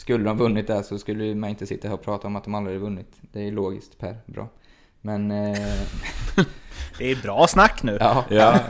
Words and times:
skulle 0.00 0.24
de 0.24 0.38
vunnit 0.38 0.66
där 0.66 0.82
så 0.82 0.98
skulle 0.98 1.34
man 1.34 1.50
inte 1.50 1.66
sitta 1.66 1.88
här 1.88 1.94
och 1.94 2.02
prata 2.02 2.26
om 2.26 2.36
att 2.36 2.44
de 2.44 2.54
aldrig 2.54 2.76
hade 2.76 2.84
vunnit. 2.84 3.16
Det 3.32 3.48
är 3.48 3.52
logiskt 3.52 3.98
Per, 3.98 4.16
bra. 4.26 4.48
Men... 5.00 5.30
Eh, 5.30 5.58
det 6.98 7.10
är 7.10 7.22
bra 7.22 7.46
snack 7.46 7.82
nu. 7.82 7.96
Ja, 8.00 8.24
ja. 8.30 8.60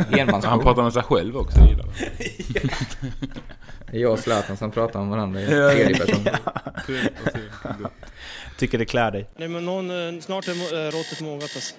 Han 0.44 0.60
pratar 0.60 0.82
med 0.82 0.92
sig 0.92 1.02
själv 1.02 1.36
också 1.36 1.60
gillar 1.60 1.86
Det 3.90 3.96
är 3.96 4.00
jag 4.00 4.12
och 4.12 4.18
Zlatan 4.18 4.56
som 4.56 4.70
pratar 4.70 5.00
om 5.00 5.10
varandra 5.10 5.40
i 5.42 5.46
tredje 5.46 5.98
person. 5.98 6.26
Ja. 7.62 7.90
Tycker 8.56 8.78
det 8.78 8.84
klär 8.84 9.10
dig. 9.10 9.26
Nej 9.36 9.48
men 9.48 9.64
någon, 9.64 9.90
eh, 9.90 10.20
snart 10.20 10.48
är 10.48 10.52
eh, 10.52 10.90
råttet 10.90 11.20
mogat 11.20 11.42
alltså. 11.42 11.74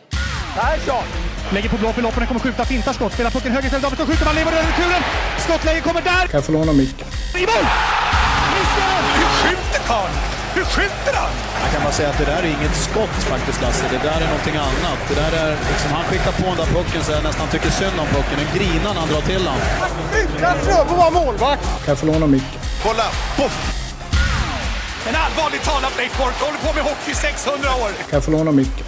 Persson! 0.55 1.03
Lägger 1.53 1.69
på 1.69 1.77
blå 1.77 1.93
för 1.93 2.01
loppen, 2.01 2.27
kommer 2.27 2.39
skjuta, 2.39 2.65
fintar 2.65 2.93
skott, 2.93 3.13
spelar 3.13 3.31
pucken 3.31 3.51
höger 3.51 3.65
istället, 3.65 3.83
Davidsson 3.83 4.07
skjuter, 4.07 4.25
man 4.25 4.35
lever 4.35 4.51
över 4.51 4.67
returen! 4.67 5.01
Skottläge 5.39 5.81
kommer 5.81 6.01
där! 6.01 6.27
Kan 6.27 6.37
jag 6.37 6.45
få 6.45 6.51
låna 6.51 6.73
micken? 6.73 7.07
I 7.37 7.41
mål! 7.41 8.00
Karln? 9.91 10.15
Hur 10.55 10.65
skjuter 10.73 11.13
han? 11.21 11.33
Jag 11.63 11.69
kan 11.73 11.81
bara 11.85 11.95
säga 11.99 12.09
att 12.09 12.19
det 12.23 12.27
där 12.33 12.41
är 12.43 12.51
inget 12.57 12.75
skott 12.87 13.15
faktiskt 13.33 13.61
Lasse, 13.61 13.85
det 13.95 14.01
där 14.09 14.19
är 14.25 14.29
någonting 14.33 14.57
annat. 14.69 14.99
Det 15.09 15.15
där 15.23 15.33
är 15.43 15.49
liksom, 15.71 15.89
han 15.97 16.03
skickar 16.09 16.33
på 16.41 16.45
den 16.51 16.57
där 16.61 16.69
pucken 16.77 17.01
så 17.05 17.11
jag 17.11 17.23
nästan 17.23 17.47
tycker 17.53 17.69
synd 17.69 17.97
om 18.03 18.07
pucken. 18.15 18.35
Den 18.41 18.49
grinar 18.57 18.91
när 18.95 19.01
han 19.03 19.09
drar 19.13 19.23
till 19.31 19.43
den. 19.49 19.59
Utan 20.21 20.55
Fröbo 20.63 20.93
var 21.03 21.11
målvakt! 21.19 21.63
Kan 21.83 21.91
jag 21.93 21.97
få 21.97 22.05
låna 22.05 22.27
micken? 22.27 22.59
Kolla! 22.85 23.07
Poff! 23.37 23.55
En 25.09 25.15
allvarligt 25.25 25.63
talat 25.69 25.93
Leif 25.97 26.17
Boork, 26.17 26.37
håller 26.45 26.61
på 26.67 26.71
med 26.77 26.83
hockey 26.83 27.11
i 27.11 27.15
600 27.15 27.69
år! 27.83 27.89
Kan 28.09 28.17
jag 28.17 28.23
få 28.23 28.31
låna 28.31 28.51
micken? 28.51 28.85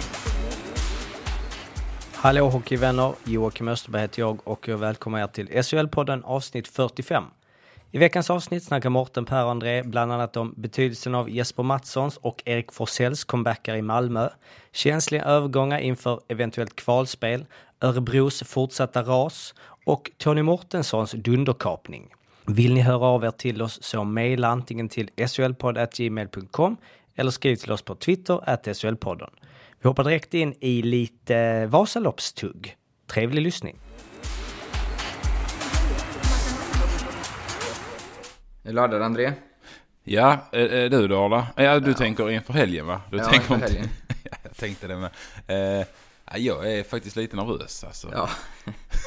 Hallå 2.14 2.48
hockeyvänner! 2.48 3.12
Joakim 3.24 3.68
Österberg 3.68 4.02
heter 4.02 4.20
jag 4.20 4.48
och 4.52 4.68
jag 4.68 4.78
välkomnar 4.78 5.20
er 5.20 5.26
till 5.26 5.48
SHL-podden 5.48 6.22
avsnitt 6.24 6.68
45. 6.68 7.24
I 7.94 7.98
veckans 7.98 8.30
avsnitt 8.30 8.62
snackar 8.62 8.90
Morten, 8.90 9.24
Per 9.24 9.44
och 9.44 9.50
André 9.50 9.82
bland 9.82 10.12
annat 10.12 10.36
om 10.36 10.54
betydelsen 10.56 11.14
av 11.14 11.30
Jesper 11.30 11.62
Mattssons 11.62 12.16
och 12.16 12.42
Erik 12.44 12.72
Forsells 12.72 13.24
comebackar 13.24 13.76
i 13.76 13.82
Malmö, 13.82 14.28
känsliga 14.72 15.24
övergångar 15.24 15.78
inför 15.78 16.20
eventuellt 16.28 16.76
kvalspel, 16.76 17.46
Örebros 17.80 18.42
fortsatta 18.42 19.02
ras 19.02 19.54
och 19.86 20.10
Tony 20.18 20.42
Mortenssons 20.42 21.12
dunderkapning. 21.12 22.14
Vill 22.46 22.74
ni 22.74 22.80
höra 22.80 23.06
av 23.06 23.24
er 23.24 23.30
till 23.30 23.62
oss 23.62 23.82
så 23.82 24.04
mejla 24.04 24.48
antingen 24.48 24.88
till 24.88 25.10
solpodd.gmail.com 25.28 26.76
eller 27.14 27.30
skriv 27.30 27.56
till 27.56 27.72
oss 27.72 27.82
på 27.82 27.94
Twitter, 27.94 28.40
att 28.48 28.76
solpodden. 28.76 29.30
Vi 29.82 29.88
hoppar 29.88 30.04
direkt 30.04 30.34
in 30.34 30.54
i 30.60 30.82
lite 30.82 31.66
Vasaloppstugg. 31.66 32.76
Trevlig 33.06 33.42
lyssning! 33.42 33.83
Är 38.66 38.72
laddad 38.72 39.02
André? 39.02 39.32
Ja, 40.04 40.38
är, 40.52 40.88
du 40.88 41.08
då 41.08 41.24
Arla? 41.24 41.46
Ja, 41.56 41.80
du 41.80 41.90
ja. 41.90 41.96
tänker 41.96 42.30
inför 42.30 42.52
helgen 42.52 42.86
va? 42.86 43.00
Du 43.10 43.16
ja, 43.16 43.24
tänker 43.24 43.54
inför 43.54 43.68
helgen. 43.68 43.88
jag 44.42 44.56
tänkte 44.56 44.86
det 44.86 44.96
med. 44.96 45.10
Eh, 45.46 45.86
jag 46.36 46.72
är 46.72 46.82
faktiskt 46.82 47.16
lite 47.16 47.36
nervös 47.36 47.84
alltså. 47.84 48.08
Ja, 48.12 48.28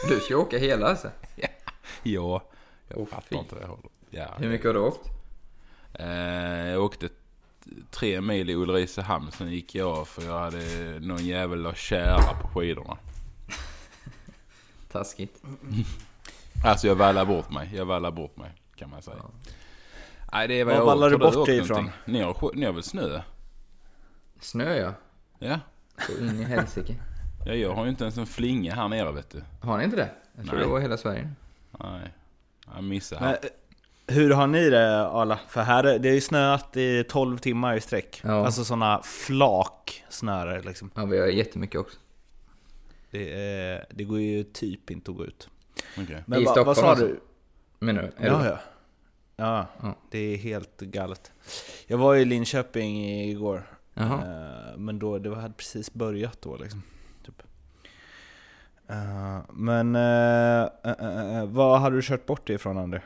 du 0.10 0.20
ska 0.20 0.38
åka 0.38 0.58
hela 0.58 0.88
alltså? 0.88 1.12
ja, 1.36 1.48
ja, 2.04 2.44
jag 2.88 2.98
oh, 2.98 3.06
fattar 3.06 3.38
inte 3.38 3.56
det. 3.56 3.68
Ja, 4.10 4.28
Hur 4.38 4.50
mycket 4.50 4.68
har 4.68 4.74
du 4.74 4.80
åkt? 4.80 5.10
Eh, 5.94 6.68
jag 6.68 6.84
åkte 6.84 7.10
tre 7.92 8.22
mil 8.22 8.50
i 8.50 8.56
Ulricehamn, 8.56 9.32
sen 9.32 9.52
gick 9.52 9.76
jag 9.76 9.88
av 9.88 10.06
för 10.06 10.26
jag 10.26 10.40
hade 10.40 10.60
någon 11.00 11.26
jävel 11.26 11.66
att 11.66 11.78
kära 11.78 12.34
på 12.42 12.48
skidorna. 12.48 12.98
Taskigt. 14.92 15.44
Alltså 16.66 16.88
jag 16.88 16.96
vallar 16.96 17.26
bort 17.26 17.52
mig, 17.52 17.70
jag 17.76 17.86
vallar 17.86 18.12
bort 18.12 18.38
mig 18.38 18.52
kan 18.78 18.90
man 18.90 19.02
säga. 19.02 19.18
Ja. 19.20 19.32
Nej, 20.32 20.48
det 20.48 20.60
är 20.60 20.66
vad 20.66 20.74
Var 20.74 20.82
jag 20.82 20.86
vallar 20.86 21.10
du 21.10 21.18
bort 21.18 21.46
dig 21.46 21.58
ifrån? 21.58 21.90
Ni 22.06 22.22
har, 22.22 22.52
ni 22.56 22.66
har 22.66 22.74
väl 22.74 22.84
snö? 22.84 23.22
Snö 24.40 24.76
ja. 24.76 24.94
Ja. 25.40 25.60
Så 26.08 26.18
in 26.18 26.40
i 26.40 26.44
helsike. 26.44 26.96
Ja, 27.46 27.54
jag 27.54 27.74
har 27.74 27.84
ju 27.84 27.90
inte 27.90 28.04
ens 28.04 28.18
en 28.18 28.26
flinga 28.26 28.76
här 28.76 28.88
nere 28.88 29.12
vet 29.12 29.30
du. 29.30 29.44
Har 29.62 29.78
ni 29.78 29.84
inte 29.84 29.98
det? 29.98 30.10
Jag 30.36 30.48
tror 30.48 30.60
det 30.60 30.66
var 30.66 30.80
hela 30.80 30.98
Sverige. 30.98 31.30
Nej, 31.80 32.14
jag 32.76 32.84
missade 32.84 33.26
här. 33.26 33.40
Men, 33.42 33.50
hur 34.16 34.32
har 34.32 34.48
ni 34.48 34.70
det 34.70 35.08
Arla? 35.08 35.40
För 35.48 35.62
här 35.62 35.84
är, 35.84 36.00
det 36.00 36.10
är 36.10 36.14
ju 36.14 36.22
snöat 36.22 36.78
i 36.78 37.04
12 37.04 37.38
timmar 37.38 37.76
i 37.76 37.82
sträck. 37.82 38.22
Ja. 38.24 38.46
Alltså 38.46 38.64
sådana 38.64 39.02
flak 39.04 40.04
snöre 40.10 40.62
liksom. 40.62 40.92
Ja, 40.96 41.06
vi 41.06 41.20
har 41.20 41.28
jättemycket 41.28 41.80
också. 41.80 41.98
Det, 43.12 43.34
är, 43.34 43.86
det 43.90 44.04
går 44.04 44.20
ju 44.20 44.44
typ 44.44 44.92
inte 44.92 45.12
att 45.12 45.18
gå 45.18 45.26
ut. 45.26 45.50
Okay. 46.02 46.22
Men 46.26 46.44
va, 46.44 46.64
vad 46.64 46.78
sa 46.78 46.96
du? 46.96 47.20
Menar 47.80 48.02
du? 48.02 48.26
Ja, 48.26 48.46
ja. 48.46 48.60
Ja, 49.40 49.68
ja, 49.82 49.96
det 50.10 50.20
är 50.20 50.38
helt 50.38 50.82
galet. 50.82 51.32
Jag 51.88 51.98
var 51.98 52.16
i 52.16 52.26
Linköping 52.26 53.06
igår. 53.30 53.64
Jaha. 53.94 54.16
Eh, 54.16 54.78
men 54.78 55.00
då, 55.00 55.20
det 55.20 55.36
hade 55.36 55.54
precis 55.54 55.94
börjat 55.94 56.42
då 56.42 56.58
liksom. 56.58 56.84
Typ. 57.26 57.44
Eh, 58.88 59.40
men 59.50 59.96
uh, 59.96 61.46
vad 61.46 61.80
hade 61.80 61.96
du 61.96 62.02
kört 62.02 62.26
bort 62.26 62.50
ifrån 62.50 62.78
André? 62.78 63.02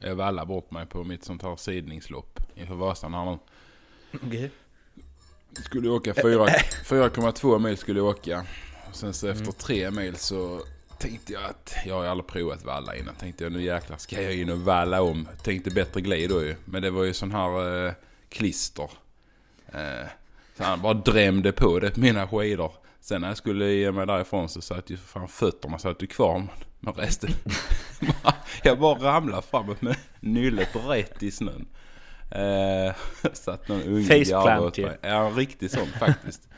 Jag 0.00 0.14
vallar 0.14 0.44
bort 0.44 0.70
mig 0.70 0.86
på 0.86 1.04
mitt 1.04 1.24
sånt 1.24 1.42
här 1.42 1.56
sidningslopp 1.56 2.40
inför 2.54 2.74
Vasan 2.74 3.14
här 3.14 3.24
nu. 3.24 3.38
Okay. 4.26 4.50
Skulle 5.52 5.88
åka 5.88 6.12
4,2 6.12 7.58
mil 7.58 7.76
skulle 7.76 8.00
jag 8.00 8.08
åka. 8.08 8.46
Sen 8.92 9.14
så 9.14 9.28
efter 9.28 9.42
mm. 9.42 9.54
tre 9.58 9.90
mil 9.90 10.16
så 10.16 10.60
tänkte 11.04 11.32
jag 11.32 11.44
att 11.44 11.74
jag 11.86 11.94
har 11.94 12.04
aldrig 12.04 12.26
provat 12.26 12.64
valla 12.64 12.96
innan. 12.96 13.14
Tänkte 13.14 13.44
jag 13.44 13.52
nu 13.52 13.62
jäklar 13.62 13.96
ska 13.96 14.22
jag 14.22 14.34
in 14.34 14.50
och 14.50 14.58
valla 14.58 15.02
om. 15.02 15.28
Tänkte 15.42 15.70
bättre 15.70 16.00
glid 16.00 16.30
då 16.30 16.42
ju. 16.42 16.56
Men 16.64 16.82
det 16.82 16.90
var 16.90 17.04
ju 17.04 17.14
sån 17.14 17.32
här 17.32 17.86
eh, 17.86 17.92
klister. 18.28 18.90
Eh, 19.72 20.06
så 20.56 20.64
han 20.64 20.82
bara 20.82 20.94
drämde 20.94 21.52
på 21.52 21.78
det 21.78 21.90
på 21.90 22.00
mina 22.00 22.28
skidor. 22.28 22.72
Sen 23.00 23.20
när 23.20 23.28
jag 23.28 23.36
skulle 23.36 23.72
ge 23.72 23.92
mig 23.92 24.06
därifrån 24.06 24.48
så 24.48 24.60
satt 24.60 24.90
ju 24.90 24.96
fan 24.96 25.28
fötterna 25.28 25.78
satt 25.78 26.02
ju 26.02 26.06
kvar. 26.06 26.46
Men 26.80 26.94
resten. 26.94 27.30
jag 28.62 28.78
bara 28.78 28.98
ramlade 28.98 29.42
framåt 29.42 29.82
med 29.82 29.96
nyllet 30.20 30.76
rätt 30.88 31.22
i 31.22 31.30
snön. 31.30 31.66
Eh, 32.30 32.94
satt 33.32 33.68
någon 33.68 33.82
unge 33.82 34.04
Faceplant 34.04 34.78
ju. 34.78 34.90
Ja, 35.00 35.26
en 35.26 35.34
riktig 35.34 35.70
sån 35.70 35.86
faktiskt. 35.86 36.48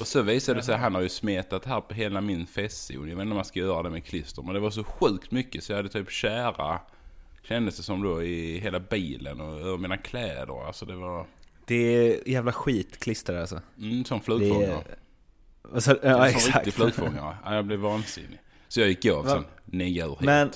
Och 0.00 0.06
så 0.06 0.22
visade 0.22 0.58
det 0.58 0.62
sig 0.62 0.74
att 0.74 0.80
han 0.80 0.94
har 0.94 1.02
ju 1.02 1.08
smetat 1.08 1.64
här 1.64 1.80
på 1.80 1.94
hela 1.94 2.20
min 2.20 2.46
festzon. 2.46 3.08
Jag 3.08 3.16
vet 3.16 3.22
inte 3.22 3.22
om 3.22 3.36
man 3.36 3.44
ska 3.44 3.58
göra 3.58 3.82
det 3.82 3.90
med 3.90 4.04
klister. 4.04 4.42
Men 4.42 4.54
det 4.54 4.60
var 4.60 4.70
så 4.70 4.84
sjukt 4.84 5.30
mycket 5.30 5.64
så 5.64 5.72
jag 5.72 5.76
hade 5.76 5.88
typ 5.88 6.10
kära. 6.10 6.80
Kändes 7.42 7.76
det 7.76 7.82
som 7.82 8.02
då 8.02 8.22
i 8.22 8.58
hela 8.58 8.80
bilen 8.80 9.40
och 9.40 9.60
över 9.60 9.78
mina 9.78 9.96
kläder. 9.96 10.66
Alltså 10.66 10.86
det 10.86 10.96
var... 10.96 11.26
Det 11.64 11.74
är 11.74 12.28
jävla 12.28 12.52
skitklister 12.52 13.40
alltså. 13.40 13.60
Mm, 13.78 14.04
som 14.04 14.20
flugfångare. 14.20 14.84
Det... 15.72 15.80
Så, 15.80 15.96
ja, 16.02 16.14
som 16.14 16.22
exakt. 16.22 16.56
riktig 16.56 16.74
flugfångare. 16.74 17.36
Ja, 17.44 17.54
jag 17.54 17.64
blev 17.64 17.78
vansinnig. 17.78 18.40
Så 18.68 18.80
jag 18.80 18.88
gick 18.88 19.06
av 19.06 19.24
sen. 19.24 19.44
Nio 19.64 20.06
ur 20.06 20.16
Men, 20.20 20.50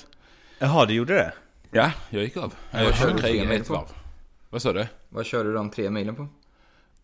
jaha 0.59 0.85
du 0.85 0.93
gjorde 0.93 1.13
det? 1.13 1.33
Ja, 1.71 1.91
jag 2.09 2.23
gick 2.23 2.37
av. 2.37 2.53
Jag, 2.71 2.83
jag 2.83 2.97
körde 2.97 3.21
kriget 3.21 3.61
ett 3.61 3.69
varv. 3.69 3.87
Vad 4.49 4.61
sa 4.61 4.73
du? 4.73 4.87
Vad 5.09 5.25
körde 5.25 5.49
du 5.49 5.55
de 5.55 5.69
tre 5.69 5.89
milen 5.89 6.15
på? 6.15 6.27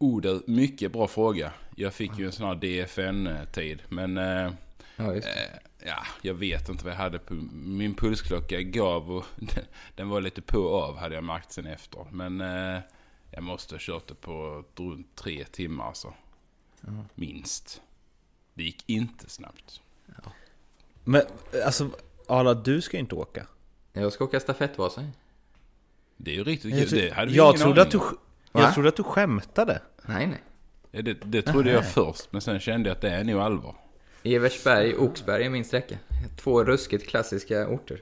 Oh, 0.02 0.22
det, 0.22 0.48
mycket 0.48 0.92
bra 0.92 1.08
fråga. 1.08 1.54
Jag 1.76 1.94
fick 1.94 2.20
ju 2.20 2.26
en 2.26 2.32
sån 2.32 2.48
här 2.48 2.56
DFN-tid. 2.56 3.82
Men 3.90 4.18
eh, 4.18 4.52
ja, 4.96 5.16
eh, 5.16 5.24
ja, 5.86 6.06
jag 6.22 6.34
vet 6.34 6.70
inte 6.70 6.84
vad 6.84 6.94
jag 6.94 6.98
hade 6.98 7.20
på. 7.20 7.34
Min 7.54 7.96
pulsklocka 7.96 8.62
gav 8.62 9.12
och 9.12 9.26
den, 9.36 9.64
den 9.96 10.10
var 10.10 10.22
lite 10.22 10.42
på 10.42 10.60
och 10.60 10.84
av 10.84 10.98
hade 10.98 11.16
jag 11.16 11.24
märkt 11.24 11.52
sen 11.52 11.66
efter. 11.66 12.06
Men 12.12 12.42
eh, 12.42 12.82
jag 13.32 13.44
måste 13.44 13.76
ha 13.76 13.80
kört 13.80 14.08
det 14.08 14.16
på 14.16 14.64
runt 14.76 15.16
tre 15.16 15.44
timmar 15.44 15.88
alltså. 15.88 16.14
Mm. 16.88 17.04
Minst. 17.16 17.82
Det 18.54 18.64
gick 18.64 18.84
inte 18.90 19.30
snabbt. 19.30 19.82
Ja. 20.06 20.32
Men 21.04 21.22
alltså, 21.66 21.90
Arla, 22.28 22.54
du 22.54 22.82
ska 22.82 22.98
inte 22.98 23.16
åka. 23.16 23.48
Jag 23.94 24.14
ska 24.14 24.24
åka 24.24 24.40
stafettvasa. 24.40 25.08
Det 26.18 26.32
är 26.32 26.36
ju 26.36 26.44
riktigt 26.44 26.90
kul. 26.90 27.00
Det 27.00 27.14
hade 27.14 27.32
vi 27.32 27.38
jag 27.38 27.50
ingen 27.50 27.62
trodde 27.62 27.82
aning 27.82 28.02
att 28.02 28.10
du, 28.12 28.18
Jag 28.52 28.74
trodde 28.74 28.90
att 28.90 28.96
du 28.96 29.04
skämtade. 29.04 29.82
Nej, 30.06 30.28
nej. 30.28 31.04
Det, 31.04 31.14
det 31.14 31.42
trodde 31.42 31.72
jag 31.72 31.92
först, 31.92 32.28
men 32.32 32.42
sen 32.42 32.60
kände 32.60 32.90
jag 32.90 32.96
att 32.96 33.02
det 33.02 33.10
är 33.10 33.24
nog 33.24 33.42
allvar. 33.42 33.76
Eversberg, 34.24 34.96
Oxberg 34.96 35.46
är 35.46 35.50
min 35.50 35.66
sträcka. 35.66 35.96
Två 36.38 36.64
ruskigt 36.64 37.10
klassiska 37.10 37.68
orter. 37.68 38.02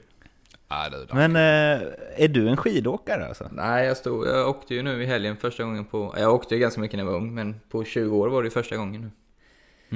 Ja, 0.68 0.88
det 0.88 0.96
är 0.96 1.28
men 1.28 1.36
äh, 1.36 1.88
är 2.16 2.28
du 2.28 2.48
en 2.48 2.56
skidåkare 2.56 3.26
alltså? 3.26 3.48
Nej, 3.52 3.86
jag, 3.86 3.96
stod, 3.96 4.26
jag 4.26 4.48
åkte 4.48 4.74
ju 4.74 4.82
nu 4.82 5.02
i 5.02 5.06
helgen 5.06 5.36
första 5.36 5.64
gången 5.64 5.84
på... 5.84 6.14
Jag 6.18 6.34
åkte 6.34 6.54
ju 6.54 6.60
ganska 6.60 6.80
mycket 6.80 6.96
när 6.96 7.04
jag 7.04 7.10
var 7.10 7.18
ung, 7.18 7.34
men 7.34 7.60
på 7.68 7.84
20 7.84 8.16
år 8.16 8.28
var 8.28 8.42
det 8.42 8.50
första 8.50 8.76
gången 8.76 9.00
nu. 9.00 9.10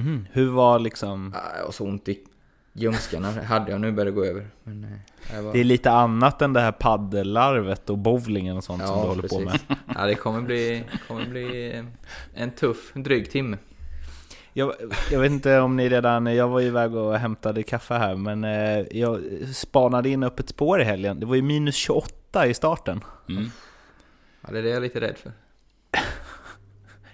Mm. 0.00 0.26
Hur 0.32 0.50
var 0.50 0.78
liksom... 0.78 1.34
Ja, 1.34 1.58
jag 1.58 1.64
har 1.64 1.72
så 1.72 1.84
ont 1.84 2.08
i 2.08 2.24
ljumskarna, 2.74 3.30
hade 3.42 3.70
jag 3.70 3.80
nu 3.80 3.92
börjat 3.92 4.14
gå 4.14 4.24
över. 4.24 4.46
Men, 4.64 4.86
eh, 5.32 5.42
var... 5.42 5.52
Det 5.52 5.60
är 5.60 5.64
lite 5.64 5.90
annat 5.90 6.42
än 6.42 6.52
det 6.52 6.60
här 6.60 6.72
paddellarvet 6.72 7.90
och 7.90 7.98
bowlingen 7.98 8.56
och 8.56 8.64
sånt 8.64 8.82
ja, 8.82 8.88
som 8.88 9.00
du 9.00 9.08
håller 9.08 9.22
precis. 9.22 9.38
på 9.38 9.44
med. 9.44 9.60
Ja, 9.94 10.06
det 10.06 10.14
kommer 10.14 10.40
bli, 10.40 10.84
kommer 11.08 11.26
bli 11.26 11.82
en 12.34 12.50
tuff, 12.50 12.92
dryg 12.94 13.30
timme. 13.30 13.58
Jag, 14.56 14.74
jag, 15.10 15.20
vet 15.20 15.30
inte 15.30 15.60
om 15.60 15.76
ni 15.76 15.88
redan, 15.88 16.26
jag 16.26 16.48
var 16.48 16.60
iväg 16.60 16.94
och 16.94 17.18
hämtade 17.18 17.62
kaffe 17.62 17.94
här, 17.94 18.16
men 18.16 18.44
eh, 18.44 18.98
jag 18.98 19.22
spanade 19.54 20.08
in 20.08 20.22
upp 20.22 20.40
ett 20.40 20.48
spår 20.48 20.80
i 20.80 20.84
helgen. 20.84 21.20
Det 21.20 21.26
var 21.26 21.34
ju 21.34 21.42
minus 21.42 21.74
28 21.74 22.46
i 22.46 22.54
starten. 22.54 23.00
Mm. 23.28 23.50
Ja, 24.40 24.52
det 24.52 24.58
är 24.58 24.62
det 24.62 24.68
jag 24.68 24.76
är 24.76 24.80
lite 24.80 25.00
rädd 25.00 25.18
för. 25.18 25.32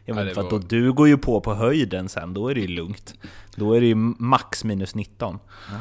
Ja, 0.05 0.15
men 0.15 0.27
det 0.27 0.35
för 0.35 0.41
att 0.41 0.53
var- 0.53 0.59
då, 0.61 0.67
du 0.67 0.93
går 0.93 1.09
ju 1.09 1.19
på 1.19 1.41
på 1.41 1.55
höjden 1.55 2.09
sen, 2.09 2.35
då 2.35 2.49
är 2.49 2.55
det 2.55 2.61
ju 2.61 2.67
lugnt. 2.69 3.15
Då 3.57 3.73
är 3.73 3.81
det 3.81 3.87
ju 3.87 3.95
max 3.95 4.65
minus 4.65 4.95
19. 4.95 5.39
Ja, 5.71 5.77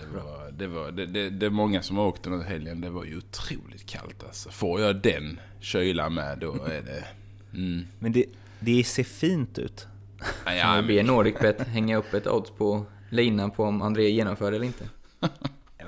det, 0.00 0.18
var, 0.18 0.50
det, 0.50 0.66
var, 0.66 0.90
det, 0.92 1.06
det, 1.06 1.30
det 1.30 1.46
är 1.46 1.50
många 1.50 1.82
som 1.82 1.96
har 1.96 2.06
åkt 2.06 2.22
den 2.22 2.40
här 2.40 2.48
helgen. 2.48 2.80
Det 2.80 2.90
var 2.90 3.04
ju 3.04 3.18
otroligt 3.18 3.86
kallt 3.86 4.24
alltså. 4.24 4.50
Får 4.50 4.80
jag 4.80 4.96
den 4.96 5.40
kylan 5.60 6.14
med 6.14 6.38
då 6.38 6.64
är 6.64 6.82
det... 6.82 7.04
Mm. 7.54 7.86
Men 7.98 8.12
det, 8.12 8.24
det 8.60 8.84
ser 8.84 9.04
fint 9.04 9.58
ut. 9.58 9.86
Ja, 10.44 10.54
ja, 10.54 10.74
vi 10.74 10.76
men, 10.76 10.86
be 10.86 11.02
Nordicbet 11.02 11.60
hänga 11.60 11.96
upp 11.96 12.14
ett 12.14 12.26
odds 12.26 12.50
på 12.50 12.84
linan 13.10 13.50
på 13.50 13.64
om 13.64 13.82
André 13.82 14.10
genomför 14.10 14.50
det 14.50 14.56
eller 14.56 14.66
inte? 14.66 14.84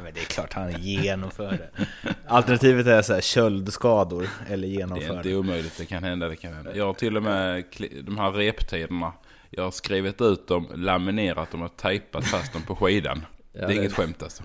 Men 0.05 0.15
det 0.15 0.21
är 0.21 0.25
klart 0.25 0.53
han 0.53 0.83
genomför 0.83 1.51
det. 1.51 1.87
Alternativet 2.27 2.87
är 2.87 3.03
så 3.03 3.15
här 3.15 3.21
köldskador 3.21 4.29
eller 4.49 4.69
det 4.69 4.75
är 4.75 4.79
genomför 4.79 5.17
inte 5.17 5.35
omöjligt. 5.35 5.79
Det 5.79 5.87
kan 5.87 6.05
hända, 6.05 6.29
det 6.29 6.37
kan 6.37 6.55
hända. 6.55 6.77
Jag 6.77 6.87
har 6.87 6.95
till 6.95 7.17
och 7.17 7.23
med 7.23 7.65
de 8.05 8.19
här 8.19 8.33
reptiderna. 8.33 9.13
Jag 9.51 9.65
har 9.65 9.71
skrivit 9.71 10.21
ut 10.21 10.49
dem, 10.49 10.69
laminerat 10.75 11.51
dem 11.51 11.63
och 11.63 11.77
tejpat 11.77 12.25
fast 12.27 12.53
dem 12.53 12.63
på 12.63 12.77
skidan. 12.77 13.27
Ja, 13.53 13.59
det 13.61 13.65
är 13.65 13.69
det- 13.69 13.75
inget 13.75 13.93
skämt 13.93 14.23
alltså. 14.23 14.43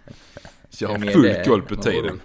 Så 0.70 0.84
jag 0.84 0.88
har 0.88 0.98
full 1.12 1.44
koll 1.44 1.62
på 1.62 1.76
tiden. 1.76 2.20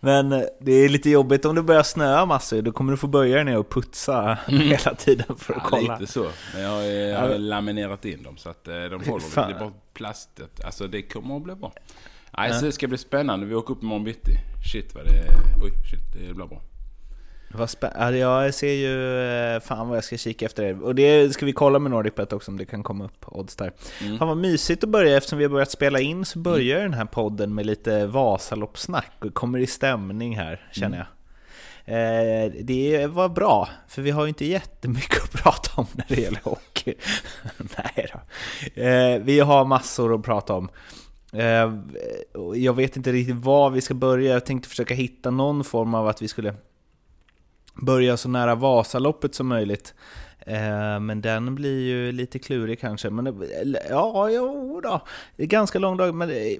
Men 0.00 0.28
det 0.60 0.72
är 0.72 0.88
lite 0.88 1.10
jobbigt 1.10 1.44
om 1.44 1.54
det 1.54 1.62
börjar 1.62 1.82
snöa 1.82 2.26
massor, 2.26 2.62
då 2.62 2.72
kommer 2.72 2.90
du 2.92 2.96
få 2.96 3.06
böja 3.06 3.44
ner 3.44 3.58
och 3.58 3.70
putsa 3.70 4.38
hela 4.46 4.94
tiden 4.94 5.36
för 5.36 5.52
att 5.54 5.60
Ja, 5.62 5.68
kolla. 5.70 5.98
lite 5.98 6.12
så. 6.12 6.26
Men 6.54 6.62
jag, 6.62 6.70
har- 6.70 6.82
jag 6.82 7.20
har 7.20 7.38
laminerat 7.38 8.04
in 8.04 8.22
dem 8.22 8.36
så 8.36 8.48
att 8.50 8.68
eh, 8.68 8.74
de 8.74 9.04
håller. 9.08 9.20
Fan. 9.20 9.50
Det 9.50 9.56
är 9.56 9.60
bara 9.60 9.72
plastet. 9.94 10.64
Alltså 10.64 10.86
det 10.88 11.02
kommer 11.02 11.36
att 11.36 11.42
bli 11.42 11.54
bra. 11.54 11.72
Nej, 12.38 12.54
så 12.54 12.64
det 12.64 12.72
ska 12.72 12.86
bli 12.88 12.98
spännande. 12.98 13.46
Vi 13.46 13.54
åker 13.54 13.74
upp 13.74 13.82
imorgon 13.82 14.04
bitti. 14.04 14.32
Shit 14.72 14.94
vad 14.94 15.04
det... 15.04 15.10
Oj, 15.62 15.70
shit. 15.90 16.00
Det 16.12 16.34
blir 16.34 16.46
bra. 16.46 16.60
Vad 17.54 17.68
spä- 17.68 18.16
ja, 18.16 18.44
jag 18.44 18.54
ser 18.54 18.72
ju 18.72 19.22
eh, 19.54 19.60
fan 19.60 19.88
vad 19.88 19.96
jag 19.96 20.04
ska 20.04 20.16
kika 20.16 20.46
efter 20.46 20.62
det. 20.62 20.74
Och 20.74 20.94
det 20.94 21.34
ska 21.34 21.46
vi 21.46 21.52
kolla 21.52 21.78
med 21.78 21.90
Nordicbet 21.90 22.32
också 22.32 22.50
om 22.50 22.58
det 22.58 22.64
kan 22.66 22.82
komma 22.82 23.04
upp 23.04 23.24
odds 23.26 23.56
där. 23.56 23.72
Mm. 24.04 24.18
Fan 24.18 24.28
vad 24.28 24.36
mysigt 24.36 24.84
att 24.84 24.90
börja, 24.90 25.16
eftersom 25.16 25.38
vi 25.38 25.44
har 25.44 25.50
börjat 25.50 25.70
spela 25.70 26.00
in 26.00 26.24
så 26.24 26.38
börjar 26.38 26.80
den 26.80 26.94
här 26.94 27.04
podden 27.04 27.54
med 27.54 27.66
lite 27.66 28.06
Vasaloppssnack 28.06 29.12
och 29.24 29.34
kommer 29.34 29.58
i 29.58 29.66
stämning 29.66 30.36
här 30.36 30.68
känner 30.72 30.96
jag. 30.98 31.06
Eh, 31.84 32.52
det 32.60 33.06
var 33.06 33.28
bra, 33.28 33.68
för 33.88 34.02
vi 34.02 34.10
har 34.10 34.22
ju 34.22 34.28
inte 34.28 34.44
jättemycket 34.44 35.22
att 35.24 35.32
prata 35.42 35.70
om 35.74 35.86
när 35.92 36.04
det 36.08 36.20
gäller 36.20 36.40
hockey. 36.44 36.94
Nej 37.58 38.06
då. 38.12 38.82
Eh, 38.82 39.18
vi 39.18 39.40
har 39.40 39.64
massor 39.64 40.14
att 40.14 40.22
prata 40.22 40.54
om. 40.54 40.68
Eh, 41.32 41.72
jag 42.54 42.72
vet 42.76 42.96
inte 42.96 43.12
riktigt 43.12 43.36
var 43.36 43.70
vi 43.70 43.80
ska 43.80 43.94
börja, 43.94 44.32
jag 44.32 44.46
tänkte 44.46 44.68
försöka 44.68 44.94
hitta 44.94 45.30
någon 45.30 45.64
form 45.64 45.94
av 45.94 46.08
att 46.08 46.22
vi 46.22 46.28
skulle 46.28 46.54
börja 47.82 48.16
så 48.16 48.28
nära 48.28 48.54
Vasaloppet 48.54 49.34
som 49.34 49.46
möjligt. 49.46 49.94
Eh, 50.40 51.00
men 51.00 51.20
den 51.20 51.54
blir 51.54 51.80
ju 51.80 52.12
lite 52.12 52.38
klurig 52.38 52.80
kanske. 52.80 53.10
Men 53.10 53.24
det- 53.24 53.86
ja, 53.90 54.30
jo 54.30 54.80
då. 54.80 55.00
Det 55.36 55.42
är 55.42 55.46
ganska 55.46 55.78
lång 55.78 55.96
dag, 55.96 56.14
men 56.14 56.28
det, 56.28 56.58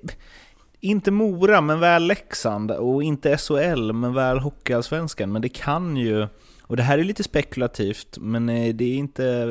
inte 0.81 1.11
Mora, 1.11 1.61
men 1.61 1.81
väl 1.81 2.07
Leksand. 2.07 2.71
Och 2.71 3.03
inte 3.03 3.37
SHL, 3.37 3.93
men 3.93 4.15
väl 4.15 4.39
Hockeyallsvenskan. 4.39 5.33
Men 5.33 5.43
det 5.43 5.49
kan 5.49 5.97
ju... 5.97 6.27
Och 6.63 6.77
det 6.77 6.83
här 6.83 6.99
är 6.99 7.05
lite 7.05 7.23
spekulativt, 7.25 8.19
men 8.21 8.47
det 8.47 8.85
är 8.85 8.97
inte 8.97 9.49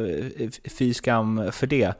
fy 0.77 0.93
skam 0.93 1.51
för 1.51 1.67
det. 1.67 1.93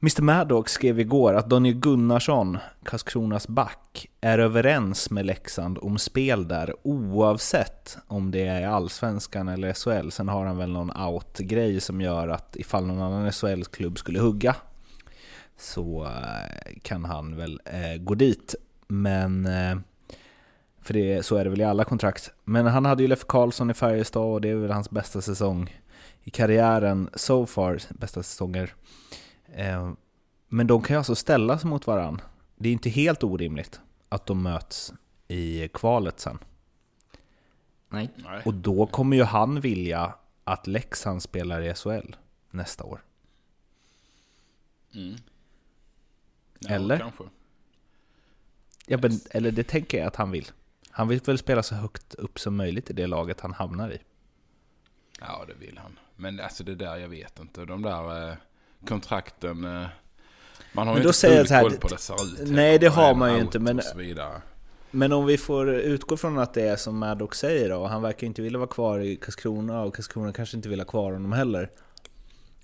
Mr 0.00 0.22
Maddox 0.22 0.72
skrev 0.72 1.00
igår 1.00 1.34
att 1.34 1.50
Daniel 1.50 1.74
Gunnarsson, 1.74 2.58
Karlskronas 2.82 3.48
back, 3.48 4.08
är 4.20 4.38
överens 4.38 5.10
med 5.10 5.26
Leksand 5.26 5.78
om 5.78 5.98
spel 5.98 6.48
där 6.48 6.74
oavsett 6.82 7.98
om 8.06 8.30
det 8.30 8.46
är 8.46 8.60
i 8.60 8.64
Allsvenskan 8.64 9.48
eller 9.48 9.72
SHL. 9.72 10.10
Sen 10.10 10.28
har 10.28 10.46
han 10.46 10.58
väl 10.58 10.72
någon 10.72 10.90
out-grej 10.96 11.80
som 11.80 12.00
gör 12.00 12.28
att 12.28 12.56
ifall 12.56 12.86
någon 12.86 13.02
annan 13.02 13.32
SHL-klubb 13.32 13.98
skulle 13.98 14.20
hugga 14.20 14.56
så 15.56 16.04
eh, 16.04 16.80
kan 16.82 17.04
han 17.04 17.36
väl 17.36 17.60
eh, 17.64 18.00
gå 18.00 18.14
dit. 18.14 18.54
Men... 18.88 19.46
Eh, 19.46 19.78
för 20.82 20.94
det, 20.94 21.26
så 21.26 21.36
är 21.36 21.44
det 21.44 21.50
väl 21.50 21.60
i 21.60 21.64
alla 21.64 21.84
kontrakt. 21.84 22.30
Men 22.44 22.66
han 22.66 22.84
hade 22.84 23.02
ju 23.02 23.08
Leif 23.08 23.24
Karlsson 23.24 23.70
i 23.70 23.74
Färjestad 23.74 24.22
och 24.22 24.40
det 24.40 24.48
är 24.48 24.54
väl 24.54 24.70
hans 24.70 24.90
bästa 24.90 25.20
säsong 25.20 25.76
i 26.22 26.30
karriären 26.30 27.10
so 27.14 27.46
far, 27.46 27.80
bästa 27.88 28.22
säsonger. 28.22 28.74
Eh, 29.52 29.92
Men 30.48 30.66
de 30.66 30.82
kan 30.82 30.94
ju 30.94 30.98
alltså 30.98 31.14
ställas 31.14 31.64
mot 31.64 31.86
varann. 31.86 32.20
Det 32.56 32.68
är 32.68 32.72
inte 32.72 32.90
helt 32.90 33.22
orimligt 33.24 33.80
att 34.08 34.26
de 34.26 34.42
möts 34.42 34.92
i 35.28 35.68
kvalet 35.68 36.20
sen. 36.20 36.38
Nej. 37.88 38.10
Nej. 38.16 38.42
Och 38.44 38.54
då 38.54 38.86
kommer 38.86 39.16
ju 39.16 39.22
han 39.22 39.60
vilja 39.60 40.14
att 40.44 40.66
Leksand 40.66 41.22
spelar 41.22 41.60
i 41.62 41.74
SHL 41.74 42.16
nästa 42.50 42.84
år. 42.84 43.00
Mm. 44.94 45.16
Ja, 46.58 46.70
Eller? 46.70 46.98
Kanske. 46.98 47.24
Ja, 48.86 48.98
men, 49.02 49.10
eller 49.30 49.50
det 49.50 49.64
tänker 49.64 49.98
jag 49.98 50.06
att 50.06 50.16
han 50.16 50.30
vill. 50.30 50.46
Han 50.90 51.08
vill 51.08 51.20
väl 51.20 51.38
spela 51.38 51.62
så 51.62 51.74
högt 51.74 52.14
upp 52.14 52.40
som 52.40 52.56
möjligt 52.56 52.90
i 52.90 52.92
det 52.92 53.06
laget 53.06 53.40
han 53.40 53.52
hamnar 53.52 53.90
i. 53.92 53.98
Ja, 55.20 55.44
det 55.48 55.54
vill 55.54 55.78
han. 55.78 55.98
Men 56.16 56.40
alltså 56.40 56.64
det 56.64 56.74
där, 56.74 56.96
jag 56.96 57.08
vet 57.08 57.38
inte. 57.38 57.64
De 57.64 57.82
där 57.82 58.30
eh, 58.30 58.36
kontrakten... 58.86 59.64
Eh, 59.64 59.86
man 60.72 60.86
har 60.86 60.94
Men 60.94 61.02
ju 61.02 61.08
inte 61.08 61.18
full 61.18 61.46
så 61.46 61.54
här, 61.54 61.62
koll 61.62 61.76
på 61.76 61.88
det 61.88 61.98
ser 61.98 62.24
ut. 62.24 62.48
nej, 62.50 62.78
det 62.78 62.88
har 62.88 63.14
man 63.14 63.34
ju 63.34 63.40
inte, 63.40 63.58
men-. 63.58 63.80
Men 64.90 65.12
om 65.12 65.26
vi 65.26 65.38
får 65.38 65.70
utgå 65.70 66.16
från 66.16 66.38
att 66.38 66.54
det 66.54 66.62
är 66.62 66.76
som 66.76 66.98
Maddox 66.98 67.38
säger 67.38 67.68
då, 67.68 67.76
och 67.76 67.88
han 67.88 68.02
verkar 68.02 68.26
inte 68.26 68.42
vilja 68.42 68.58
vara 68.58 68.68
kvar 68.68 68.98
i 68.98 69.16
Karlskrona 69.16 69.82
och 69.82 69.94
Karlskrona 69.94 70.32
kanske 70.32 70.56
inte 70.56 70.68
vill 70.68 70.80
ha 70.80 70.86
kvar 70.86 71.12
honom 71.12 71.32
heller. 71.32 71.70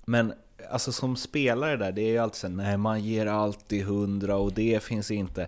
Men 0.05 0.33
alltså 0.71 0.91
som 0.91 1.15
spelare 1.15 1.77
där, 1.77 1.91
det 1.91 2.01
är 2.01 2.11
ju 2.11 2.17
alltid 2.17 2.39
så 2.39 2.47
nej 2.47 2.77
man 2.77 3.03
ger 3.03 3.25
alltid 3.25 3.85
hundra 3.85 4.37
och 4.37 4.53
det 4.53 4.83
finns 4.83 5.11
inte. 5.11 5.47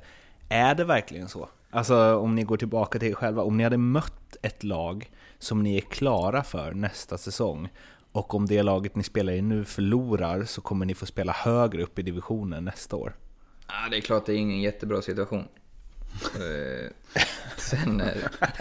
Är 0.49 0.75
det 0.75 0.83
verkligen 0.83 1.27
så? 1.27 1.49
Alltså 1.69 2.15
om 2.15 2.35
ni 2.35 2.43
går 2.43 2.57
tillbaka 2.57 2.99
till 2.99 3.07
er 3.07 3.13
själva, 3.13 3.43
om 3.43 3.57
ni 3.57 3.63
hade 3.63 3.77
mött 3.77 4.37
ett 4.41 4.63
lag 4.63 5.11
som 5.39 5.63
ni 5.63 5.77
är 5.77 5.81
klara 5.81 6.43
för 6.43 6.71
nästa 6.71 7.17
säsong 7.17 7.69
och 8.11 8.35
om 8.35 8.45
det 8.45 8.63
laget 8.63 8.95
ni 8.95 9.03
spelar 9.03 9.33
i 9.33 9.41
nu 9.41 9.65
förlorar 9.65 10.43
så 10.43 10.61
kommer 10.61 10.85
ni 10.85 10.93
få 10.95 11.05
spela 11.05 11.31
högre 11.31 11.83
upp 11.83 11.99
i 11.99 12.01
divisionen 12.01 12.65
nästa 12.65 12.95
år. 12.95 13.15
Ja, 13.67 13.73
det 13.91 13.97
är 13.97 14.01
klart 14.01 14.25
det 14.25 14.33
är 14.33 14.37
ingen 14.37 14.61
jättebra 14.61 15.01
situation. 15.01 15.47
Eh, 16.35 16.91
sen, 17.57 18.01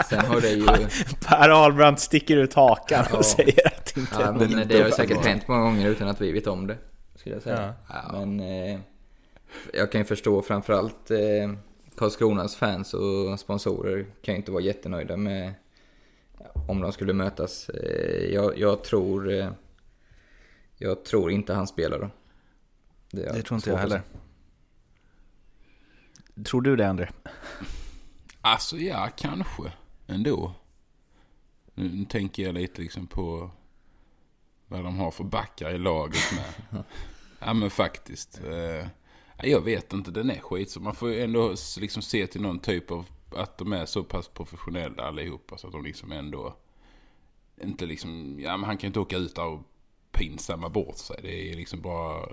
sen 0.08 0.24
har 0.24 0.40
det 0.40 0.50
ju... 0.50 0.66
Per 1.26 1.48
Ahlbrandt 1.48 2.00
sticker 2.00 2.36
ut 2.36 2.54
hakan 2.54 3.04
Ja. 3.10 3.18
och 3.18 3.24
säger 3.24 3.66
att 3.66 3.94
det 3.94 4.00
inte 4.00 4.16
Ja, 4.20 4.32
men 4.32 4.50
någon 4.50 4.68
det 4.68 4.82
har 4.82 4.90
säkert 4.90 5.24
hänt 5.26 5.48
många 5.48 5.60
gånger 5.60 5.88
utan 5.88 6.08
att 6.08 6.20
vi 6.20 6.32
vet 6.32 6.46
om 6.46 6.66
det. 6.66 6.78
Skulle 7.14 7.34
jag 7.34 7.42
säga. 7.42 7.74
Men 8.12 8.40
eh, 8.40 8.80
jag 9.72 9.92
kan 9.92 10.00
ju 10.00 10.04
förstå 10.04 10.42
framförallt 10.42 11.10
eh, 11.10 11.18
Karlskronas 11.96 12.56
fans 12.56 12.94
och 12.94 13.40
sponsorer 13.40 14.06
kan 14.22 14.34
ju 14.34 14.36
inte 14.38 14.50
vara 14.50 14.62
jättenöjda 14.62 15.16
med 15.16 15.54
om 16.54 16.80
de 16.80 16.92
skulle 16.92 17.12
mötas. 17.12 17.68
Eh, 17.68 18.34
jag, 18.34 18.58
jag 18.58 18.84
tror... 18.84 19.32
Eh, 19.32 19.50
jag 20.78 21.04
tror 21.04 21.30
inte 21.30 21.54
han 21.54 21.66
spelar 21.66 21.98
då. 21.98 22.10
är 23.20 23.32
Det 23.32 23.42
tror 23.42 23.56
inte 23.56 23.70
jag 23.70 23.76
heller. 23.76 24.02
Tror 26.44 26.62
du 26.62 26.76
det 26.76 26.88
André? 26.88 27.08
Alltså 28.40 28.76
ja, 28.76 29.10
kanske. 29.16 29.72
Ändå. 30.06 30.52
Nu, 31.74 31.88
nu 31.88 32.04
tänker 32.04 32.42
jag 32.42 32.54
lite 32.54 32.82
liksom 32.82 33.06
på 33.06 33.50
vad 34.66 34.84
de 34.84 34.98
har 34.98 35.10
för 35.10 35.24
backar 35.24 35.74
i 35.74 35.78
laget 35.78 36.32
med. 36.32 36.84
ja 37.38 37.54
men 37.54 37.70
faktiskt. 37.70 38.40
Eh, 38.44 38.86
jag 39.42 39.60
vet 39.60 39.92
inte, 39.92 40.10
den 40.10 40.30
är 40.30 40.40
skit. 40.40 40.70
Så 40.70 40.80
man 40.80 40.94
får 40.94 41.10
ju 41.10 41.22
ändå 41.22 41.54
liksom 41.78 42.02
se 42.02 42.26
till 42.26 42.40
någon 42.40 42.58
typ 42.58 42.90
av 42.90 43.06
att 43.30 43.58
de 43.58 43.72
är 43.72 43.86
så 43.86 44.04
pass 44.04 44.28
professionella 44.28 45.02
allihopa. 45.02 45.58
Så 45.58 45.66
att 45.66 45.72
de 45.72 45.84
liksom 45.84 46.12
ändå 46.12 46.56
inte 47.62 47.86
liksom, 47.86 48.40
ja 48.40 48.56
men 48.56 48.66
han 48.66 48.76
kan 48.76 48.86
inte 48.88 49.00
åka 49.00 49.16
ut 49.16 49.34
där 49.34 49.44
och 49.46 49.60
pinsamma 50.12 50.68
bort 50.68 50.96
sig. 50.96 51.16
Det 51.22 51.52
är 51.52 51.56
liksom 51.56 51.80
bara, 51.80 52.26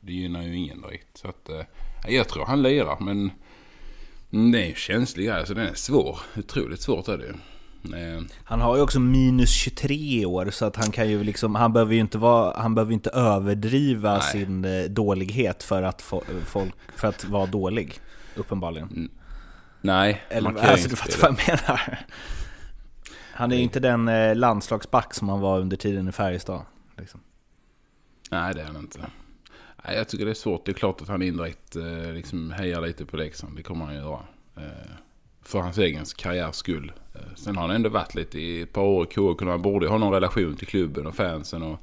det 0.00 0.12
gynnar 0.12 0.42
ju 0.42 0.56
ingen 0.56 0.80
direkt. 0.80 1.16
Så 1.18 1.28
att, 1.28 1.48
eh, 1.48 1.62
jag 2.08 2.28
tror 2.28 2.44
han 2.46 2.62
lirar 2.62 2.96
men 3.00 3.30
Mm, 4.32 4.52
Det 4.52 4.62
är 4.62 4.66
ju 4.66 4.74
känslig 4.74 5.26
grej, 5.26 5.46
så 5.46 5.54
den 5.54 5.66
är 5.66 5.74
svår. 5.74 6.18
Otroligt 6.38 6.80
svårt 6.80 7.08
är 7.08 7.18
det 7.18 7.24
ju. 7.24 7.32
Eh, 8.16 8.22
Han 8.44 8.60
har 8.60 8.76
ju 8.76 8.82
också 8.82 9.00
minus 9.00 9.50
23 9.50 9.94
i 9.94 10.26
år 10.26 10.50
så 10.50 10.64
att 10.64 10.76
han 10.76 10.90
kan 10.90 11.08
ju 11.10 11.24
liksom, 11.24 11.54
han 11.54 11.72
behöver 11.72 11.94
ju 11.94 12.00
inte 12.00 12.18
vara, 12.18 12.60
han 12.60 12.74
behöver 12.74 12.92
inte 12.92 13.10
överdriva 13.10 14.12
Nej. 14.12 14.22
sin 14.22 14.64
eh, 14.64 14.84
dålighet 14.84 15.62
för 15.62 15.82
att, 15.82 16.02
få, 16.02 16.22
folk, 16.44 16.74
för 16.96 17.08
att 17.08 17.24
vara 17.24 17.46
dålig. 17.46 17.94
Uppenbarligen. 18.36 19.10
Nej, 19.86 20.22
Eller 20.28 20.58
alltså 20.58 20.88
du 20.88 20.96
fattar 20.96 21.18
vad 21.22 21.30
jag 21.30 21.48
menar. 21.48 21.98
Han 23.32 23.52
är 23.52 23.56
ju 23.56 23.62
inte 23.62 23.80
den 23.80 24.08
eh, 24.08 24.36
landslagsback 24.36 25.14
som 25.14 25.28
han 25.28 25.40
var 25.40 25.60
under 25.60 25.76
tiden 25.76 26.08
i 26.08 26.12
Färjestad. 26.12 26.62
Liksom. 26.98 27.20
Nej, 28.30 28.54
det 28.54 28.60
är 28.60 28.66
han 28.66 28.76
inte. 28.76 28.98
Nej, 29.84 29.96
jag 29.96 30.08
tycker 30.08 30.24
det 30.24 30.30
är 30.30 30.34
svårt. 30.34 30.66
Det 30.66 30.72
är 30.72 30.74
klart 30.74 31.02
att 31.02 31.08
han 31.08 31.22
indirekt 31.22 31.76
eh, 31.76 32.12
liksom 32.12 32.50
hejar 32.50 32.80
lite 32.80 33.06
på 33.06 33.16
Leksand. 33.16 33.56
Det 33.56 33.62
kommer 33.62 33.84
han 33.84 33.94
göra. 33.94 34.20
Eh, 34.56 34.90
för 35.42 35.58
hans 35.58 35.78
egen 35.78 36.04
karriärs 36.16 36.54
skull. 36.54 36.92
Sen 37.36 37.56
har 37.56 37.62
han 37.62 37.76
ändå 37.76 37.88
varit 37.88 38.14
lite 38.14 38.40
i 38.40 38.62
ett 38.62 38.72
par 38.72 38.82
år 38.82 39.04
i 39.04 39.06
KHK. 39.06 39.44
Han 39.44 39.62
borde 39.62 39.88
ha 39.88 39.98
någon 39.98 40.12
relation 40.12 40.56
till 40.56 40.66
klubben 40.66 41.06
och 41.06 41.14
fansen. 41.14 41.62
Och... 41.62 41.78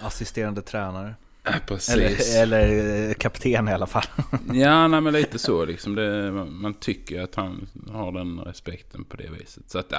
Assisterande 0.00 0.62
tränare. 0.62 1.14
Precis. 1.66 2.36
Eller, 2.36 2.68
eller 2.68 3.14
kapten 3.14 3.68
i 3.68 3.72
alla 3.72 3.86
fall. 3.86 4.04
ja, 4.52 4.88
nej, 4.88 5.00
men 5.00 5.12
lite 5.12 5.38
så 5.38 5.64
liksom. 5.64 5.94
Det, 5.94 6.32
man 6.32 6.74
tycker 6.74 7.22
att 7.22 7.34
han 7.34 7.68
har 7.90 8.12
den 8.12 8.40
respekten 8.40 9.04
på 9.04 9.16
det 9.16 9.30
viset. 9.40 9.70
Så 9.70 9.78
att, 9.78 9.92
äh, 9.92 9.98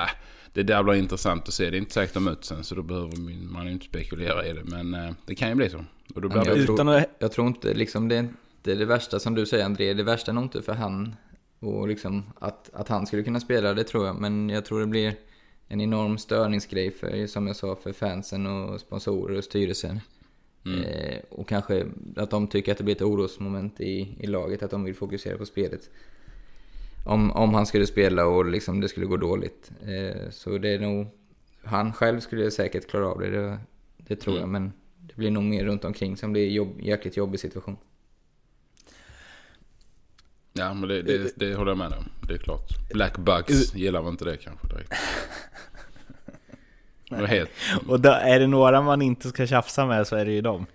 det 0.54 0.64
där 0.64 0.84
blir 0.84 0.94
intressant 0.94 1.48
att 1.48 1.54
se. 1.54 1.70
Det 1.70 1.78
är 1.78 1.80
inte 1.80 1.94
säkert 1.94 2.14
de 2.14 2.24
möts 2.24 2.48
sen 2.48 2.64
så 2.64 2.76
då 2.76 2.82
behöver 2.82 3.18
man 3.52 3.68
inte 3.68 3.86
spekulera 3.86 4.46
i 4.46 4.54
det. 4.54 4.64
Men 4.64 4.94
äh, 4.94 5.12
det 5.26 5.36
kan 5.36 5.50
ju 5.50 5.56
bli 5.56 5.70
så. 5.70 5.86
Och 6.16 6.22
då 6.22 6.30
blir 6.30 6.48
jag, 6.48 6.58
det... 6.58 6.66
tror, 6.66 6.96
att... 6.96 7.10
jag 7.20 7.32
tror 7.32 7.48
inte 7.48 7.74
liksom 7.74 8.08
det 8.08 8.16
är 8.16 8.20
inte 8.20 8.76
det 8.76 8.86
värsta 8.86 9.20
som 9.20 9.36
du 9.36 9.46
säger 9.46 9.66
André. 9.66 9.94
Det 9.94 10.04
värsta 10.04 10.32
är 10.32 10.36
nog 10.36 10.44
inte 10.44 10.62
för 10.62 10.74
han 10.74 11.16
och 11.60 11.88
liksom 11.88 12.24
att, 12.40 12.70
att 12.74 12.88
han 12.88 13.08
skulle 13.08 13.24
kunna 13.24 13.40
spela, 13.40 13.74
det 13.74 13.84
tror 13.84 14.06
jag. 14.06 14.16
Men 14.16 14.50
jag 14.50 14.66
tror 14.66 14.80
det 14.80 14.88
blir 14.88 15.16
en 15.68 15.82
enorm 15.82 16.18
störningsgrej 16.18 16.92
för, 16.92 17.28
som 17.28 17.48
jag 17.48 17.56
sa, 17.56 17.76
för 17.76 17.94
fansen 17.94 18.48
och 18.48 18.80
sponsorer 18.80 19.38
och 19.38 19.44
styrelsen. 19.44 20.00
Mm. 20.65 20.84
Eh, 20.84 21.20
och 21.29 21.50
kanske 21.50 21.86
att 22.15 22.29
de 22.29 22.48
tycker 22.48 22.72
att 22.72 22.77
det 22.77 22.84
blir 22.84 22.96
ett 22.96 23.01
orosmoment 23.01 23.82
i, 23.82 24.15
i 24.20 24.27
laget, 24.27 24.63
att 24.63 24.72
de 24.72 24.84
vill 24.84 24.96
fokusera 24.96 25.38
på 25.38 25.46
spelet. 25.46 25.89
Om, 27.05 27.32
om 27.32 27.53
han 27.53 27.65
skulle 27.65 27.86
spela 27.86 28.25
och 28.25 28.46
liksom 28.46 28.82
det 28.82 28.89
skulle 28.89 29.05
gå 29.05 29.17
dåligt. 29.17 29.72
Eh, 29.82 30.29
så 30.32 30.58
det 30.58 30.70
är 30.70 30.79
nog... 30.79 31.08
Han 31.63 31.93
själv 31.93 32.20
skulle 32.20 32.51
säkert 32.51 32.89
klara 32.89 33.08
av 33.08 33.20
det, 33.20 33.29
det, 33.29 33.60
det 33.98 34.15
tror 34.15 34.34
mm. 34.34 34.41
jag. 34.41 34.50
Men 34.50 34.74
det 35.00 35.15
blir 35.15 35.32
nog 35.32 35.43
mer 35.43 35.65
runt 35.65 35.86
omkring 35.86 36.17
som 36.17 36.32
blir 36.32 36.50
jobb, 36.50 36.82
jäkligt 36.82 37.17
jobbig 37.17 37.39
situation. 37.39 37.77
Ja, 40.53 40.74
men 40.74 40.89
det, 40.89 41.01
det, 41.01 41.34
det 41.36 41.55
håller 41.55 41.72
jag 41.72 41.77
med 41.77 41.88
om. 41.88 42.05
Det 42.27 42.34
är 42.34 42.38
klart. 42.38 42.89
Black 42.93 43.17
Bugs 43.17 43.75
gillar 43.75 44.01
man 44.03 44.12
inte 44.12 44.25
det 44.25 44.38
kanske 44.38 44.67
direkt. 44.67 44.93
helt... 47.13 47.50
Och 47.88 48.00
då, 48.00 48.10
är 48.10 48.39
det 48.39 48.48
några 48.48 48.82
man 48.82 49.01
inte 49.01 49.29
ska 49.29 49.48
tjafsa 49.48 49.86
med 49.86 50.08
så 50.08 50.15
är 50.15 50.25
det 50.25 50.32
ju 50.32 50.41
dem. 50.41 50.65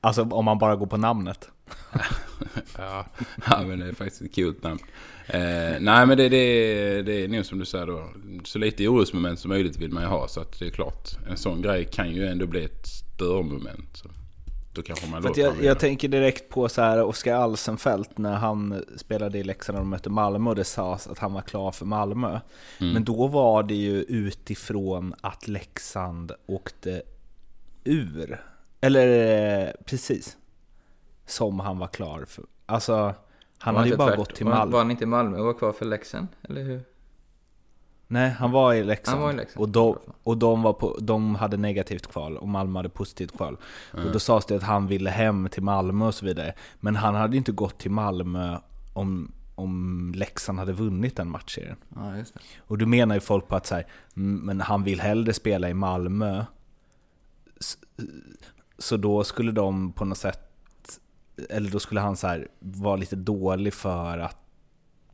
Alltså 0.00 0.22
om 0.22 0.44
man 0.44 0.58
bara 0.58 0.76
går 0.76 0.86
på 0.86 0.96
namnet. 0.96 1.48
ja, 2.78 3.06
ja, 3.50 3.62
men 3.66 3.78
det 3.78 3.86
är 3.86 3.92
faktiskt 3.92 4.22
ett 4.22 4.34
kul 4.34 4.54
namn. 4.62 4.80
Eh, 5.26 5.80
nej, 5.80 6.06
men 6.06 6.16
det, 6.16 6.28
det, 6.28 7.02
det 7.02 7.24
är 7.24 7.28
nog 7.28 7.46
som 7.46 7.58
du 7.58 7.64
säger 7.64 7.86
då. 7.86 8.08
Så 8.44 8.58
lite 8.58 8.88
orosmoment 8.88 9.38
som 9.40 9.48
möjligt 9.48 9.76
vill 9.76 9.92
man 9.92 10.02
ju 10.02 10.08
ha. 10.08 10.28
Så 10.28 10.40
att 10.40 10.58
det 10.58 10.66
är 10.66 10.70
klart, 10.70 11.08
en 11.30 11.36
sån 11.36 11.62
grej 11.62 11.84
kan 11.84 12.10
ju 12.10 12.26
ändå 12.26 12.46
bli 12.46 12.64
ett 12.64 12.86
störmoment. 12.86 13.96
Så. 13.96 14.08
Då 14.76 14.82
kanske 14.82 15.06
man 15.06 15.22
låter 15.22 15.42
jag, 15.42 15.64
jag 15.64 15.78
tänker 15.78 16.08
direkt 16.08 16.48
på 16.48 16.68
så 16.68 16.82
här 16.82 17.02
Oskar 17.02 17.34
Alsenfelt 17.34 18.18
när 18.18 18.34
han 18.34 18.84
spelade 18.96 19.38
i 19.38 19.44
Leksand 19.44 19.78
och 19.78 19.86
mötte 19.86 20.10
Malmö 20.10 20.50
och 20.50 20.56
det 20.56 20.64
sades 20.64 21.06
att 21.06 21.18
han 21.18 21.32
var 21.32 21.42
klar 21.42 21.72
för 21.72 21.86
Malmö. 21.86 22.40
Mm. 22.78 22.92
Men 22.92 23.04
då 23.04 23.26
var 23.26 23.62
det 23.62 23.74
ju 23.74 24.02
utifrån 24.02 25.14
att 25.20 25.48
Leksand 25.48 26.32
åkte 26.46 27.02
ur. 27.84 28.44
Eller 28.80 29.76
precis. 29.84 30.36
Som 31.26 31.60
han 31.60 31.78
var 31.78 31.88
klar 31.88 32.24
för. 32.28 32.44
Alltså, 32.66 33.14
han 33.58 33.76
hade 33.76 33.88
ju 33.88 33.96
bara 33.96 34.08
tvärt. 34.08 34.18
gått 34.18 34.34
till 34.34 34.46
Malmö. 34.46 34.72
Var 34.72 34.78
han 34.78 34.90
inte 34.90 35.04
i 35.04 35.06
Malmö 35.06 35.38
och 35.38 35.44
var 35.44 35.54
kvar 35.54 35.72
för 35.72 35.84
Leksand? 35.84 36.28
Eller 36.42 36.62
hur? 36.62 36.82
Nej, 38.08 38.30
han 38.30 38.50
var 38.50 38.74
i 38.74 38.84
Leksand. 38.84 39.20
Var 39.20 39.32
i 39.32 39.36
Leksand. 39.36 39.62
Och, 39.62 39.68
de, 39.68 39.98
och 40.22 40.38
de, 40.38 40.62
var 40.62 40.72
på, 40.72 40.98
de 41.00 41.34
hade 41.34 41.56
negativt 41.56 42.06
kval 42.06 42.36
och 42.36 42.48
Malmö 42.48 42.78
hade 42.78 42.88
positivt 42.88 43.36
kval. 43.36 43.56
Mm. 43.94 44.06
Och 44.06 44.12
då 44.12 44.18
sades 44.18 44.46
det 44.46 44.56
att 44.56 44.62
han 44.62 44.86
ville 44.86 45.10
hem 45.10 45.48
till 45.48 45.62
Malmö 45.62 46.06
och 46.06 46.14
så 46.14 46.26
vidare. 46.26 46.54
Men 46.80 46.96
han 46.96 47.14
hade 47.14 47.36
inte 47.36 47.52
gått 47.52 47.78
till 47.78 47.90
Malmö 47.90 48.58
om, 48.92 49.32
om 49.54 50.12
Leksand 50.16 50.58
hade 50.58 50.72
vunnit 50.72 51.16
den 51.16 51.30
matchserien. 51.30 51.76
Ja, 51.94 52.16
just 52.16 52.34
det. 52.34 52.40
Och 52.58 52.78
då 52.78 52.86
menar 52.86 53.14
ju 53.14 53.20
folk 53.20 53.48
på 53.48 53.56
att 53.56 53.66
så 53.66 53.74
här, 53.74 53.86
men 54.14 54.60
han 54.60 54.84
vill 54.84 55.00
hellre 55.00 55.32
spela 55.32 55.70
i 55.70 55.74
Malmö. 55.74 56.44
Så 58.78 58.96
då 58.96 59.24
skulle 59.24 59.52
de 59.52 59.92
på 59.92 60.04
något 60.04 60.18
sätt, 60.18 60.40
eller 61.50 61.70
då 61.70 61.78
skulle 61.78 62.00
han 62.00 62.16
så 62.16 62.26
här, 62.26 62.48
vara 62.58 62.96
lite 62.96 63.16
dålig 63.16 63.74
för 63.74 64.18
att 64.18 64.45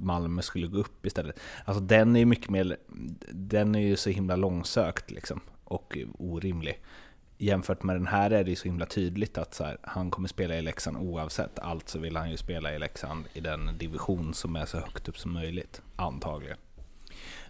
Malmö 0.02 0.42
skulle 0.42 0.66
gå 0.66 0.78
upp 0.78 1.06
istället. 1.06 1.40
Alltså 1.64 1.82
den 1.82 2.16
är 2.16 2.21
ju 2.21 2.26
mycket 2.26 2.50
mer, 2.50 2.76
den 3.30 3.75
är 3.75 3.80
ju 3.80 3.97
så 3.97 4.11
himla 4.11 4.37
långsökt 4.37 5.11
liksom 5.11 5.40
och 5.64 5.99
orimlig. 6.18 6.82
Jämfört 7.38 7.82
med 7.82 7.97
den 7.97 8.06
här 8.06 8.30
är 8.30 8.44
det 8.44 8.50
ju 8.50 8.56
så 8.56 8.64
himla 8.64 8.87
tydligt 8.87 9.38
att 9.38 9.54
så 9.54 9.64
här, 9.64 9.78
han 9.82 10.11
kommer 10.11 10.28
spela 10.28 10.59
i 10.59 10.62
Leksand 10.62 10.97
oavsett. 10.97 11.59
Alltså 11.59 11.99
vill 11.99 12.16
han 12.16 12.30
ju 12.30 12.37
spela 12.37 12.75
i 12.75 12.78
Leksand 12.78 13.25
i 13.32 13.40
den 13.40 13.78
division 13.78 14.35
som 14.35 14.56
är 14.56 14.66
så 14.66 14.76
högt 14.76 15.09
upp 15.09 15.18
som 15.18 15.32
möjligt, 15.32 15.82
antagligen. 15.97 16.56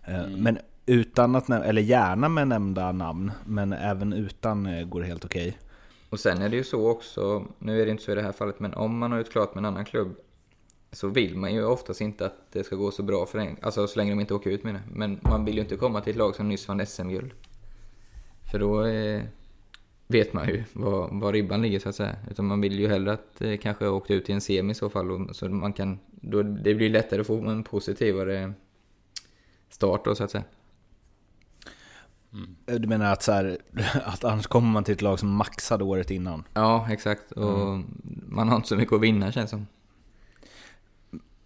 Eh, 0.04 0.24
mm. 0.24 0.42
Men 0.42 0.58
utan 0.86 1.36
att, 1.36 1.50
eller 1.50 1.82
gärna 1.82 2.28
med 2.28 2.48
nämnda 2.48 2.92
namn, 2.92 3.32
men 3.46 3.72
även 3.72 4.12
utan 4.12 4.66
eh, 4.66 4.84
går 4.84 5.00
det 5.00 5.06
helt 5.06 5.24
okej. 5.24 5.48
Okay. 5.48 5.60
Och 6.10 6.20
sen 6.20 6.42
är 6.42 6.48
det 6.48 6.56
ju 6.56 6.64
så 6.64 6.90
också, 6.90 7.46
nu 7.58 7.80
är 7.80 7.86
det 7.86 7.90
inte 7.90 8.02
så 8.02 8.12
i 8.12 8.14
det 8.14 8.22
här 8.22 8.32
fallet, 8.32 8.60
men 8.60 8.74
om 8.74 8.98
man 8.98 9.12
har 9.12 9.18
gjort 9.18 9.32
klart 9.32 9.54
med 9.54 9.60
en 9.60 9.64
annan 9.64 9.84
klubb 9.84 10.16
så 10.92 11.08
vill 11.08 11.36
man 11.36 11.54
ju 11.54 11.64
oftast 11.64 12.00
inte 12.00 12.26
att 12.26 12.52
det 12.52 12.64
ska 12.64 12.76
gå 12.76 12.90
så 12.90 13.02
bra 13.02 13.26
för 13.26 13.38
en, 13.38 13.56
alltså 13.62 13.86
så 13.86 13.98
länge 13.98 14.10
de 14.10 14.20
inte 14.20 14.34
åker 14.34 14.50
ut 14.50 14.64
med 14.64 14.74
det. 14.74 14.82
Men 14.92 15.20
man 15.22 15.44
vill 15.44 15.54
ju 15.54 15.60
inte 15.60 15.76
komma 15.76 16.00
till 16.00 16.10
ett 16.10 16.16
lag 16.16 16.34
som 16.34 16.48
nyss 16.48 16.68
vann 16.68 16.86
SM-guld. 16.86 17.32
För 18.50 18.58
då 18.58 18.84
eh, 18.84 19.22
vet 20.06 20.32
man 20.32 20.48
ju 20.48 20.64
var, 20.72 21.08
var 21.20 21.32
ribban 21.32 21.62
ligger 21.62 21.78
så 21.78 21.88
att 21.88 21.94
säga. 21.94 22.16
Utan 22.30 22.46
man 22.46 22.60
vill 22.60 22.80
ju 22.80 22.88
hellre 22.88 23.12
att 23.12 23.42
eh, 23.42 23.56
kanske 23.56 23.88
åka 23.88 24.14
ut 24.14 24.30
i 24.30 24.32
en 24.32 24.40
semi 24.40 24.70
i 24.70 24.74
så 24.74 24.90
fall. 24.90 25.10
Och, 25.10 25.36
så 25.36 25.48
man 25.48 25.72
kan, 25.72 25.98
då, 26.10 26.42
det 26.42 26.74
blir 26.74 26.90
lättare 26.90 27.20
att 27.20 27.26
få 27.26 27.48
en 27.48 27.64
positivare 27.64 28.52
start 29.68 30.04
då 30.04 30.14
så 30.14 30.24
att 30.24 30.30
säga. 30.30 30.44
Mm. 32.32 32.80
Du 32.80 32.88
menar 32.88 33.12
att, 33.12 33.22
så 33.22 33.32
här, 33.32 33.58
att 34.04 34.24
annars 34.24 34.46
kommer 34.46 34.68
man 34.68 34.84
till 34.84 34.94
ett 34.94 35.02
lag 35.02 35.18
som 35.18 35.28
maxade 35.28 35.84
året 35.84 36.10
innan? 36.10 36.44
Ja, 36.54 36.86
exakt. 36.90 37.32
Och 37.32 37.62
mm. 37.62 37.86
man 38.28 38.48
har 38.48 38.56
inte 38.56 38.68
så 38.68 38.76
mycket 38.76 38.94
att 38.94 39.00
vinna 39.00 39.32
känns 39.32 39.50
som. 39.50 39.66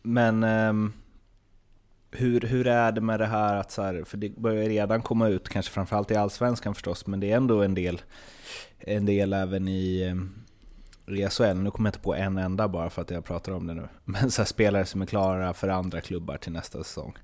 Men 0.06 0.44
um, 0.44 0.92
hur, 2.10 2.40
hur 2.40 2.66
är 2.66 2.92
det 2.92 3.00
med 3.00 3.20
det 3.20 3.26
här 3.26 3.56
att 3.56 3.70
så 3.70 3.82
här, 3.82 4.04
för 4.04 4.16
det 4.16 4.36
börjar 4.36 4.68
redan 4.68 5.02
komma 5.02 5.28
ut, 5.28 5.48
kanske 5.48 5.72
framförallt 5.72 6.10
i 6.10 6.16
Allsvenskan 6.16 6.75
förstås, 6.75 7.06
men 7.06 7.20
det 7.20 7.32
är 7.32 7.36
ändå 7.36 7.62
en 7.62 7.75
del, 7.75 8.02
en 8.78 9.06
del 9.06 9.32
även 9.32 9.68
i, 9.68 10.14
i 11.06 11.28
SHL. 11.28 11.54
Nu 11.56 11.70
kommer 11.70 11.88
jag 11.88 11.92
inte 11.92 11.98
på 11.98 12.14
en 12.14 12.38
enda 12.38 12.68
bara 12.68 12.90
för 12.90 13.02
att 13.02 13.10
jag 13.10 13.25
pratar 13.25 13.52
om 13.52 13.66
det 13.66 13.75
nu. 13.75 13.88
Men 14.04 14.30
så 14.30 14.42
här, 14.42 14.46
spelare 14.46 14.86
som 14.86 15.02
är 15.02 15.06
klara 15.06 15.54
för 15.54 15.68
andra 15.68 16.00
klubbar 16.00 16.36
till 16.36 16.52
nästa 16.52 16.84
säsong. 16.84 17.16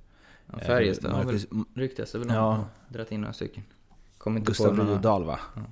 Ja, 0.53 0.59
Färjestad 0.59 1.13
har 1.13 1.25
väl 1.25 1.41
ryktats 1.75 2.15
väl 2.15 2.29
ja. 2.29 2.65
dragit 2.89 3.13
in 3.13 3.21
några 3.21 3.33
stycken. 3.33 3.63
Gustav 4.25 4.89
Rydahl 4.89 5.25
va? 5.25 5.41
Ja. 5.57 5.63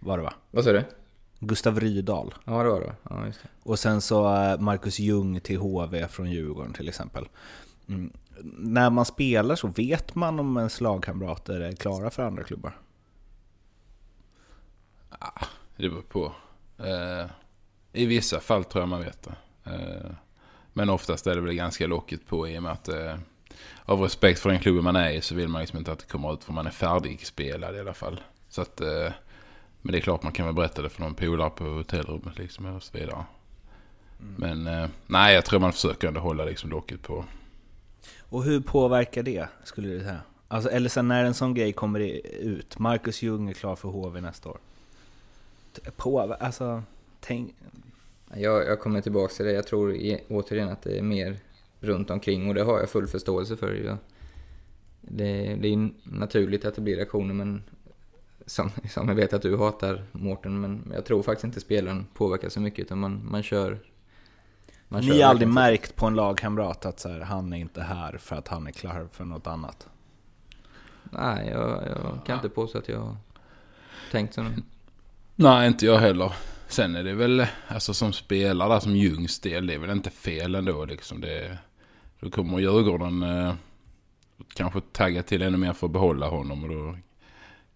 Var 0.00 0.16
det 0.18 0.24
va? 0.24 0.34
Vad 0.50 0.64
sa 0.64 0.72
du? 0.72 0.84
Gustav 1.40 1.80
Rydahl. 1.80 2.34
Ja, 2.44 2.62
det 2.62 2.68
var 2.68 2.80
det. 2.80 2.94
Ja, 3.02 3.26
just 3.26 3.42
det. 3.42 3.48
Och 3.62 3.78
sen 3.78 4.00
så 4.00 4.34
eh, 4.34 4.58
Marcus 4.58 4.98
Ljung 4.98 5.40
till 5.40 5.58
HV 5.58 6.08
från 6.08 6.30
Djurgården 6.30 6.72
till 6.72 6.88
exempel. 6.88 7.28
Mm. 7.88 8.12
När 8.58 8.90
man 8.90 9.04
spelar 9.04 9.56
så 9.56 9.66
vet 9.66 10.14
man 10.14 10.40
om 10.40 10.56
ens 10.56 10.80
lagkamrater 10.80 11.60
är 11.60 11.72
klara 11.72 12.10
för 12.10 12.22
andra 12.22 12.42
klubbar? 12.42 12.78
Ja, 15.20 15.32
det 15.76 15.88
beror 15.88 16.02
på. 16.02 16.32
Eh, 16.78 17.26
I 17.92 18.06
vissa 18.06 18.40
fall 18.40 18.64
tror 18.64 18.82
jag 18.82 18.88
man 18.88 19.02
vet 19.02 19.22
det. 19.22 19.34
Eh, 19.70 20.10
men 20.72 20.90
oftast 20.90 21.26
är 21.26 21.34
det 21.34 21.40
väl 21.40 21.54
ganska 21.54 21.86
lockigt 21.86 22.26
på 22.26 22.48
i 22.48 22.58
och 22.58 22.62
med 22.62 22.72
att 22.72 22.88
eh, 22.88 23.16
av 23.84 24.00
respekt 24.00 24.40
för 24.40 24.50
den 24.50 24.60
klubben 24.60 24.84
man 24.84 24.96
är 24.96 25.10
i 25.10 25.20
så 25.20 25.34
vill 25.34 25.48
man 25.48 25.60
liksom 25.60 25.78
inte 25.78 25.92
att 25.92 25.98
det 25.98 26.06
kommer 26.06 26.32
ut 26.32 26.44
för 26.44 26.52
man 26.52 26.66
är 26.66 26.70
färdigspelad 26.70 27.76
i 27.76 27.80
alla 27.80 27.94
fall. 27.94 28.20
Så 28.48 28.62
att 28.62 28.80
eh, 28.80 29.12
men 29.82 29.92
det 29.92 29.98
är 29.98 30.00
klart 30.00 30.22
man 30.22 30.32
kan 30.32 30.46
väl 30.46 30.54
berätta 30.54 30.82
det 30.82 30.88
för 30.88 31.02
någon 31.02 31.14
polare 31.14 31.50
på 31.50 31.64
hotellrummet 31.64 32.38
liksom 32.38 32.66
och 32.66 32.82
så 32.82 32.98
vidare. 32.98 33.24
Mm. 34.20 34.34
Men 34.36 34.82
eh, 34.82 34.88
nej, 35.06 35.34
jag 35.34 35.44
tror 35.44 35.60
man 35.60 35.72
försöker 35.72 36.08
ändå 36.08 36.20
hålla 36.20 36.44
liksom 36.44 36.70
locket 36.70 37.02
på. 37.02 37.24
Och 38.20 38.44
hur 38.44 38.60
påverkar 38.60 39.22
det, 39.22 39.48
skulle 39.64 39.88
du 39.88 40.00
säga? 40.00 40.20
Alltså, 40.48 40.70
eller 40.70 40.88
sen 40.88 41.08
när 41.08 41.24
en 41.24 41.34
sån 41.34 41.54
grej 41.54 41.72
kommer 41.72 42.00
ut, 42.40 42.78
Marcus 42.78 43.22
Ljung 43.22 43.48
är 43.48 43.54
klar 43.54 43.76
för 43.76 43.88
HV 43.88 44.20
nästa 44.20 44.48
år. 44.48 44.58
På, 45.96 46.20
alltså, 46.20 46.82
tänk... 47.20 47.54
Jag, 48.34 48.66
jag 48.66 48.80
kommer 48.80 49.00
tillbaka 49.00 49.34
till 49.34 49.46
det, 49.46 49.52
jag 49.52 49.66
tror 49.66 49.98
återigen 50.28 50.68
att 50.68 50.82
det 50.82 50.98
är 50.98 51.02
mer 51.02 51.36
runt 51.80 52.10
omkring 52.10 52.48
och 52.48 52.54
det 52.54 52.62
har 52.62 52.78
jag 52.80 52.90
full 52.90 53.06
förståelse 53.06 53.56
för. 53.56 53.74
Jag, 53.74 53.96
det, 55.00 55.56
det 55.60 55.68
är 55.68 55.90
naturligt 56.02 56.64
att 56.64 56.74
det 56.74 56.80
blir 56.80 56.96
reaktioner 56.96 57.34
men 57.34 57.62
som, 58.50 58.70
som 58.88 59.08
jag 59.08 59.14
vet 59.14 59.32
att 59.32 59.42
du 59.42 59.56
hatar 59.56 60.04
Mårten, 60.12 60.60
men 60.60 60.92
jag 60.94 61.04
tror 61.04 61.22
faktiskt 61.22 61.44
inte 61.44 61.60
spelaren 61.60 62.06
påverkar 62.14 62.48
så 62.48 62.60
mycket 62.60 62.84
utan 62.84 62.98
man, 62.98 63.30
man 63.30 63.42
kör 63.42 63.78
man 64.88 65.00
Ni 65.00 65.22
har 65.22 65.30
aldrig 65.30 65.48
märkt 65.48 65.96
på 65.96 66.06
en 66.06 66.14
lagkamrat 66.14 66.86
att 66.86 67.00
så 67.00 67.08
här, 67.08 67.20
han 67.20 67.52
är 67.52 67.56
inte 67.56 67.82
här 67.82 68.18
för 68.18 68.36
att 68.36 68.48
han 68.48 68.66
är 68.66 68.70
klar 68.70 69.08
för 69.12 69.24
något 69.24 69.46
annat? 69.46 69.88
Nej, 71.10 71.48
jag, 71.48 71.68
jag 71.68 72.26
kan 72.26 72.36
inte 72.36 72.48
påstå 72.48 72.78
att 72.78 72.88
jag 72.88 73.00
har 73.00 73.16
tänkt 74.10 74.34
så. 74.34 74.46
Nej, 75.34 75.66
inte 75.66 75.86
jag 75.86 75.98
heller. 75.98 76.32
Sen 76.68 76.96
är 76.96 77.04
det 77.04 77.14
väl, 77.14 77.46
alltså 77.68 77.94
som 77.94 78.12
spelare, 78.12 78.80
som 78.80 78.96
Ljungs 78.96 79.40
del, 79.40 79.66
det 79.66 79.74
är 79.74 79.78
väl 79.78 79.90
inte 79.90 80.10
fel 80.10 80.54
ändå 80.54 80.84
liksom. 80.84 81.20
Det, 81.20 81.58
Då 82.20 82.30
kommer 82.30 82.58
Djurgården 82.58 83.22
eh, 83.22 83.54
kanske 84.54 84.80
tagga 84.80 85.22
till 85.22 85.42
ännu 85.42 85.56
mer 85.56 85.72
för 85.72 85.86
att 85.86 85.92
behålla 85.92 86.28
honom. 86.28 86.64
Och 86.64 86.70
då 86.70 86.96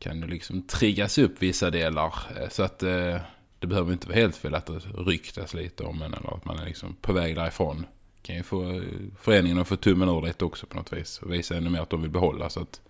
kan 0.05 0.21
det 0.21 0.27
liksom 0.27 0.63
triggas 0.63 1.19
upp 1.19 1.43
vissa 1.43 1.71
delar. 1.71 2.15
Eh, 2.37 2.49
så 2.49 2.63
att 2.63 2.83
eh, 2.83 3.17
det 3.59 3.67
behöver 3.67 3.93
inte 3.93 4.09
vara 4.09 4.19
helt 4.19 4.37
fel 4.37 4.55
att 4.55 4.67
det 4.67 4.79
ryktas 4.97 5.55
lite 5.55 5.85
om 5.85 6.03
en 6.03 6.15
eller 6.15 6.35
att 6.37 6.45
man 6.45 6.59
är 6.59 6.67
liksom 6.67 6.97
på 7.01 7.13
väg 7.13 7.37
därifrån. 7.37 7.87
Kan 8.23 8.37
ju 8.37 8.43
få 8.43 8.71
eh, 8.71 8.83
föreningen 9.21 9.59
att 9.59 9.69
få 9.69 9.77
tummen 9.77 10.09
ur 10.09 10.21
det 10.21 10.43
också 10.43 10.67
på 10.67 10.77
något 10.77 10.93
vis. 10.93 11.19
Och 11.23 11.33
visa 11.33 11.57
ännu 11.57 11.71
mer 11.71 11.81
att 11.81 11.91
de 11.91 12.03
vill 12.03 12.11
behålla. 12.11 12.51
Så 12.51 12.61
att, 12.61 12.81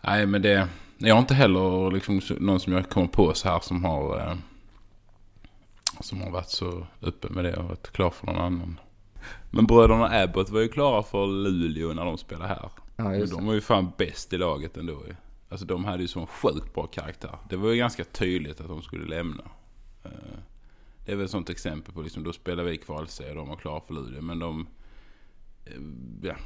nej 0.00 0.26
men 0.26 0.42
det, 0.42 0.68
jag 0.98 1.14
har 1.14 1.20
inte 1.20 1.34
heller 1.34 1.90
liksom 1.90 2.20
någon 2.38 2.60
som 2.60 2.72
jag 2.72 2.88
kommer 2.88 3.08
på 3.08 3.34
så 3.34 3.48
här 3.48 3.60
som 3.60 3.84
har, 3.84 4.18
eh, 4.18 4.34
som 6.00 6.20
har 6.20 6.30
varit 6.30 6.50
så 6.50 6.86
öppen 7.02 7.32
med 7.32 7.44
det 7.44 7.56
och 7.56 7.64
varit 7.64 7.92
klar 7.92 8.10
för 8.10 8.26
någon 8.26 8.38
annan. 8.38 8.80
Men 9.50 9.66
bröderna 9.66 10.22
Abbott 10.22 10.50
var 10.50 10.60
ju 10.60 10.68
klara 10.68 11.02
för 11.02 11.26
Luleå 11.26 11.92
när 11.92 12.04
de 12.04 12.18
spelade 12.18 12.48
här. 12.48 12.70
Ja, 12.96 13.14
just 13.14 13.32
de 13.32 13.46
var 13.46 13.54
ju 13.54 13.60
fan 13.60 13.92
bäst 13.96 14.32
i 14.32 14.38
laget 14.38 14.76
ändå 14.76 15.02
ju. 15.08 15.14
Alltså 15.48 15.66
de 15.66 15.84
hade 15.84 16.02
ju 16.02 16.08
sån 16.08 16.26
sjukt 16.26 16.74
bra 16.74 16.86
karaktär. 16.86 17.38
Det 17.48 17.56
var 17.56 17.70
ju 17.70 17.76
ganska 17.76 18.04
tydligt 18.04 18.60
att 18.60 18.68
de 18.68 18.82
skulle 18.82 19.06
lämna. 19.16 19.44
Eh, 20.04 20.10
det 21.06 21.12
är 21.12 21.16
väl 21.16 21.24
ett 21.24 21.30
sånt 21.30 21.50
exempel 21.50 21.94
på 21.94 22.02
liksom, 22.02 22.24
då 22.24 22.32
spelar 22.32 22.64
vi 22.64 22.76
kvalserie 22.76 23.30
och 23.30 23.36
de 23.36 23.48
var 23.48 23.56
klara 23.56 23.80
för 23.80 23.94
Luleå. 23.94 24.22
Men 24.22 24.38
de 24.38 24.66
eh, 25.64 25.72
ja, 26.22 26.36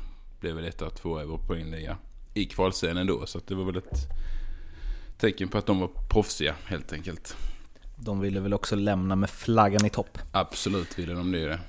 blev 0.40 0.54
väl 0.54 0.64
etta, 0.64 0.90
två 0.90 1.22
i 1.22 1.24
vår 1.24 1.38
poängliga 1.38 1.96
i 2.34 2.44
kvalserien 2.44 2.96
ändå. 2.96 3.26
Så 3.26 3.40
det 3.46 3.54
var 3.54 3.64
väl 3.64 3.76
ett 3.76 4.08
tecken 5.18 5.48
på 5.48 5.58
att 5.58 5.66
de 5.66 5.80
var 5.80 5.90
proffsiga 6.10 6.54
helt 6.64 6.92
enkelt. 6.92 7.36
De 7.96 8.20
ville 8.20 8.40
väl 8.40 8.54
också 8.54 8.76
lämna 8.76 9.16
med 9.16 9.30
flaggan 9.30 9.86
i 9.86 9.90
topp. 9.90 10.18
Absolut 10.32 10.98
ville 10.98 11.12
de 11.12 11.32
det. 11.32 11.60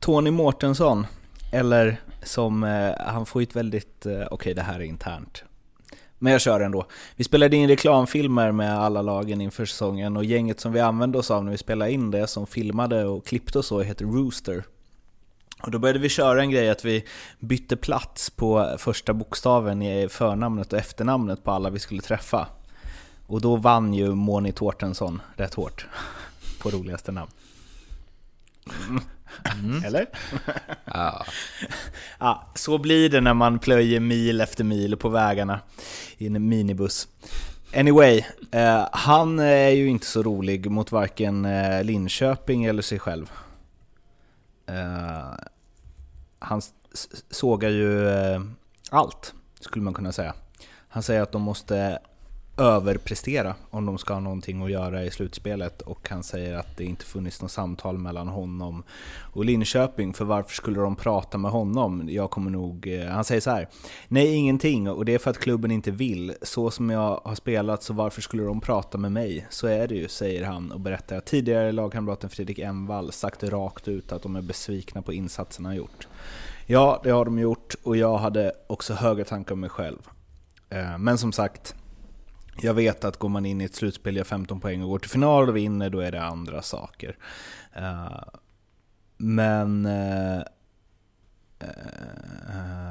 Tony 0.00 0.30
Mårtensson, 0.30 1.06
eller 1.54 2.00
som, 2.22 2.64
eh, 2.64 2.92
han 3.06 3.26
får 3.26 3.42
ju 3.42 3.44
ett 3.44 3.56
väldigt, 3.56 4.06
eh, 4.06 4.12
okej 4.12 4.26
okay, 4.30 4.54
det 4.54 4.62
här 4.62 4.74
är 4.74 4.84
internt. 4.84 5.44
Men 6.18 6.32
jag 6.32 6.40
kör 6.40 6.60
ändå. 6.60 6.86
Vi 7.16 7.24
spelade 7.24 7.56
in 7.56 7.68
reklamfilmer 7.68 8.52
med 8.52 8.78
alla 8.78 9.02
lagen 9.02 9.40
inför 9.40 9.64
säsongen 9.64 10.16
och 10.16 10.24
gänget 10.24 10.60
som 10.60 10.72
vi 10.72 10.80
använde 10.80 11.18
oss 11.18 11.30
av 11.30 11.44
när 11.44 11.50
vi 11.50 11.58
spelade 11.58 11.92
in 11.92 12.10
det, 12.10 12.26
som 12.26 12.46
filmade 12.46 13.04
och 13.04 13.26
klippte 13.26 13.58
och 13.58 13.64
så, 13.64 13.80
heter 13.80 14.04
Rooster. 14.04 14.64
Och 15.62 15.70
då 15.70 15.78
började 15.78 15.98
vi 15.98 16.08
köra 16.08 16.40
en 16.40 16.50
grej 16.50 16.70
att 16.70 16.84
vi 16.84 17.04
bytte 17.38 17.76
plats 17.76 18.30
på 18.30 18.76
första 18.78 19.14
bokstaven 19.14 19.82
i 19.82 20.08
förnamnet 20.08 20.72
och 20.72 20.78
efternamnet 20.78 21.44
på 21.44 21.50
alla 21.50 21.70
vi 21.70 21.78
skulle 21.78 22.02
träffa. 22.02 22.46
Och 23.26 23.40
då 23.40 23.56
vann 23.56 23.94
ju 23.94 24.14
Moni 24.14 24.52
Tårtensson 24.52 25.22
rätt 25.36 25.54
hårt 25.54 25.86
på 26.62 26.70
roligaste 26.70 27.12
namn. 27.12 27.30
Mm. 29.62 29.84
Eller? 29.84 30.06
Ja. 30.84 31.26
ja. 32.18 32.52
Så 32.54 32.78
blir 32.78 33.08
det 33.08 33.20
när 33.20 33.34
man 33.34 33.58
plöjer 33.58 34.00
mil 34.00 34.40
efter 34.40 34.64
mil 34.64 34.96
på 34.96 35.08
vägarna 35.08 35.60
i 36.18 36.26
en 36.26 36.48
minibuss. 36.48 37.08
Anyway, 37.76 38.24
eh, 38.50 38.88
han 38.92 39.38
är 39.38 39.68
ju 39.68 39.88
inte 39.88 40.06
så 40.06 40.22
rolig 40.22 40.70
mot 40.70 40.92
varken 40.92 41.44
eh, 41.44 41.84
Linköping 41.84 42.64
eller 42.64 42.82
sig 42.82 42.98
själv. 42.98 43.32
Eh, 44.66 45.34
han 46.38 46.62
sågar 47.30 47.68
ju 47.68 48.08
allt, 48.90 49.34
skulle 49.60 49.84
man 49.84 49.94
kunna 49.94 50.12
säga. 50.12 50.34
Han 50.88 51.02
säger 51.02 51.22
att 51.22 51.32
de 51.32 51.42
måste 51.42 51.98
överprestera 52.56 53.54
om 53.70 53.86
de 53.86 53.98
ska 53.98 54.12
ha 54.14 54.20
någonting 54.20 54.62
att 54.62 54.70
göra 54.70 55.04
i 55.04 55.10
slutspelet 55.10 55.82
och 55.82 56.08
han 56.08 56.22
säger 56.22 56.54
att 56.54 56.76
det 56.76 56.84
inte 56.84 57.04
funnits 57.04 57.42
något 57.42 57.50
samtal 57.50 57.98
mellan 57.98 58.28
honom 58.28 58.82
och 59.32 59.44
Linköping 59.44 60.12
för 60.12 60.24
varför 60.24 60.54
skulle 60.54 60.80
de 60.80 60.96
prata 60.96 61.38
med 61.38 61.50
honom? 61.50 62.08
Jag 62.08 62.30
kommer 62.30 62.50
nog... 62.50 62.86
Eh, 62.86 63.06
han 63.06 63.24
säger 63.24 63.40
så 63.40 63.50
här. 63.50 63.68
Nej, 64.08 64.34
ingenting 64.34 64.90
och 64.90 65.04
det 65.04 65.14
är 65.14 65.18
för 65.18 65.30
att 65.30 65.38
klubben 65.38 65.70
inte 65.70 65.90
vill. 65.90 66.34
Så 66.42 66.70
som 66.70 66.90
jag 66.90 67.20
har 67.24 67.34
spelat 67.34 67.82
så 67.82 67.92
varför 67.92 68.22
skulle 68.22 68.42
de 68.42 68.60
prata 68.60 68.98
med 68.98 69.12
mig? 69.12 69.46
Så 69.50 69.66
är 69.66 69.88
det 69.88 69.94
ju, 69.94 70.08
säger 70.08 70.44
han 70.44 70.72
och 70.72 70.80
berättar 70.80 71.16
att 71.16 71.26
tidigare 71.26 71.72
lagkamraten 71.72 72.30
Fredrik 72.30 72.58
Envall 72.58 73.12
sagt 73.12 73.42
rakt 73.42 73.88
ut 73.88 74.12
att 74.12 74.22
de 74.22 74.36
är 74.36 74.42
besvikna 74.42 75.02
på 75.02 75.12
insatserna 75.12 75.68
han 75.68 75.76
gjort. 75.76 76.08
Ja, 76.66 77.00
det 77.04 77.10
har 77.10 77.24
de 77.24 77.38
gjort 77.38 77.74
och 77.82 77.96
jag 77.96 78.18
hade 78.18 78.52
också 78.66 78.94
höga 78.94 79.24
tankar 79.24 79.52
om 79.52 79.60
mig 79.60 79.70
själv. 79.70 79.98
Eh, 80.68 80.98
men 80.98 81.18
som 81.18 81.32
sagt, 81.32 81.74
jag 82.60 82.74
vet 82.74 83.04
att 83.04 83.16
går 83.16 83.28
man 83.28 83.46
in 83.46 83.60
i 83.60 83.64
ett 83.64 83.74
slutspel, 83.74 84.16
gör 84.16 84.24
15 84.24 84.60
poäng 84.60 84.82
och 84.82 84.88
går 84.88 84.98
till 84.98 85.10
final 85.10 85.48
och 85.48 85.56
vinner, 85.56 85.90
då 85.90 86.00
är 86.00 86.12
det 86.12 86.22
andra 86.22 86.62
saker. 86.62 87.16
Uh, 87.76 88.24
men... 89.16 89.86
Uh, 89.86 90.42
uh, 91.62 92.84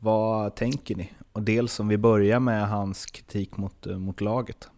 vad 0.00 0.56
tänker 0.56 0.96
ni? 0.96 1.12
Och 1.32 1.42
dels 1.42 1.80
om 1.80 1.88
vi 1.88 1.98
börjar 1.98 2.40
med 2.40 2.68
hans 2.68 3.06
kritik 3.06 3.56
mot, 3.56 3.86
mot 3.86 4.20
laget. 4.20 4.68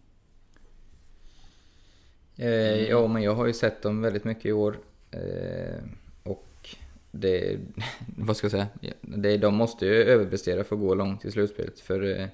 Eh, 2.38 2.88
ja, 2.88 3.06
men 3.06 3.22
jag 3.22 3.34
har 3.34 3.46
ju 3.46 3.52
sett 3.52 3.82
dem 3.82 4.02
väldigt 4.02 4.24
mycket 4.24 4.46
i 4.46 4.52
år. 4.52 4.78
Eh, 5.10 5.82
och 6.22 6.76
det, 7.10 7.58
vad 8.16 8.36
ska 8.36 8.44
jag 8.44 8.52
säga, 8.52 8.66
det, 9.00 9.36
de 9.36 9.54
måste 9.54 9.86
ju 9.86 9.94
överprestera 9.94 10.64
för 10.64 10.76
att 10.76 10.80
gå 10.80 10.94
långt 10.94 11.24
i 11.24 11.30
slutspelet. 11.30 11.80
För 11.80 12.30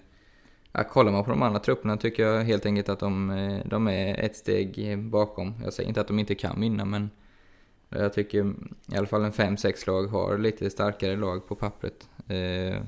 Ja, 0.77 0.85
kollar 0.85 1.13
man 1.13 1.25
på 1.25 1.31
de 1.31 1.43
andra 1.43 1.59
trupperna 1.59 1.97
tycker 1.97 2.23
jag 2.23 2.45
helt 2.45 2.67
enkelt 2.67 2.89
att 2.89 2.99
de, 2.99 3.31
eh, 3.31 3.61
de 3.65 3.89
är 3.89 4.21
ett 4.21 4.37
steg 4.37 4.99
bakom. 4.99 5.55
Jag 5.65 5.73
säger 5.73 5.89
inte 5.89 6.01
att 6.01 6.09
de 6.09 6.19
inte 6.19 6.35
kan 6.35 6.61
vinna, 6.61 6.85
men 6.85 7.11
jag 7.89 8.13
tycker 8.13 8.55
i 8.93 8.97
alla 8.97 9.07
fall 9.07 9.25
en 9.25 9.33
5-6 9.33 9.87
lag 9.87 10.07
har 10.07 10.39
lite 10.39 10.71
starkare 10.71 11.17
lag 11.17 11.49
på 11.49 11.55
pappret. 11.55 12.09
Eh, 12.29 12.83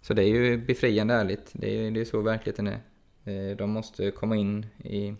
så 0.00 0.14
det 0.14 0.22
är 0.22 0.26
ju 0.26 0.58
befriande 0.58 1.14
ärligt. 1.14 1.50
Det 1.52 1.86
är, 1.86 1.90
det 1.90 2.00
är 2.00 2.04
så 2.04 2.20
verkligheten 2.20 2.66
är. 2.66 2.80
Eh, 3.24 3.56
de 3.56 3.70
måste 3.70 4.10
komma 4.10 4.36
in 4.36 4.66
i, 4.84 5.14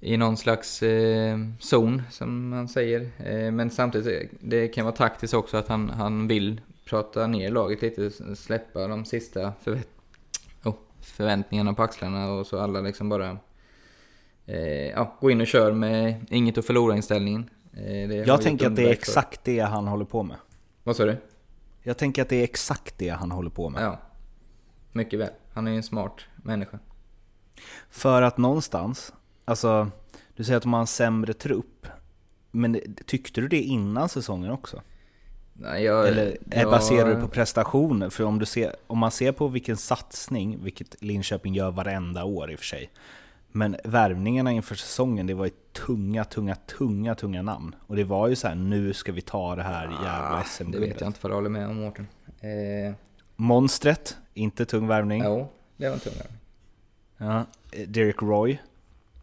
i 0.00 0.16
någon 0.16 0.36
slags 0.36 0.82
zon, 1.60 2.02
som 2.10 2.48
man 2.48 2.68
säger. 2.68 3.10
Men 3.50 3.70
samtidigt, 3.70 4.30
det 4.40 4.68
kan 4.68 4.84
vara 4.84 4.96
taktiskt 4.96 5.34
också 5.34 5.56
att 5.56 5.68
han, 5.68 5.90
han 5.90 6.28
vill 6.28 6.60
prata 6.84 7.26
ner 7.26 7.50
laget 7.50 7.82
lite, 7.82 8.10
släppa 8.36 8.88
de 8.88 9.04
sista 9.04 9.52
förvänt 9.62 9.93
förväntningarna 11.04 11.74
på 11.74 11.82
axlarna 11.82 12.32
och 12.32 12.46
så 12.46 12.58
alla 12.58 12.80
liksom 12.80 13.08
bara 13.08 13.38
eh, 14.46 14.88
ja, 14.90 15.16
gå 15.20 15.30
in 15.30 15.40
och 15.40 15.46
kör 15.46 15.72
med 15.72 16.26
inget 16.30 16.58
att 16.58 16.66
förlora 16.66 16.96
inställningen. 16.96 17.50
Eh, 17.72 18.12
jag 18.12 18.42
tänker 18.42 18.66
att 18.66 18.76
det 18.76 18.88
är 18.88 18.92
exakt 18.92 19.44
det 19.44 19.60
han 19.60 19.86
håller 19.86 20.04
på 20.04 20.22
med. 20.22 20.36
Vad 20.82 20.96
sa 20.96 21.04
du? 21.04 21.16
Jag 21.82 21.98
tänker 21.98 22.22
att 22.22 22.28
det 22.28 22.36
är 22.36 22.44
exakt 22.44 22.98
det 22.98 23.08
han 23.08 23.30
håller 23.30 23.50
på 23.50 23.70
med. 23.70 23.82
Ja, 23.82 24.00
mycket 24.92 25.18
väl. 25.18 25.30
Han 25.52 25.66
är 25.66 25.70
ju 25.70 25.76
en 25.76 25.82
smart 25.82 26.20
människa. 26.36 26.78
För 27.90 28.22
att 28.22 28.38
någonstans, 28.38 29.12
alltså 29.44 29.90
du 30.36 30.44
säger 30.44 30.56
att 30.56 30.62
de 30.62 30.72
har 30.72 30.80
en 30.80 30.86
sämre 30.86 31.32
trupp. 31.32 31.86
Men 32.50 32.80
tyckte 33.06 33.40
du 33.40 33.48
det 33.48 33.60
innan 33.60 34.08
säsongen 34.08 34.50
också? 34.50 34.82
Nej, 35.56 35.84
jag, 35.84 36.08
Eller 36.08 36.36
jag... 36.50 36.70
baserar 36.70 37.14
du 37.14 37.20
på 37.20 37.28
prestationer? 37.28 38.10
För 38.10 38.24
om, 38.24 38.38
du 38.38 38.46
ser, 38.46 38.76
om 38.86 38.98
man 38.98 39.10
ser 39.10 39.32
på 39.32 39.48
vilken 39.48 39.76
satsning, 39.76 40.64
vilket 40.64 41.02
Linköping 41.02 41.54
gör 41.54 41.70
varenda 41.70 42.24
år 42.24 42.50
i 42.50 42.54
och 42.54 42.58
för 42.58 42.66
sig, 42.66 42.90
men 43.52 43.76
värvningarna 43.84 44.52
inför 44.52 44.74
säsongen, 44.74 45.26
det 45.26 45.34
var 45.34 45.44
ju 45.44 45.50
tunga, 45.72 46.24
tunga, 46.24 46.54
tunga, 46.54 47.14
tunga 47.14 47.42
namn. 47.42 47.74
Och 47.86 47.96
det 47.96 48.04
var 48.04 48.28
ju 48.28 48.36
så 48.36 48.48
här, 48.48 48.54
nu 48.54 48.92
ska 48.92 49.12
vi 49.12 49.20
ta 49.20 49.56
det 49.56 49.62
här 49.62 49.82
jävla 49.84 50.44
sm 50.44 50.70
Det 50.70 50.78
vet 50.78 51.00
jag 51.00 51.08
inte 51.08 51.20
för 51.20 51.28
jag 51.28 51.36
håller 51.36 51.50
med 51.50 51.68
om 51.68 51.76
Mårten. 51.76 52.06
Eh... 52.40 52.94
Monstret, 53.36 54.16
inte 54.34 54.64
tung 54.64 54.86
värvning. 54.86 55.22
Jo, 55.24 55.48
det 55.76 55.86
var 55.86 55.94
en 55.94 56.00
tung 56.00 56.12
värvning. 56.12 56.38
Ja, 57.16 57.46
Derek 57.86 58.22
Roy. 58.22 58.58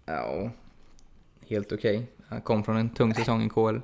Ja, 0.05 0.51
helt 1.47 1.71
okej. 1.71 1.95
Okay. 1.95 2.07
Han 2.27 2.41
kom 2.41 2.63
från 2.63 2.77
en 2.77 2.89
tung 2.89 3.13
säsong 3.13 3.43
i 3.45 3.49
KL. 3.49 3.77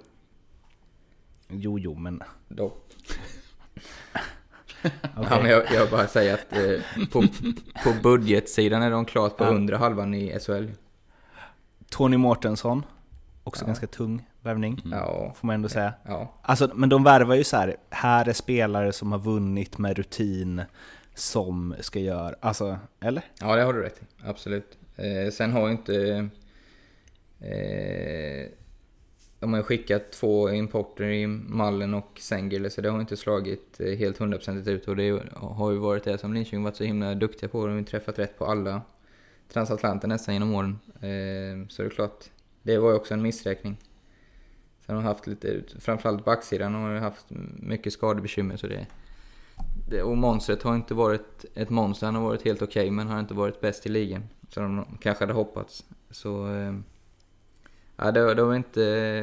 Jo, 1.50 1.80
jo, 1.80 1.96
men... 1.96 2.24
Då. 2.48 2.66
okay. 2.66 3.18
ja, 5.16 5.40
men 5.42 5.52
jag, 5.52 5.64
jag 5.74 5.90
bara 5.90 6.08
säger 6.08 6.34
att 6.34 6.54
eh, 6.54 7.08
på, 7.12 7.22
på 7.84 7.94
budgetsidan 8.04 8.82
är 8.82 8.92
de 8.92 9.06
klart 9.06 9.38
på 9.38 9.44
ja. 9.44 9.50
undre 9.50 9.76
halvan 9.76 10.14
i 10.14 10.40
SHL. 10.40 10.66
Tony 11.90 12.18
Mårtensson, 12.18 12.86
också 13.44 13.64
ja. 13.64 13.68
ganska 13.68 13.88
tung 13.88 14.28
värvning, 14.42 14.82
mm. 14.86 14.98
ja. 14.98 15.34
får 15.36 15.48
man 15.48 15.54
ändå 15.54 15.70
säga. 15.70 15.94
Ja. 16.04 16.34
Alltså, 16.42 16.72
men 16.76 16.90
de 16.90 17.04
värvar 17.04 17.36
ju 17.36 17.44
så 17.44 17.58
här, 17.58 17.76
här 17.90 18.30
är 18.30 18.34
spelare 18.34 18.94
som 18.94 19.12
har 19.12 19.20
vunnit 19.20 19.78
med 19.78 19.98
rutin 19.98 20.62
som 21.14 21.76
ska 21.80 22.00
göra, 22.00 22.36
alltså, 22.40 22.80
eller? 23.00 23.24
Ja, 23.40 23.56
det 23.56 23.62
har 23.62 23.74
du 23.74 23.82
rätt 23.82 24.02
i, 24.02 24.06
absolut. 24.26 24.78
Eh, 24.96 25.32
sen 25.32 25.52
har 25.52 25.70
inte... 25.70 26.30
Eh, 27.40 28.52
de 29.40 29.54
har 29.54 29.62
skickat 29.62 30.12
två 30.12 30.50
importer 30.50 31.04
i 31.04 31.28
Mallen 31.28 31.94
och 31.94 32.12
Sengele 32.20 32.70
så 32.70 32.82
det 32.82 32.90
har 32.90 33.00
inte 33.00 33.18
slagit 33.18 33.80
eh, 33.80 33.98
helt 33.98 34.18
hundraprocentigt 34.18 34.68
ut 34.68 34.88
och 34.88 34.96
det 34.96 35.24
har 35.36 35.72
ju 35.72 35.78
varit 35.78 36.04
det 36.04 36.18
som 36.18 36.34
Linköping 36.34 36.64
varit 36.64 36.76
så 36.76 36.84
himla 36.84 37.16
duktiga 37.16 37.50
på. 37.50 37.68
De 37.68 37.76
har 37.76 37.84
träffat 37.84 38.20
rätt 38.20 38.38
på 38.38 38.46
alla 38.46 38.82
transatlanter 39.50 40.08
nästan 40.08 40.34
genom 40.34 40.56
åren. 40.56 40.80
Eh, 40.94 41.68
så 41.70 41.82
det 41.82 41.88
är 41.88 41.90
klart, 41.90 42.26
det 42.62 42.78
var 42.78 42.90
ju 42.90 42.96
också 42.96 43.14
en 43.14 43.22
missräkning. 43.22 43.78
Sen 44.86 44.96
har 44.96 45.04
de 45.04 45.08
haft 45.08 45.28
lite, 45.28 45.62
framförallt 45.80 46.26
backsidan 46.26 46.74
har 46.74 46.96
haft 46.96 47.26
mycket 47.60 47.94
skadebekymmer 47.94 48.58
så 48.58 48.68
det, 48.68 48.86
det 49.90 50.04
och 50.04 50.18
monstret 50.18 50.64
har 50.64 50.76
inte 50.76 50.94
varit 50.94 51.46
ett 51.56 51.70
monster, 51.70 52.06
han 52.06 52.16
har 52.16 52.24
varit 52.24 52.46
helt 52.46 52.62
okej 52.62 52.82
okay, 52.82 52.92
men 52.92 53.08
har 53.08 53.20
inte 53.20 53.34
varit 53.34 53.62
bäst 53.62 53.86
i 53.86 53.90
ligan. 53.90 54.24
Så 54.50 54.60
de 54.60 54.86
kanske 55.02 55.24
hade 55.24 55.34
hoppats. 55.34 55.86
Så... 56.12 56.56
Eh, 56.56 56.74
Ja, 57.98 58.12
det, 58.12 58.34
det 58.34 58.44
var 58.44 58.56
inte... 58.56 58.82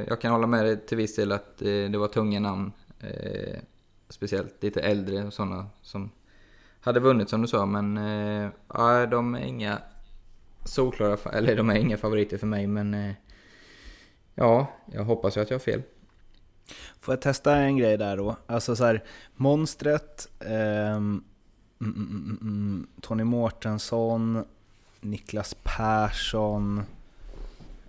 Jag 0.08 0.20
kan 0.20 0.32
hålla 0.32 0.46
med 0.46 0.64
dig 0.64 0.86
till 0.86 0.96
viss 0.96 1.16
del 1.16 1.32
att 1.32 1.58
det 1.58 1.96
var 1.96 2.08
tunga 2.08 2.40
namn. 2.40 2.72
Eh, 3.00 3.58
speciellt 4.08 4.62
lite 4.62 4.80
äldre 4.80 5.24
och 5.24 5.32
sådana 5.32 5.66
som 5.82 6.10
hade 6.80 7.00
vunnit 7.00 7.28
som 7.28 7.42
du 7.42 7.48
sa, 7.48 7.66
men 7.66 7.96
eh, 7.96 8.50
ja, 8.68 9.06
de 9.06 9.34
är 9.34 9.40
inga 9.40 9.78
solklara, 10.64 11.30
eller 11.32 11.56
de 11.56 11.70
är 11.70 11.74
inga 11.74 11.96
favoriter 11.96 12.38
för 12.38 12.46
mig, 12.46 12.66
men 12.66 12.94
eh, 12.94 13.14
ja, 14.34 14.66
jag 14.92 15.04
hoppas 15.04 15.36
ju 15.36 15.40
att 15.40 15.50
jag 15.50 15.54
har 15.54 15.60
fel. 15.60 15.82
Får 17.00 17.12
jag 17.12 17.22
testa 17.22 17.56
en 17.56 17.76
grej 17.76 17.96
där 17.96 18.16
då? 18.16 18.36
Alltså 18.46 18.76
så 18.76 18.84
här, 18.84 19.04
monstret, 19.36 20.28
eh, 20.40 20.96
mm, 20.96 21.22
mm, 21.80 22.38
mm, 22.40 22.86
Tony 23.00 23.24
Mårtensson, 23.24 24.44
Niklas 25.00 25.56
Persson, 25.62 26.82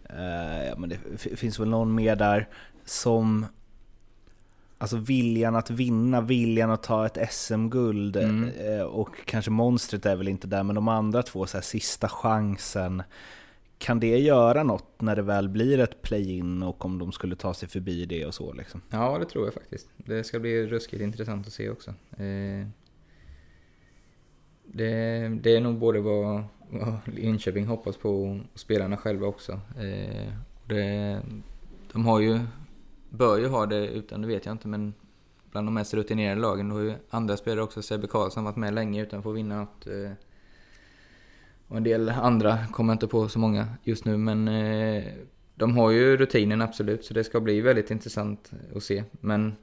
eh, 0.09 0.67
ja, 0.67 0.75
men 0.77 0.89
det 0.89 0.97
finns 1.17 1.59
väl 1.59 1.69
någon 1.69 1.95
mer 1.95 2.15
där 2.15 2.49
som 2.85 3.45
Alltså 4.77 4.97
viljan 4.97 5.55
att 5.55 5.69
vinna, 5.69 6.21
viljan 6.21 6.71
att 6.71 6.83
ta 6.83 7.05
ett 7.05 7.33
SM-guld 7.33 8.15
mm. 8.15 8.49
Eh, 8.49 8.81
och 8.81 9.15
kanske 9.25 9.51
monstret 9.51 10.05
är 10.05 10.15
väl 10.15 10.27
inte 10.27 10.47
där, 10.47 10.63
men 10.63 10.75
de 10.75 10.87
andra 10.87 11.23
två, 11.23 11.45
så 11.45 11.57
här, 11.57 11.61
sista 11.61 12.09
chansen. 12.09 13.03
Kan 13.77 13.99
det 13.99 14.19
göra 14.19 14.63
något 14.63 15.01
när 15.01 15.15
det 15.15 15.21
väl 15.21 15.49
blir 15.49 15.79
ett 15.79 16.01
play-in 16.01 16.63
och 16.63 16.85
om 16.85 16.99
de 16.99 17.11
skulle 17.11 17.35
ta 17.35 17.53
sig 17.53 17.69
förbi 17.69 18.05
det 18.05 18.25
och 18.25 18.33
så 18.33 18.53
liksom? 18.53 18.81
Ja, 18.89 19.17
det 19.19 19.25
tror 19.25 19.45
jag 19.45 19.53
faktiskt. 19.53 19.89
Det 19.97 20.23
ska 20.23 20.39
bli 20.39 20.67
ruskigt 20.67 21.01
intressant 21.01 21.47
att 21.47 21.53
se 21.53 21.69
också. 21.69 21.89
Eh, 22.11 22.67
det, 24.65 25.29
det 25.41 25.55
är 25.55 25.61
nog 25.61 25.77
både 25.77 25.99
vad, 25.99 26.43
Linköping 27.05 27.65
hoppas 27.65 27.97
på 27.97 28.23
och 28.23 28.59
spelarna 28.59 28.97
själva 28.97 29.27
också. 29.27 29.51
Eh, 29.51 30.31
det, 30.65 31.21
de 31.91 32.05
har 32.05 32.19
ju 32.19 32.39
bör 33.09 33.37
ju 33.37 33.47
ha 33.47 33.65
det, 33.65 33.87
utan 33.87 34.21
det 34.21 34.27
vet 34.27 34.45
jag 34.45 34.53
inte, 34.53 34.67
men 34.67 34.93
bland 35.51 35.67
de 35.67 35.73
mest 35.73 35.93
rutinerade 35.93 36.41
lagen. 36.41 36.69
Då 36.69 36.75
har 36.75 36.81
ju 36.81 36.93
andra 37.09 37.37
spelare 37.37 37.63
också, 37.63 37.81
Sebbe 37.81 38.07
Karlsson, 38.07 38.43
varit 38.43 38.55
med 38.55 38.73
länge 38.73 39.01
utan 39.01 39.19
att 39.19 39.23
få 39.23 39.31
vinna 39.31 39.59
något. 39.59 39.87
Eh, 39.87 40.11
och 41.67 41.77
en 41.77 41.83
del 41.83 42.09
andra 42.09 42.67
kommer 42.71 42.93
jag 42.93 42.95
inte 42.95 43.07
på 43.07 43.29
så 43.29 43.39
många 43.39 43.67
just 43.83 44.05
nu, 44.05 44.17
men 44.17 44.47
eh, 44.47 45.03
de 45.55 45.77
har 45.77 45.91
ju 45.91 46.17
rutinen 46.17 46.61
absolut, 46.61 47.05
så 47.05 47.13
det 47.13 47.23
ska 47.23 47.39
bli 47.39 47.61
väldigt 47.61 47.91
intressant 47.91 48.51
att 48.75 48.83
se. 48.83 49.03
Men 49.11 49.55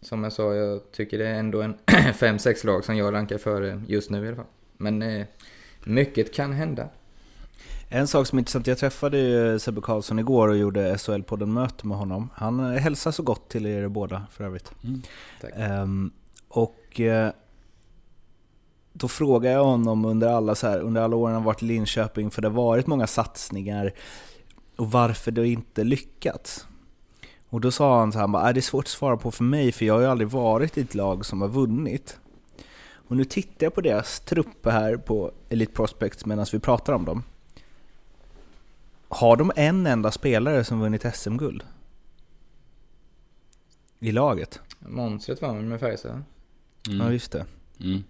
som 0.00 0.24
jag 0.24 0.32
sa, 0.32 0.54
jag 0.54 0.92
tycker 0.92 1.18
det 1.18 1.28
är 1.28 1.38
ändå 1.38 1.62
en 1.62 1.74
5-6 1.86 2.66
lag 2.66 2.84
som 2.84 2.96
jag 2.96 3.14
rankar 3.14 3.38
före 3.38 3.82
just 3.86 4.10
nu 4.10 4.24
i 4.24 4.28
alla 4.28 4.36
fall. 4.36 4.46
Men 4.76 5.02
eh, 5.02 5.26
mycket 5.86 6.34
kan 6.34 6.52
hända. 6.52 6.88
En 7.88 8.08
sak 8.08 8.26
som 8.26 8.38
är 8.38 8.40
intressant, 8.40 8.66
jag 8.66 8.78
träffade 8.78 9.60
Sebbe 9.60 9.80
Karlsson 9.80 10.18
igår 10.18 10.48
och 10.48 10.56
gjorde 10.56 10.98
SHL-podden-möte 10.98 11.86
med 11.86 11.98
honom. 11.98 12.30
Han 12.34 12.60
eh, 12.60 12.80
hälsar 12.80 13.10
så 13.10 13.22
gott 13.22 13.48
till 13.48 13.66
er 13.66 13.88
båda 13.88 14.26
för 14.30 14.44
övrigt. 14.44 14.72
Mm, 14.84 15.82
um, 15.82 16.10
och 16.48 17.00
uh, 17.00 17.28
då 18.92 19.08
frågade 19.08 19.54
jag 19.54 19.64
honom 19.64 20.04
under 20.04 20.28
alla, 20.28 20.54
så 20.54 20.66
här, 20.66 20.80
under 20.80 21.02
alla 21.02 21.16
åren 21.16 21.34
han 21.34 21.44
varit 21.44 21.62
i 21.62 21.66
Linköping, 21.66 22.30
för 22.30 22.42
det 22.42 22.48
har 22.48 22.54
varit 22.54 22.86
många 22.86 23.06
satsningar, 23.06 23.92
och 24.76 24.90
varför 24.90 25.30
det 25.30 25.48
inte 25.48 25.84
lyckats. 25.84 26.66
Och 27.48 27.60
då 27.60 27.70
sa 27.70 27.98
han 27.98 28.12
så 28.12 28.18
här, 28.18 28.52
det 28.52 28.60
är 28.60 28.62
svårt 28.62 28.84
att 28.84 28.88
svara 28.88 29.16
på 29.16 29.30
för 29.30 29.44
mig, 29.44 29.72
för 29.72 29.84
jag 29.84 29.94
har 29.94 30.00
ju 30.00 30.06
aldrig 30.06 30.28
varit 30.28 30.78
i 30.78 30.80
ett 30.80 30.94
lag 30.94 31.26
som 31.26 31.40
har 31.40 31.48
vunnit. 31.48 32.18
Och 33.08 33.16
nu 33.16 33.24
tittar 33.24 33.66
jag 33.66 33.74
på 33.74 33.80
deras 33.80 34.20
trupper 34.20 34.70
här 34.70 34.96
på 34.96 35.32
Elite 35.48 35.72
Prospects 35.72 36.26
medan 36.26 36.46
vi 36.52 36.58
pratar 36.58 36.92
om 36.92 37.04
dem. 37.04 37.22
Har 39.08 39.36
de 39.36 39.52
en 39.56 39.86
enda 39.86 40.10
spelare 40.10 40.64
som 40.64 40.80
vunnit 40.80 41.14
SM-guld? 41.14 41.64
I 43.98 44.12
laget? 44.12 44.60
Monstret 44.78 45.42
vann 45.42 45.68
med 45.68 45.80
Färjestad. 45.80 46.22
Mm. 46.88 47.00
Ja, 47.00 47.12
just 47.12 47.32
det. 47.32 47.46
Mm. 47.80 48.04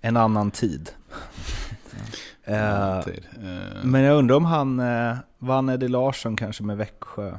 En 0.00 0.16
annan 0.16 0.50
tid. 0.50 0.90
uh, 2.48 3.02
tid. 3.02 3.26
Uh. 3.38 3.84
Men 3.84 4.02
jag 4.02 4.18
undrar 4.18 4.36
om 4.36 4.44
han 4.44 4.80
uh, 4.80 5.16
vann 5.38 5.68
Eddie 5.68 5.88
Larsson 5.88 6.36
kanske 6.36 6.62
med 6.62 6.76
Växjö? 6.76 7.38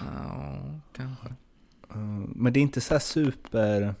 Ja, 0.00 0.80
kanske. 0.96 1.26
Uh, 1.96 2.24
men 2.34 2.52
det 2.52 2.60
är 2.60 2.62
inte 2.62 2.80
så 2.80 3.00
super... 3.00 3.94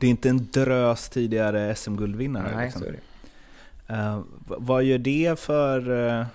Det 0.00 0.06
är 0.06 0.10
inte 0.10 0.28
en 0.28 0.48
drös 0.52 1.08
tidigare 1.08 1.74
SM-guldvinnare. 1.74 2.56
Nej, 2.56 2.64
liksom. 2.64 2.82
så 2.82 2.88
är 2.88 2.92
det. 2.92 3.00
Uh, 3.94 4.22
vad 4.46 4.84
gör 4.84 4.98
det 4.98 5.40
för... 5.40 5.90
Uh, 5.90 6.26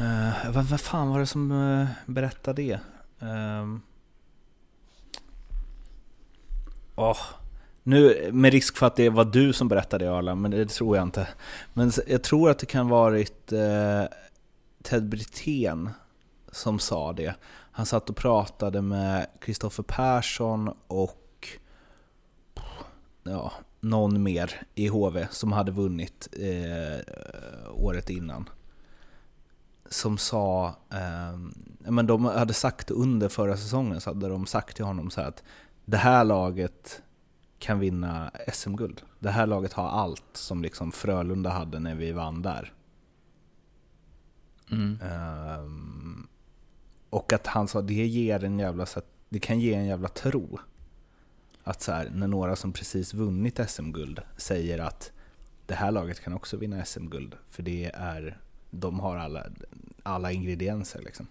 Uh, 0.00 0.50
vad, 0.52 0.64
vad 0.64 0.80
fan 0.80 1.08
var 1.08 1.18
det 1.18 1.26
som 1.26 1.50
uh, 1.50 1.88
berättade 2.06 2.62
det? 2.62 2.80
Um, 3.26 3.82
oh, 6.94 7.18
nu, 7.82 8.30
med 8.32 8.52
risk 8.52 8.76
för 8.76 8.86
att 8.86 8.96
det 8.96 9.08
var 9.10 9.24
du 9.24 9.52
som 9.52 9.68
berättade 9.68 10.04
det 10.04 10.12
Arla, 10.12 10.34
men 10.34 10.50
det 10.50 10.68
tror 10.68 10.96
jag 10.96 11.02
inte. 11.02 11.28
Men 11.72 11.92
jag 12.06 12.22
tror 12.22 12.50
att 12.50 12.58
det 12.58 12.66
kan 12.66 12.88
varit 12.88 13.52
Ted 14.82 15.08
Brithén 15.08 15.90
som 16.52 16.78
sa 16.78 17.12
det. 17.12 17.34
Han 17.70 17.86
satt 17.86 18.10
och 18.10 18.16
pratade 18.16 18.82
med 18.82 19.26
Kristoffer 19.40 19.82
Persson 19.82 20.70
och 20.86 21.25
ja, 23.26 23.52
någon 23.80 24.22
mer 24.22 24.62
i 24.74 24.88
HV 24.88 25.26
som 25.30 25.52
hade 25.52 25.72
vunnit 25.72 26.28
eh, 26.32 27.04
året 27.74 28.10
innan 28.10 28.48
som 29.90 30.18
sa, 30.18 30.66
eh, 30.90 31.38
men 31.78 32.06
de 32.06 32.24
hade 32.24 32.54
sagt 32.54 32.90
under 32.90 33.28
förra 33.28 33.56
säsongen 33.56 34.00
så 34.00 34.10
hade 34.10 34.28
de 34.28 34.46
sagt 34.46 34.76
till 34.76 34.84
honom 34.84 35.10
så 35.10 35.20
att 35.20 35.42
det 35.84 35.96
här 35.96 36.24
laget 36.24 37.02
kan 37.58 37.78
vinna 37.78 38.30
SM-guld. 38.52 39.02
Det 39.18 39.30
här 39.30 39.46
laget 39.46 39.72
har 39.72 39.88
allt 39.88 40.24
som 40.32 40.62
liksom 40.62 40.92
Frölunda 40.92 41.50
hade 41.50 41.78
när 41.78 41.94
vi 41.94 42.12
vann 42.12 42.42
där. 42.42 42.72
Mm. 44.70 44.98
Um, 45.60 46.28
och 47.10 47.32
att 47.32 47.46
han 47.46 47.68
sa 47.68 47.82
det 47.82 48.06
ger 48.06 48.44
en 48.44 48.58
jävla, 48.58 48.86
det 49.28 49.38
kan 49.38 49.60
ge 49.60 49.74
en 49.74 49.86
jävla 49.86 50.08
tro. 50.08 50.58
Att 51.68 51.82
så 51.82 51.92
här, 51.92 52.10
när 52.14 52.26
några 52.26 52.56
som 52.56 52.72
precis 52.72 53.14
vunnit 53.14 53.60
SM-guld 53.68 54.20
säger 54.36 54.78
att 54.78 55.12
det 55.66 55.74
här 55.74 55.90
laget 55.90 56.20
kan 56.20 56.32
också 56.32 56.56
vinna 56.56 56.84
SM-guld. 56.84 57.34
För 57.50 57.62
det 57.62 57.90
är 57.94 58.38
de 58.70 59.00
har 59.00 59.16
alla, 59.16 59.46
alla 60.02 60.32
ingredienser 60.32 61.02
liksom. 61.02 61.26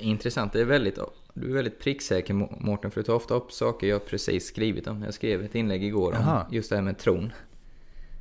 Intressant, 0.00 0.52
det 0.52 0.60
är 0.60 0.64
väldigt, 0.64 0.98
du 1.34 1.50
är 1.50 1.54
väldigt 1.54 1.80
pricksäker 1.80 2.34
Mårten, 2.34 2.90
för 2.90 3.00
du 3.00 3.04
tar 3.04 3.14
ofta 3.14 3.34
upp 3.34 3.52
saker 3.52 3.86
jag 3.86 4.06
precis 4.06 4.46
skrivit 4.46 4.86
om. 4.86 5.02
Jag 5.02 5.14
skrev 5.14 5.44
ett 5.44 5.54
inlägg 5.54 5.84
igår 5.84 6.12
om 6.12 6.44
just 6.50 6.70
det 6.70 6.76
här 6.76 6.82
med 6.82 6.98
tron. 6.98 7.32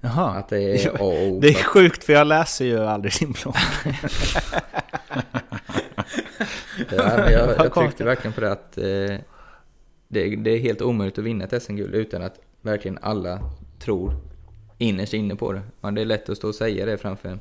Jaha. 0.02 0.32
Att 0.32 0.50
det 0.50 0.86
är 0.86 0.90
A 0.96 0.98
och 1.00 1.28
O. 1.28 1.40
Det 1.42 1.50
är 1.50 1.64
sjukt 1.64 2.04
för 2.04 2.14
jag 2.14 2.28
läser 2.28 2.66
ju 2.66 2.80
aldrig 2.80 3.14
din 3.20 3.32
blogg. 3.32 3.56
ja, 6.90 7.32
jag, 7.32 7.50
jag 7.58 7.74
tryckte 7.74 8.04
verkligen 8.04 8.34
på 8.34 8.42
det 8.42 8.52
att 8.52 8.78
eh, 8.78 9.18
det, 10.12 10.36
det, 10.36 10.52
är 10.52 10.60
helt 10.60 10.82
omöjligt 10.82 11.18
att 11.18 11.26
vinna 11.26 11.46
ett 11.46 11.64
SM-guld 11.64 11.96
utan 11.96 12.22
att 12.22 12.40
verkligen 12.62 12.98
alla 13.02 13.40
tror 13.80 14.14
innerst 14.78 15.14
inne 15.14 15.36
på 15.36 15.54
det. 15.54 15.62
Ja, 15.82 15.92
det 15.92 16.02
är 16.02 16.06
lätt 16.06 16.30
att 16.30 16.38
stå 16.38 16.48
och 16.48 16.56
säga 16.56 16.86
det 16.86 16.98
framför 16.98 17.30
en 17.30 17.40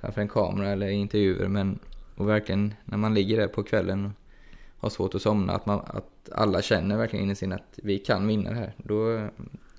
framför 0.00 0.20
en 0.20 0.28
kamera 0.28 0.68
eller 0.68 0.88
intervjuer. 0.88 1.48
Men 1.48 1.78
och 2.16 2.28
verkligen 2.28 2.74
när 2.84 2.96
man 2.96 3.14
ligger 3.14 3.36
där 3.36 3.48
på 3.48 3.62
kvällen 3.62 4.04
och 4.04 4.82
har 4.82 4.90
svårt 4.90 5.14
att 5.14 5.22
somna, 5.22 5.52
att, 5.52 5.66
man, 5.66 5.80
att 5.86 6.30
alla 6.32 6.62
känner 6.62 6.96
verkligen 6.96 7.24
inne 7.24 7.34
sin 7.34 7.52
att 7.52 7.78
vi 7.82 7.98
kan 7.98 8.26
vinna 8.26 8.50
det 8.50 8.56
här. 8.56 8.74
Då, 8.76 9.28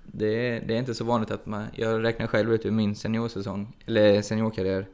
det, 0.04 0.60
det 0.60 0.74
är 0.74 0.80
inte 0.80 0.96
så 0.96 1.04
vanligt 1.04 1.32
att 1.32 1.46
man, 1.46 1.66
jag 1.76 2.04
räknar 2.04 2.28
själv 2.28 2.54
ut 2.54 2.66
ur 2.66 2.72
min 2.72 2.96
seniorsäsong, 2.96 3.76
eller 3.86 4.22
seniorkarriär, 4.22 4.88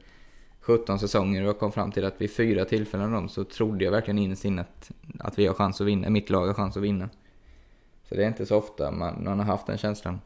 17 0.65 0.99
säsonger 0.99 1.41
och 1.41 1.47
jag 1.47 1.59
kom 1.59 1.71
fram 1.71 1.91
till 1.91 2.05
att 2.05 2.21
vid 2.21 2.31
fyra 2.31 2.65
tillfällen 2.65 3.05
av 3.05 3.11
dem 3.11 3.29
så 3.29 3.43
trodde 3.43 3.85
jag 3.85 3.91
verkligen 3.91 4.17
innerst 4.17 4.45
inne 4.45 4.61
att, 4.61 4.91
att 5.19 5.39
vi 5.39 5.47
har 5.47 5.53
chans 5.53 5.81
att 5.81 5.87
vinna, 5.87 6.09
mitt 6.09 6.29
lag 6.29 6.47
har 6.47 6.53
chans 6.53 6.77
att 6.77 6.83
vinna. 6.83 7.09
Så 8.09 8.15
det 8.15 8.23
är 8.23 8.27
inte 8.27 8.45
så 8.45 8.57
ofta 8.57 8.91
man, 8.91 9.23
man 9.23 9.39
har 9.39 9.45
haft 9.45 9.67
den 9.67 9.77
känslan. 9.77 10.21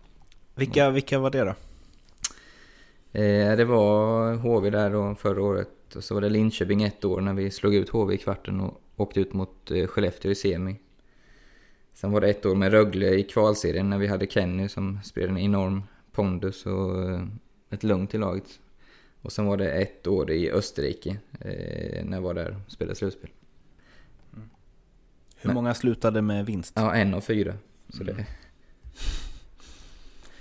Vilka, 0.56 0.90
vilka 0.90 1.20
var 1.20 1.30
det 1.30 1.44
då? 1.44 1.56
Eh, 3.20 3.58
det 3.58 3.66
var 3.66 4.36
HV 4.36 4.70
där 4.70 4.90
då 4.90 5.16
förra 5.16 5.42
året 5.42 5.96
och 5.96 6.04
så 6.04 6.14
var 6.14 6.22
det 6.22 6.30
Linköping 6.30 6.84
ett 6.84 7.06
år 7.06 7.22
när 7.22 7.34
vi 7.34 7.52
slog 7.52 7.76
ut 7.76 7.90
HV 7.90 8.14
i 8.14 8.18
kvarten 8.18 8.62
och 8.62 8.82
åkte 8.96 9.20
ut 9.20 9.34
mot 9.34 9.72
eh, 9.72 9.88
Skellefteå 9.88 10.32
i 10.32 10.36
semi. 10.36 10.76
Sen 11.94 12.12
var 12.12 12.22
det 12.22 12.30
ett 12.30 12.46
år 12.46 12.56
med 12.56 12.72
Rögle 12.72 13.10
i 13.10 13.24
kvalserien 13.24 13.90
när 13.90 13.98
vi 13.98 14.08
hade 14.08 14.28
Kenny 14.28 14.70
som 14.70 15.00
spelade 15.04 15.34
en 15.34 15.46
enorm 15.46 15.84
pondus 16.12 16.66
och 16.66 17.04
eh, 17.04 17.22
ett 17.70 17.84
lugnt 17.84 18.14
i 18.14 18.18
laget. 18.18 18.60
Och 19.28 19.34
sen 19.34 19.46
var 19.46 19.58
det 19.58 19.72
ett 19.72 20.08
år 20.08 20.32
i 20.32 20.52
Österrike 20.52 21.18
eh, 21.42 22.06
när 22.06 22.18
jag 22.18 22.22
var 22.22 22.34
där 22.34 22.58
och 22.66 22.72
spelade 22.72 22.96
slutspel. 22.96 23.30
Hur 25.36 25.54
många 25.54 25.74
slutade 25.74 26.22
med 26.22 26.46
vinst? 26.46 26.74
Ja, 26.76 26.96
en 26.96 27.14
av 27.14 27.22
fyra. 27.22 27.54
Så 27.90 28.04
det, 28.04 28.26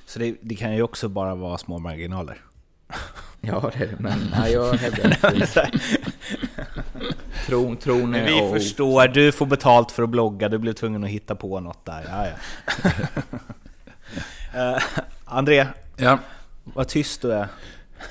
Så 0.07 0.19
det, 0.19 0.37
det 0.41 0.55
kan 0.55 0.75
ju 0.75 0.83
också 0.83 1.09
bara 1.09 1.35
vara 1.35 1.59
små 1.59 1.79
marginaler. 1.79 2.41
ja, 3.41 3.71
det 3.79 3.85
är 3.85 3.89
det. 3.89 3.97
Men 3.99 4.19
nej, 4.31 4.53
jag 4.53 4.75
hävdar 4.75 5.35
inte. 5.35 5.71
Tron, 7.47 7.77
tron 7.77 8.15
är 8.15 8.27
Vi 8.27 8.41
och 8.43 8.53
förstår, 8.53 9.09
du 9.09 9.33
får 9.33 9.47
betalt 9.47 9.93
för 9.93 10.03
att 10.03 10.11
blogga, 10.11 10.49
du 10.49 10.59
blev 10.59 10.73
tvungen 10.73 11.05
att 11.05 11.11
hitta 11.11 11.35
på 11.35 11.61
något 11.61 11.85
där. 11.85 12.05
Ja, 12.09 12.27
ja. 12.27 12.35
uh, 14.77 14.83
André, 15.25 15.67
Ja. 15.97 16.19
vad 16.65 16.89
tyst 16.89 17.23
du 17.23 17.33
är. 17.33 17.49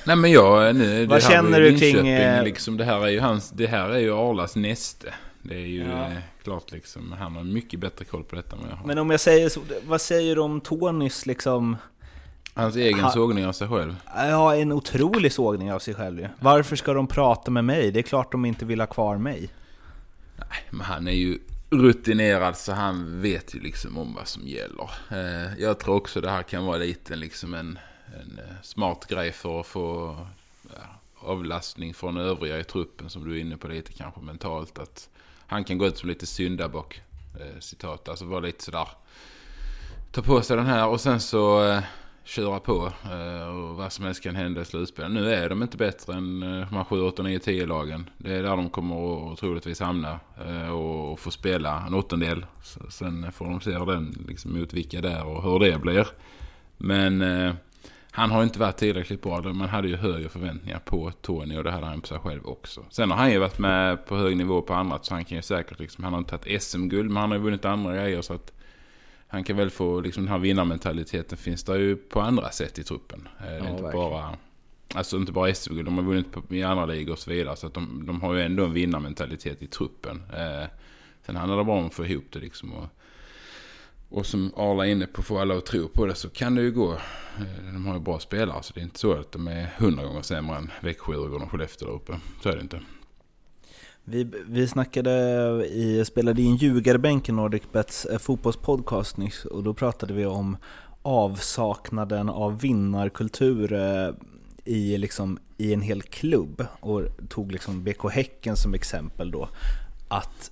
Nej 0.04 0.16
men 0.16 0.30
jag, 0.32 0.76
nu, 0.76 1.06
Vad 1.06 1.22
känner 1.22 1.60
du 1.60 1.70
Linköping, 1.70 1.94
kring, 1.94 2.08
eh, 2.08 2.44
Liksom, 2.44 2.76
det, 2.76 2.84
här 2.84 3.00
är 3.06 3.08
ju 3.10 3.20
hans, 3.20 3.50
det 3.50 3.66
här 3.66 3.88
är 3.90 3.98
ju 3.98 4.14
Arlas 4.14 4.56
näste. 4.56 5.14
Det 5.42 5.54
är 5.54 5.58
ju 5.66 5.84
Ja. 5.84 6.04
eh, 6.06 6.12
klart 6.44 6.72
liksom, 6.72 7.12
han 7.18 7.36
har 7.36 7.44
mycket 7.44 7.80
bättre 7.80 8.04
koll 8.04 8.24
på 8.24 8.36
detta 8.36 8.56
än 8.56 8.62
vad 8.62 8.70
jag 8.70 8.76
har. 8.76 8.86
Men 8.86 8.98
om 8.98 9.10
jag 9.10 9.20
säger 9.20 9.48
så, 9.48 9.60
vad 9.86 10.00
säger 10.00 10.34
du 10.34 10.40
om 10.42 10.60
Tonys 10.60 11.26
liksom... 11.26 11.76
Hans 12.54 12.76
egen 12.76 13.00
Ha- 13.00 13.10
sågning 13.10 13.46
av 13.46 13.52
sig 13.52 13.68
själv. 13.68 13.96
Ja, 14.16 14.56
en 14.56 14.72
otrolig 14.72 15.32
sågning 15.32 15.72
av 15.72 15.78
sig 15.78 15.94
själv 15.94 16.20
ju. 16.20 16.28
Varför 16.40 16.76
ska 16.76 16.92
de 16.92 17.06
prata 17.06 17.50
med 17.50 17.64
mig? 17.64 17.90
Det 17.90 18.00
är 18.00 18.02
klart 18.02 18.32
de 18.32 18.44
inte 18.44 18.64
vill 18.64 18.80
ha 18.80 18.86
kvar 18.86 19.16
mig. 19.18 19.48
Men 20.70 20.80
han 20.80 21.08
är 21.08 21.12
ju 21.12 21.38
rutinerad 21.70 22.56
så 22.56 22.72
han 22.72 23.22
vet 23.22 23.54
ju 23.54 23.60
liksom 23.60 23.98
om 23.98 24.14
vad 24.14 24.28
som 24.28 24.42
gäller. 24.46 24.90
Eh, 25.10 25.58
jag 25.62 25.78
tror 25.78 25.94
också 25.94 26.20
det 26.20 26.30
här 26.30 26.42
kan 26.42 26.64
vara 26.64 26.76
lite 26.76 27.16
liksom 27.16 27.54
en, 27.54 27.78
en 28.14 28.38
eh, 28.38 28.62
smart 28.62 29.06
grej 29.06 29.32
för 29.32 29.60
att 29.60 29.66
få 29.66 30.16
ja, 30.62 30.82
avlastning 31.18 31.94
från 31.94 32.16
övriga 32.16 32.58
i 32.58 32.64
truppen 32.64 33.10
som 33.10 33.28
du 33.28 33.36
är 33.36 33.40
inne 33.40 33.56
på 33.56 33.68
lite 33.68 33.92
kanske 33.92 34.20
mentalt. 34.20 34.78
Att 34.78 35.08
han 35.46 35.64
kan 35.64 35.78
gå 35.78 35.86
ut 35.86 35.98
som 35.98 36.08
lite 36.08 36.26
syndabock. 36.26 37.00
Eh, 37.40 37.60
citat, 37.60 38.08
alltså 38.08 38.24
vara 38.24 38.40
lite 38.40 38.64
sådär. 38.64 38.88
Ta 40.12 40.22
på 40.22 40.42
sig 40.42 40.56
den 40.56 40.66
här 40.66 40.88
och 40.88 41.00
sen 41.00 41.20
så 41.20 41.68
eh, 41.68 41.82
köra 42.26 42.60
på. 42.60 42.92
Eh, 43.12 43.46
och 43.46 43.76
vad 43.76 43.92
som 43.92 44.04
helst 44.04 44.22
kan 44.22 44.36
hända 44.36 44.60
i 44.60 44.64
slutspelet. 44.64 45.10
Nu 45.12 45.34
är 45.34 45.48
de 45.48 45.62
inte 45.62 45.76
bättre 45.76 46.14
än 46.14 46.42
eh, 46.42 46.68
de 46.68 46.76
här 46.76 46.84
7, 46.84 47.00
8, 47.00 47.22
9, 47.22 47.38
10 47.38 47.66
lagen. 47.66 48.10
Det 48.18 48.34
är 48.34 48.42
där 48.42 48.56
de 48.56 48.70
kommer 48.70 49.32
att 49.32 49.38
troligtvis 49.38 49.80
hamna. 49.80 50.20
Eh, 50.46 50.68
och, 50.68 51.12
och 51.12 51.20
få 51.20 51.30
spela 51.30 51.86
en 51.86 51.94
åttondel. 51.94 52.46
Så, 52.62 52.90
sen 52.90 53.32
får 53.32 53.44
de 53.44 53.60
se 53.60 53.78
hur 53.78 53.86
den 53.86 54.24
liksom 54.28 54.58
motvicka 54.58 55.00
där 55.00 55.24
och 55.26 55.42
hur 55.42 55.58
det 55.58 55.78
blir. 55.78 56.06
Men 56.76 57.22
eh, 57.22 57.54
han 58.16 58.30
har 58.30 58.42
inte 58.42 58.58
varit 58.58 58.76
tillräckligt 58.76 59.22
bra. 59.22 59.40
Man 59.42 59.68
hade 59.68 59.88
ju 59.88 59.96
högre 59.96 60.28
förväntningar 60.28 60.78
på 60.78 61.10
Tony 61.22 61.56
och 61.58 61.64
det 61.64 61.70
hade 61.70 61.86
han 61.86 62.00
på 62.00 62.06
sig 62.06 62.18
själv 62.18 62.46
också. 62.46 62.84
Sen 62.90 63.10
har 63.10 63.18
han 63.18 63.32
ju 63.32 63.38
varit 63.38 63.58
med 63.58 64.06
på 64.06 64.16
hög 64.16 64.36
nivå 64.36 64.62
på 64.62 64.74
annat 64.74 65.04
så 65.04 65.14
han 65.14 65.24
kan 65.24 65.36
ju 65.36 65.42
säkert 65.42 65.78
liksom, 65.78 66.04
han 66.04 66.12
har 66.12 66.18
inte 66.18 66.38
tagit 66.38 66.62
SM-guld 66.62 67.10
men 67.10 67.16
han 67.20 67.30
har 67.30 67.38
ju 67.38 67.44
vunnit 67.44 67.64
andra 67.64 67.94
grejer 67.96 68.22
så 68.22 68.34
att 68.34 68.52
han 69.28 69.44
kan 69.44 69.56
väl 69.56 69.70
få, 69.70 70.00
liksom 70.00 70.22
den 70.24 70.32
här 70.32 70.38
vinnarmentaliteten 70.38 71.38
finns 71.38 71.64
där 71.64 71.78
ju 71.78 71.96
på 71.96 72.20
andra 72.20 72.50
sätt 72.50 72.78
i 72.78 72.84
truppen. 72.84 73.28
Eh, 73.40 73.44
Det 73.46 73.50
är 73.50 73.58
Ja, 73.58 73.68
inte 73.70 73.82
verkligen. 73.82 74.10
bara, 74.10 74.36
alltså 74.94 75.16
inte 75.16 75.32
bara 75.32 75.54
SM-guld, 75.54 75.84
de 75.84 75.96
har 75.98 76.04
vunnit 76.04 76.32
på, 76.32 76.54
i 76.54 76.62
andra 76.62 76.86
ligor 76.86 77.12
och 77.12 77.18
så 77.18 77.30
vidare. 77.30 77.56
Så 77.56 77.66
att 77.66 77.74
de, 77.74 78.06
de 78.06 78.20
har 78.20 78.34
ju 78.34 78.42
ändå 78.42 78.64
en 78.64 78.72
vinnarmentalitet 78.72 79.62
i 79.62 79.66
truppen. 79.66 80.22
Eh, 80.36 80.68
sen 81.26 81.36
handlar 81.36 81.56
det 81.58 81.64
bara 81.64 81.78
om 81.78 81.86
att 81.86 81.94
få 81.94 82.04
ihop 82.06 82.24
det 82.32 82.38
liksom. 82.38 82.72
Och, 82.72 82.86
och 84.08 84.26
som 84.26 84.52
Arla 84.56 84.86
är 84.86 84.90
inne 84.90 85.06
på, 85.06 85.22
få 85.22 85.38
alla 85.38 85.56
att 85.56 85.66
tro 85.66 85.88
på 85.88 86.06
det 86.06 86.14
så 86.14 86.28
kan 86.28 86.54
det 86.54 86.62
ju 86.62 86.72
gå. 86.72 86.92
Eh, 86.92 87.72
de 87.72 87.86
har 87.86 87.94
ju 87.94 88.00
bra 88.00 88.18
spelare 88.18 88.62
så 88.62 88.72
det 88.74 88.80
är 88.80 88.84
inte 88.84 88.98
så 88.98 89.12
att 89.12 89.32
de 89.32 89.48
är 89.48 89.74
hundra 89.78 90.04
gånger 90.04 90.22
sämre 90.22 90.56
än 90.56 90.70
Växjö, 90.80 91.12
Djurgården 91.12 91.42
och 91.42 91.50
Skellefteå 91.50 91.88
där 91.88 91.94
uppe. 91.94 92.18
Så 92.42 92.48
är 92.48 92.56
det 92.56 92.62
inte. 92.62 92.80
Vi, 94.04 94.30
vi 94.46 94.68
snackade 94.68 95.10
i, 95.66 96.04
spelade 96.04 96.42
in 96.42 96.56
Ljugarbänken 96.56 97.36
Nordicbets 97.36 97.72
Bets 97.72 98.04
eh, 98.04 98.18
fotbollspodcast 98.18 99.16
nyss 99.16 99.44
och 99.44 99.62
då 99.62 99.74
pratade 99.74 100.14
vi 100.14 100.26
om 100.26 100.56
avsaknaden 101.02 102.28
av 102.28 102.60
vinnarkultur 102.60 103.72
eh, 103.72 104.10
i, 104.64 104.98
liksom, 104.98 105.38
i 105.56 105.72
en 105.72 105.80
hel 105.80 106.02
klubb 106.02 106.66
och 106.80 107.02
tog 107.28 107.52
liksom 107.52 107.84
BK 107.84 108.10
Häcken 108.10 108.56
som 108.56 108.74
exempel 108.74 109.30
då. 109.30 109.48
Att 110.08 110.50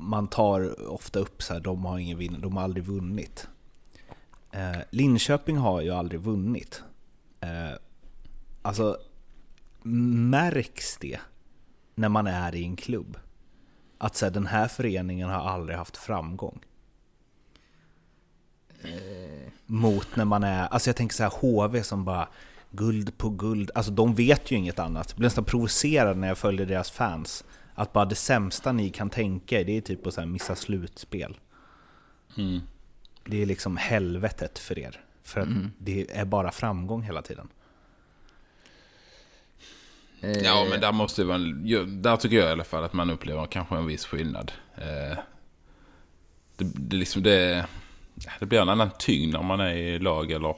man 0.00 0.28
tar 0.28 0.88
ofta 0.90 1.18
upp 1.18 1.42
så 1.42 1.52
här, 1.52 1.60
de 1.60 1.84
har 1.84 1.98
ingen 1.98 2.18
vinn, 2.18 2.40
de 2.40 2.56
har 2.56 2.64
aldrig 2.64 2.84
vunnit. 2.84 3.48
Eh, 4.50 4.80
Linköping 4.90 5.56
har 5.56 5.80
ju 5.80 5.90
aldrig 5.90 6.20
vunnit. 6.20 6.82
Eh, 7.40 7.78
alltså, 8.62 8.98
märks 9.82 10.96
det 10.96 11.20
när 11.94 12.08
man 12.08 12.26
är 12.26 12.54
i 12.54 12.64
en 12.64 12.76
klubb? 12.76 13.18
Att 13.98 14.16
så 14.16 14.26
här, 14.26 14.32
den 14.32 14.46
här 14.46 14.68
föreningen 14.68 15.28
har 15.28 15.40
aldrig 15.40 15.78
haft 15.78 15.96
framgång. 15.96 16.60
Mot 19.66 20.16
när 20.16 20.24
man 20.24 20.44
är, 20.44 20.66
alltså 20.66 20.88
jag 20.88 20.96
tänker 20.96 21.16
så 21.16 21.22
här 21.22 21.32
HV 21.40 21.82
som 21.82 22.04
bara 22.04 22.28
guld 22.70 23.18
på 23.18 23.30
guld, 23.30 23.70
alltså 23.74 23.92
de 23.92 24.14
vet 24.14 24.50
ju 24.50 24.56
inget 24.56 24.78
annat. 24.78 25.06
Jag 25.10 25.16
blir 25.16 25.26
nästan 25.26 25.44
provocerad 25.44 26.16
när 26.16 26.28
jag 26.28 26.38
följer 26.38 26.66
deras 26.66 26.90
fans. 26.90 27.44
Att 27.80 27.92
bara 27.92 28.04
det 28.04 28.14
sämsta 28.14 28.72
ni 28.72 28.90
kan 28.90 29.10
tänka 29.10 29.60
er, 29.60 29.64
det 29.64 29.76
är 29.76 29.80
typ 29.80 30.06
att 30.06 30.14
så 30.14 30.20
här 30.20 30.28
missa 30.28 30.56
slutspel. 30.56 31.38
Mm. 32.36 32.60
Det 33.24 33.42
är 33.42 33.46
liksom 33.46 33.76
helvetet 33.76 34.58
för 34.58 34.78
er. 34.78 35.00
För 35.22 35.40
att 35.40 35.48
det 35.78 36.16
är 36.16 36.24
bara 36.24 36.52
framgång 36.52 37.02
hela 37.02 37.22
tiden. 37.22 37.48
Eh, 40.20 40.30
Ja, 40.30 40.66
men 40.70 40.80
där 40.80 40.92
måste 40.92 41.22
det 41.22 41.26
vara 41.26 41.38
Där 41.86 42.16
tycker 42.16 42.36
jag 42.36 42.48
i 42.48 42.52
alla 42.52 42.64
fall 42.64 42.84
att 42.84 42.92
man 42.92 43.10
upplever 43.10 43.46
kanske 43.46 43.76
en 43.76 43.86
viss 43.86 44.06
skillnad. 44.06 44.52
Eh, 44.74 45.18
det, 46.56 46.64
det, 46.74 46.96
liksom 46.96 47.22
det, 47.22 47.66
det 48.40 48.46
blir 48.46 48.60
en 48.60 48.68
annan 48.68 48.90
tyngd 48.98 49.32
när 49.32 49.42
man 49.42 49.60
är 49.60 49.74
i 49.74 49.98
lag 49.98 50.30
eller 50.30 50.56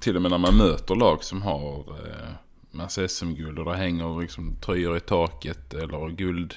till 0.00 0.16
och 0.16 0.22
med 0.22 0.30
när 0.30 0.38
man 0.38 0.56
möter 0.56 0.94
lag 0.94 1.24
som 1.24 1.42
har 1.42 1.78
eh, 1.78 2.32
massa 2.70 3.08
SM-guld 3.08 3.58
och 3.58 3.64
där 3.64 3.72
hänger 3.72 4.20
liksom 4.20 4.56
tröjor 4.56 4.96
i 4.96 5.00
taket 5.00 5.74
eller 5.74 6.08
guld 6.08 6.54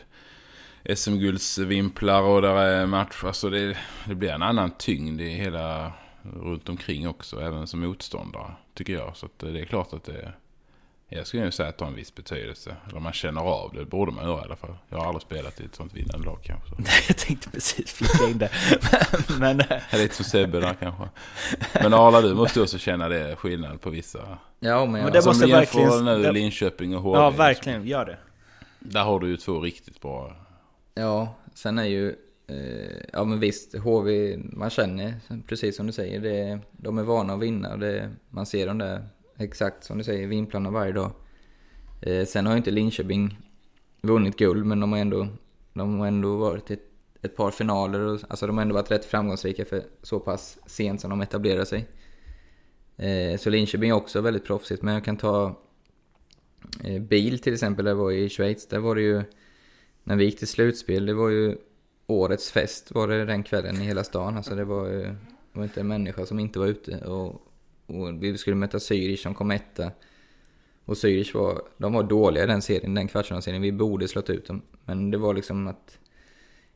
SM-guldsvimplar 0.95 2.21
och 2.21 2.41
där 2.41 2.55
är 2.55 2.85
match. 2.85 3.23
Alltså 3.23 3.49
det, 3.49 3.77
det 4.05 4.15
blir 4.15 4.29
en 4.29 4.43
annan 4.43 4.71
tyngd 4.77 5.21
i 5.21 5.29
hela 5.29 5.93
runt 6.21 6.69
omkring 6.69 7.07
också, 7.07 7.41
även 7.41 7.67
som 7.67 7.79
motståndare, 7.79 8.51
tycker 8.73 8.93
jag. 8.93 9.17
Så 9.17 9.25
att 9.25 9.39
det 9.39 9.61
är 9.61 9.65
klart 9.65 9.93
att 9.93 10.03
det 10.03 10.33
jag 11.13 11.27
skulle 11.27 11.43
nog 11.43 11.53
säga 11.53 11.69
att 11.69 11.77
det 11.77 11.83
har 11.85 11.89
en 11.89 11.95
viss 11.95 12.15
betydelse. 12.15 12.75
Eller 12.89 12.99
man 12.99 13.13
känner 13.13 13.41
av 13.41 13.71
det. 13.73 13.79
Det 13.79 13.85
borde 13.85 14.11
man 14.11 14.25
göra 14.25 14.41
i 14.41 14.43
alla 14.45 14.55
fall. 14.55 14.75
Jag 14.89 14.97
har 14.97 15.05
aldrig 15.05 15.21
spelat 15.21 15.59
i 15.61 15.65
ett 15.65 15.75
sånt 15.75 15.93
vinnande 15.93 16.25
lag 16.25 16.39
kanske. 16.43 16.69
Så. 16.75 16.81
Jag 17.07 17.17
tänkte 17.17 17.49
precis 17.49 17.91
flika 17.93 18.23
in 18.31 18.37
det. 18.37 18.49
Men, 19.39 19.57
men 19.57 20.01
lite 20.01 20.15
som 20.15 20.25
Sebbe 20.25 20.59
där 20.59 20.73
kanske. 20.73 21.09
Men 21.81 21.93
Arla, 21.93 22.21
du 22.21 22.33
måste 22.33 22.61
också 22.61 22.77
känna 22.77 23.09
det 23.09 23.35
skillnad 23.35 23.81
på 23.81 23.89
vissa. 23.89 24.37
Ja, 24.59 24.85
men, 24.85 25.03
Men 25.03 25.11
det 25.13 25.21
Som 25.21 25.29
måste 25.29 25.45
jämför 25.49 25.79
verkligen- 25.79 26.05
nu 26.05 26.23
det- 26.23 26.31
Linköping 26.31 26.95
och 26.95 27.01
HV. 27.01 27.17
ja, 27.19 27.29
liksom. 27.29 27.37
verkligen, 27.45 27.87
gör 27.87 28.05
det. 28.05 28.17
Där 28.79 29.03
har 29.03 29.19
du 29.19 29.27
ju 29.29 29.37
två 29.37 29.59
riktigt 29.59 30.01
bra. 30.01 30.35
ja, 30.95 31.35
sen 31.53 31.79
är 31.79 31.83
ju... 31.85 32.15
Eh, 32.47 32.97
ja 33.13 33.23
men 33.23 33.39
visst, 33.39 33.75
HV, 33.77 34.37
man 34.37 34.69
känner, 34.69 35.13
precis 35.47 35.75
som 35.77 35.87
du 35.87 35.93
säger, 35.93 36.19
det, 36.19 36.59
de 36.71 36.97
är 36.97 37.03
vana 37.03 37.33
att 37.33 37.39
vinna 37.39 37.73
och 37.73 37.79
det, 37.79 38.09
man 38.29 38.45
ser 38.45 38.67
dem 38.67 38.77
där, 38.77 39.05
exakt 39.43 39.83
som 39.83 39.97
du 39.97 40.03
säger, 40.03 40.27
vimplarna 40.27 40.71
varje 40.71 40.91
dag. 40.91 41.11
Eh, 42.01 42.25
sen 42.25 42.45
har 42.45 42.53
ju 42.53 42.57
inte 42.57 42.71
Linköping 42.71 43.37
vunnit 44.01 44.37
guld, 44.37 44.65
men 44.65 44.79
de 44.79 44.91
har 44.91 44.99
ändå, 44.99 45.27
de 45.73 45.99
har 45.99 46.07
ändå 46.07 46.37
varit 46.37 46.71
i 46.71 46.73
ett, 46.73 46.87
ett 47.21 47.35
par 47.35 47.51
finaler 47.51 47.99
och 47.99 48.19
alltså 48.27 48.47
de 48.47 48.57
har 48.57 48.61
ändå 48.61 48.75
varit 48.75 48.91
rätt 48.91 49.05
framgångsrika 49.05 49.65
för 49.65 49.83
så 50.01 50.19
pass 50.19 50.57
sent 50.65 51.01
som 51.01 51.09
de 51.09 51.21
etablerar 51.21 51.65
sig. 51.65 51.87
Eh, 52.97 53.37
så 53.37 53.49
Linköping 53.49 53.89
är 53.89 53.93
också 53.93 54.21
väldigt 54.21 54.45
proffsigt, 54.45 54.81
men 54.81 54.93
jag 54.93 55.03
kan 55.03 55.17
ta 55.17 55.59
eh, 56.83 57.01
bil 57.01 57.39
till 57.39 57.53
exempel, 57.53 57.85
där 57.85 57.93
var 57.93 58.11
i 58.11 58.29
Schweiz, 58.29 58.67
där 58.67 58.79
var 58.79 58.95
det 58.95 59.01
ju, 59.01 59.23
när 60.03 60.15
vi 60.15 60.25
gick 60.25 60.39
till 60.39 60.47
slutspel, 60.47 61.05
det 61.05 61.13
var 61.13 61.29
ju 61.29 61.57
årets 62.07 62.51
fest 62.51 62.91
var 62.91 63.07
det 63.07 63.25
den 63.25 63.43
kvällen 63.43 63.81
i 63.81 63.85
hela 63.85 64.03
stan. 64.03 64.37
Alltså 64.37 64.55
det 64.55 64.65
var 64.65 64.87
ju, 64.87 65.01
det 65.01 65.15
var 65.59 65.63
inte 65.63 65.79
en 65.79 65.87
människa 65.87 66.25
som 66.25 66.39
inte 66.39 66.59
var 66.59 66.67
ute. 66.67 66.97
Och, 66.97 67.50
och 67.95 68.23
vi 68.23 68.37
skulle 68.37 68.55
möta 68.55 68.77
Zürich 68.77 69.15
som 69.23 69.33
kom 69.33 69.51
etta. 69.51 69.91
Och 70.85 70.93
Zürich 70.93 71.33
var, 71.33 71.61
de 71.77 71.93
var 71.93 72.03
dåliga 72.03 72.43
i 72.43 72.47
den 72.47 72.61
serien, 72.61 72.93
den 72.93 73.07
kvartsfinalserien. 73.07 73.61
Vi 73.61 73.71
borde 73.71 74.07
slått 74.07 74.29
ut 74.29 74.47
dem. 74.47 74.61
Men 74.85 75.11
det 75.11 75.17
var 75.17 75.33
liksom 75.33 75.67
att 75.67 75.97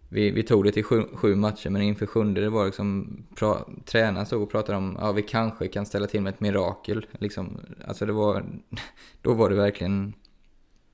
vi, 0.09 0.31
vi 0.31 0.43
tog 0.43 0.63
det 0.63 0.71
till 0.71 0.83
sju, 0.83 1.03
sju 1.13 1.35
matcher, 1.35 1.69
men 1.69 1.81
inför 1.81 2.05
sjunde 2.05 2.41
det 2.41 2.49
var 2.49 2.65
liksom, 2.65 3.17
pra, 3.35 3.65
tränaren 3.85 4.25
stod 4.25 4.41
och 4.41 4.51
pratade 4.51 4.77
om, 4.77 4.97
ja 4.99 5.11
vi 5.11 5.21
kanske 5.21 5.67
kan 5.67 5.85
ställa 5.85 6.07
till 6.07 6.21
med 6.21 6.33
ett 6.33 6.39
mirakel. 6.39 7.05
Liksom, 7.11 7.59
alltså 7.87 8.05
det 8.05 8.13
var, 8.13 8.45
då 9.21 9.33
var 9.33 9.49
det 9.49 9.55
verkligen, 9.55 10.13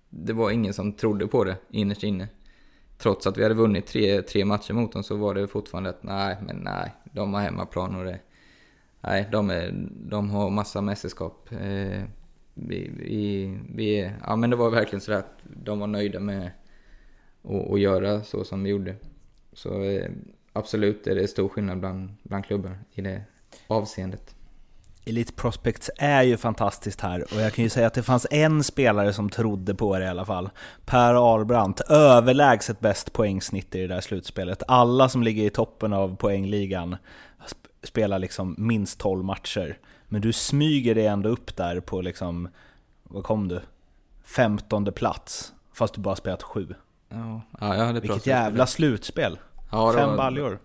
det 0.10 0.34
var 0.34 0.52
ingen 0.52 0.74
som 0.74 0.94
trodde 0.94 1.28
på 1.28 1.44
det 1.44 1.58
innerst 1.70 2.04
inne. 2.04 2.28
Trots 2.98 3.28
att 3.28 3.38
vi 3.38 3.44
hade 3.44 3.56
vunnit 3.56 3.88
tre, 3.88 4.22
tre 4.22 4.46
matcher 4.46 4.74
mot 4.74 4.92
dem 4.92 5.04
så 5.04 5.16
var 5.16 5.34
det 5.36 5.48
fortfarande 5.48 5.90
att 5.90 6.04
nej, 6.04 6.38
men 6.42 6.58
nej, 6.58 6.92
de 7.04 7.34
har 7.34 7.42
hemmaplan 7.42 7.96
och 7.96 8.06
det, 8.06 8.20
nej, 9.02 9.28
de, 9.32 9.50
är, 9.50 9.72
de 10.10 10.30
har 10.30 10.50
massa 10.50 10.82
mästerskap. 10.82 11.50
Eh, 11.52 12.04
vi, 12.54 12.92
vi, 12.98 13.58
vi, 13.76 14.12
ja 14.22 14.36
men 14.36 14.50
det 14.50 14.56
var 14.56 14.70
verkligen 14.70 15.02
så 15.02 15.14
att 15.14 15.40
de 15.44 15.80
var 15.80 15.88
nöjda 15.88 16.20
med 16.20 16.52
att, 17.44 17.72
att 17.72 17.80
göra 17.80 18.24
så 18.24 18.44
som 18.44 18.64
vi 18.64 18.70
gjorde. 18.70 18.96
Så 19.54 19.84
eh, 19.84 20.12
absolut 20.54 21.08
är 21.08 21.16
det 21.16 21.28
stor 21.28 21.50
skillnad 21.50 21.80
bland, 21.80 22.10
bland 22.24 22.46
klubbar 22.46 22.80
i 22.94 23.02
det 23.02 23.22
avseendet. 23.68 24.36
Elite 25.06 25.34
Prospects 25.34 25.90
är 25.98 26.24
ju 26.24 26.38
fantastiskt 26.38 27.02
här 27.02 27.24
och 27.34 27.42
jag 27.42 27.54
kan 27.54 27.64
ju 27.64 27.70
säga 27.70 27.88
att 27.88 27.94
det 27.94 28.04
fanns 28.04 28.28
en 28.32 28.64
spelare 28.64 29.14
som 29.14 29.30
trodde 29.30 29.76
på 29.76 30.00
det 30.00 30.06
i 30.06 30.08
alla 30.08 30.26
fall. 30.26 30.50
Per 30.86 31.34
Arlbrandt, 31.34 31.82
överlägset 31.82 32.80
bäst 32.80 33.14
poängsnitt 33.14 33.76
i 33.76 33.82
det 33.82 33.88
där 33.88 34.02
slutspelet. 34.02 34.64
Alla 34.68 35.10
som 35.10 35.24
ligger 35.24 35.44
i 35.44 35.50
toppen 35.50 35.94
av 35.94 36.16
poängligan 36.16 36.98
spelar 37.84 38.20
liksom 38.20 38.56
minst 38.58 39.00
12 39.00 39.24
matcher. 39.24 39.78
Men 40.08 40.22
du 40.22 40.34
smyger 40.34 40.96
dig 40.96 41.08
ändå 41.08 41.30
upp 41.30 41.56
där 41.56 41.80
på 41.80 42.02
liksom, 42.02 42.50
vad 43.04 43.24
kom 43.24 43.48
du? 43.48 43.62
15 44.24 44.86
plats, 44.86 45.54
fast 45.74 45.94
du 45.94 46.02
bara 46.02 46.16
spelat 46.16 46.44
7. 46.44 46.76
Ja, 47.10 47.42
ja 47.60 47.76
jag 47.76 47.86
hade 47.86 48.00
Vilket 48.00 48.28
jävla 48.28 48.68
slutspel! 48.68 49.40
Ja, 49.72 49.94
Fem 49.94 50.10
var... 50.10 50.18
baljor. 50.18 50.60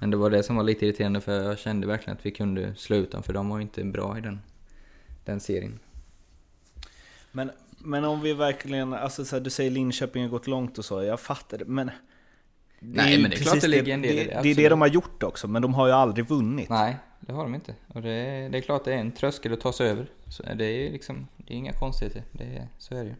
Men 0.00 0.10
det 0.10 0.16
var 0.16 0.30
det 0.30 0.42
som 0.42 0.56
var 0.56 0.64
lite 0.64 0.86
irriterande 0.86 1.20
för 1.20 1.42
jag 1.42 1.58
kände 1.58 1.86
verkligen 1.86 2.16
att 2.16 2.26
vi 2.26 2.30
kunde 2.30 2.74
sluta 2.74 3.22
för 3.22 3.32
de 3.32 3.48
var 3.48 3.60
inte 3.60 3.84
bra 3.84 4.18
i 4.18 4.20
den, 4.20 4.40
den 5.24 5.40
serien. 5.40 5.78
Men, 7.32 7.50
men 7.78 8.04
om 8.04 8.20
vi 8.20 8.34
verkligen, 8.34 8.94
alltså 8.94 9.24
så 9.24 9.36
här, 9.36 9.40
du 9.40 9.50
säger 9.50 9.70
Linköping 9.70 10.22
har 10.22 10.30
gått 10.30 10.46
långt 10.46 10.78
och 10.78 10.84
så, 10.84 11.02
jag 11.02 11.20
fattar 11.20 11.58
det, 11.58 11.64
men... 11.64 11.90
Nej 12.84 13.22
men 13.22 13.30
det 13.30 13.36
är 13.36 13.38
klart 13.38 13.60
det 13.60 13.68
ligger 13.68 13.94
en 13.94 14.02
del 14.02 14.16
det, 14.16 14.22
i 14.22 14.26
det. 14.26 14.40
Det 14.42 14.50
är 14.50 14.54
det 14.54 14.68
de 14.68 14.80
har 14.80 14.88
gjort 14.88 15.22
också, 15.22 15.48
men 15.48 15.62
de 15.62 15.74
har 15.74 15.86
ju 15.86 15.92
aldrig 15.92 16.28
vunnit. 16.28 16.70
Nej, 16.70 16.96
det 17.20 17.32
har 17.32 17.42
de 17.42 17.54
inte. 17.54 17.74
Och 17.88 18.02
det, 18.02 18.48
det 18.48 18.58
är 18.58 18.60
klart 18.60 18.84
det 18.84 18.94
är 18.94 18.98
en 18.98 19.12
tröskel 19.12 19.52
att 19.52 19.60
ta 19.60 19.72
sig 19.72 19.88
över. 19.88 20.06
Så 20.28 20.42
det 20.42 20.64
är 20.64 20.92
liksom, 20.92 21.26
det 21.36 21.54
är 21.54 21.56
inga 21.56 21.72
konstigheter. 21.72 22.22
Det, 22.32 22.68
så 22.78 22.94
är 22.94 23.04
det 23.04 23.08
ju. 23.08 23.14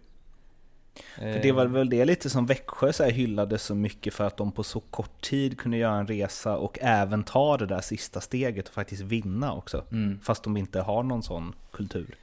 För 1.16 1.42
det 1.42 1.53
var 1.53 1.66
väl 1.66 1.90
det 1.90 2.05
lite 2.05 2.31
som 2.31 2.46
Växjö 2.46 2.92
så 2.92 3.05
hyllade 3.05 3.59
så 3.59 3.75
mycket 3.75 4.14
för 4.14 4.25
att 4.25 4.37
de 4.37 4.53
på 4.53 4.62
så 4.62 4.81
kort 4.81 5.20
tid 5.20 5.59
kunde 5.59 5.77
göra 5.77 5.94
en 5.94 6.07
resa 6.07 6.57
och 6.57 6.79
även 6.81 7.25
ta 7.25 7.57
det 7.57 7.66
där 7.66 7.81
sista 7.81 8.20
steget 8.20 8.68
och 8.68 8.75
faktiskt 8.75 9.03
vinna 9.03 9.55
också. 9.55 9.85
Mm. 9.92 10.20
Fast 10.22 10.44
de 10.44 10.57
inte 10.57 10.81
har 10.81 11.03
någon 11.03 11.22
sån 11.22 11.55
kultur. 11.72 12.16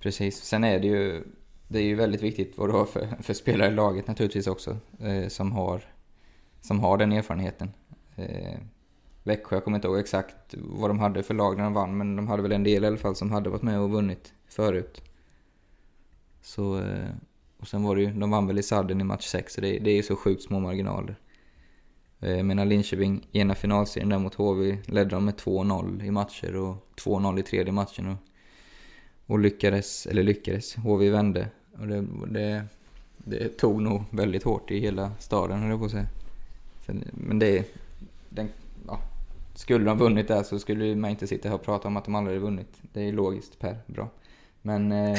Precis. 0.00 0.44
Sen 0.44 0.64
är 0.64 0.78
det 0.80 0.86
ju, 0.86 1.24
det 1.68 1.78
är 1.78 1.82
ju 1.82 1.94
väldigt 1.94 2.22
viktigt 2.22 2.52
vad 2.56 2.68
du 2.68 2.72
har 2.72 2.84
för, 2.84 3.08
för 3.22 3.34
spelare 3.34 3.68
i 3.68 3.74
laget 3.74 4.06
naturligtvis 4.06 4.46
också. 4.46 4.76
Eh, 5.00 5.28
som, 5.28 5.52
har, 5.52 5.80
som 6.64 6.80
har 6.80 6.98
den 6.98 7.12
erfarenheten. 7.12 7.70
Eh, 8.16 8.58
Växjö, 9.22 9.56
jag 9.56 9.64
kommer 9.64 9.78
inte 9.78 9.88
ihåg 9.88 9.98
exakt 9.98 10.54
vad 10.54 10.90
de 10.90 10.98
hade 10.98 11.22
för 11.22 11.34
lag 11.34 11.56
när 11.56 11.64
de 11.64 11.72
vann, 11.72 11.96
men 11.96 12.16
de 12.16 12.28
hade 12.28 12.42
väl 12.42 12.52
en 12.52 12.64
del 12.64 12.84
i 12.84 12.86
alla 12.86 12.96
fall 12.96 13.16
som 13.16 13.32
hade 13.32 13.50
varit 13.50 13.62
med 13.62 13.80
och 13.80 13.90
vunnit 13.90 14.34
förut. 14.48 15.02
Så... 16.42 16.78
Eh, 16.78 17.08
och 17.60 17.68
sen 17.68 17.82
var 17.82 17.96
det 17.96 18.02
ju, 18.02 18.12
de 18.12 18.30
vann 18.30 18.46
väl 18.46 18.58
i 18.58 18.62
sadden 18.62 19.00
i 19.00 19.04
match 19.04 19.26
6, 19.26 19.54
så 19.54 19.60
det, 19.60 19.78
det 19.78 19.90
är 19.90 19.94
ju 19.94 20.02
så 20.02 20.16
sjukt 20.16 20.42
små 20.42 20.60
marginaler. 20.60 21.16
Eh, 22.20 22.36
jag 22.36 22.46
menar 22.46 22.64
Linköping, 22.64 23.26
ena 23.32 23.54
finalserien 23.54 24.08
där 24.08 24.18
mot 24.18 24.34
HV, 24.34 24.78
ledde 24.86 25.10
de 25.10 25.24
med 25.24 25.34
2-0 25.34 26.04
i 26.04 26.10
matcher 26.10 26.56
och 26.56 26.76
2-0 27.04 27.38
i 27.38 27.42
tredje 27.42 27.72
matchen. 27.72 28.08
Och, 28.08 28.16
och 29.26 29.38
lyckades, 29.38 30.06
eller 30.06 30.22
lyckades, 30.22 30.76
HV 30.76 31.10
vände. 31.10 31.48
Och 31.78 31.88
det, 31.88 32.06
det, 32.26 32.64
det 33.16 33.48
tog 33.48 33.82
nog 33.82 34.02
väldigt 34.10 34.42
hårt 34.42 34.70
i 34.70 34.78
hela 34.78 35.12
staden, 35.18 35.60
höll 35.60 35.70
jag 35.70 35.78
på 35.78 35.84
att 35.84 35.90
säga. 35.90 36.08
Men 37.12 37.38
det, 37.38 37.64
den, 38.28 38.48
ja, 38.86 39.00
skulle 39.54 39.84
de 39.84 39.98
vunnit 39.98 40.28
där 40.28 40.42
så 40.42 40.58
skulle 40.58 40.96
man 40.96 41.10
inte 41.10 41.26
sitta 41.26 41.48
här 41.48 41.56
och 41.56 41.64
prata 41.64 41.88
om 41.88 41.96
att 41.96 42.04
de 42.04 42.14
aldrig 42.14 42.40
vunnit. 42.40 42.76
Det 42.92 43.08
är 43.08 43.12
logiskt, 43.12 43.58
Per. 43.58 43.78
Bra. 43.86 44.08
Men... 44.62 44.92
Eh, 44.92 45.18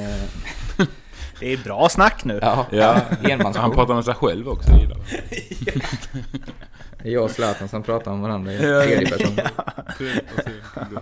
det 1.39 1.53
är 1.53 1.63
bra 1.63 1.89
snack 1.89 2.25
nu. 2.25 2.39
Ja, 2.41 2.65
ja. 2.71 3.01
Han 3.55 3.71
pratar 3.71 3.95
med 3.95 4.05
sig 4.05 4.13
själv 4.13 4.49
också. 4.49 4.71
det 7.03 7.09
är 7.09 7.13
jag 7.13 7.23
och 7.23 7.31
Zlatan 7.31 7.69
som 7.69 7.83
pratar 7.83 8.11
om 8.11 8.21
varandra 8.21 8.53
i 8.53 8.57
tredje 8.57 9.07
person. 9.07 9.37
Ja. 9.37 11.01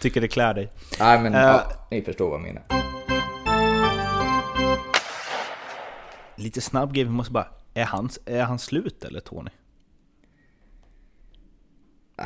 Tycker 0.00 0.20
det 0.20 0.28
klär 0.28 0.54
dig. 0.54 0.72
Nej 0.98 1.20
men, 1.20 1.34
uh, 1.34 1.40
ja, 1.40 1.72
ni 1.90 2.02
förstår 2.02 2.30
vad 2.30 2.40
jag 2.40 2.46
menar. 2.46 2.62
Lite 6.36 6.60
snabb 6.60 6.94
grej, 6.94 7.04
vi 7.04 7.10
måste 7.10 7.32
bara... 7.32 7.48
Är 7.74 7.84
han, 7.84 8.08
är 8.26 8.42
han 8.42 8.58
slut 8.58 9.04
eller 9.04 9.20
Tony? 9.20 9.50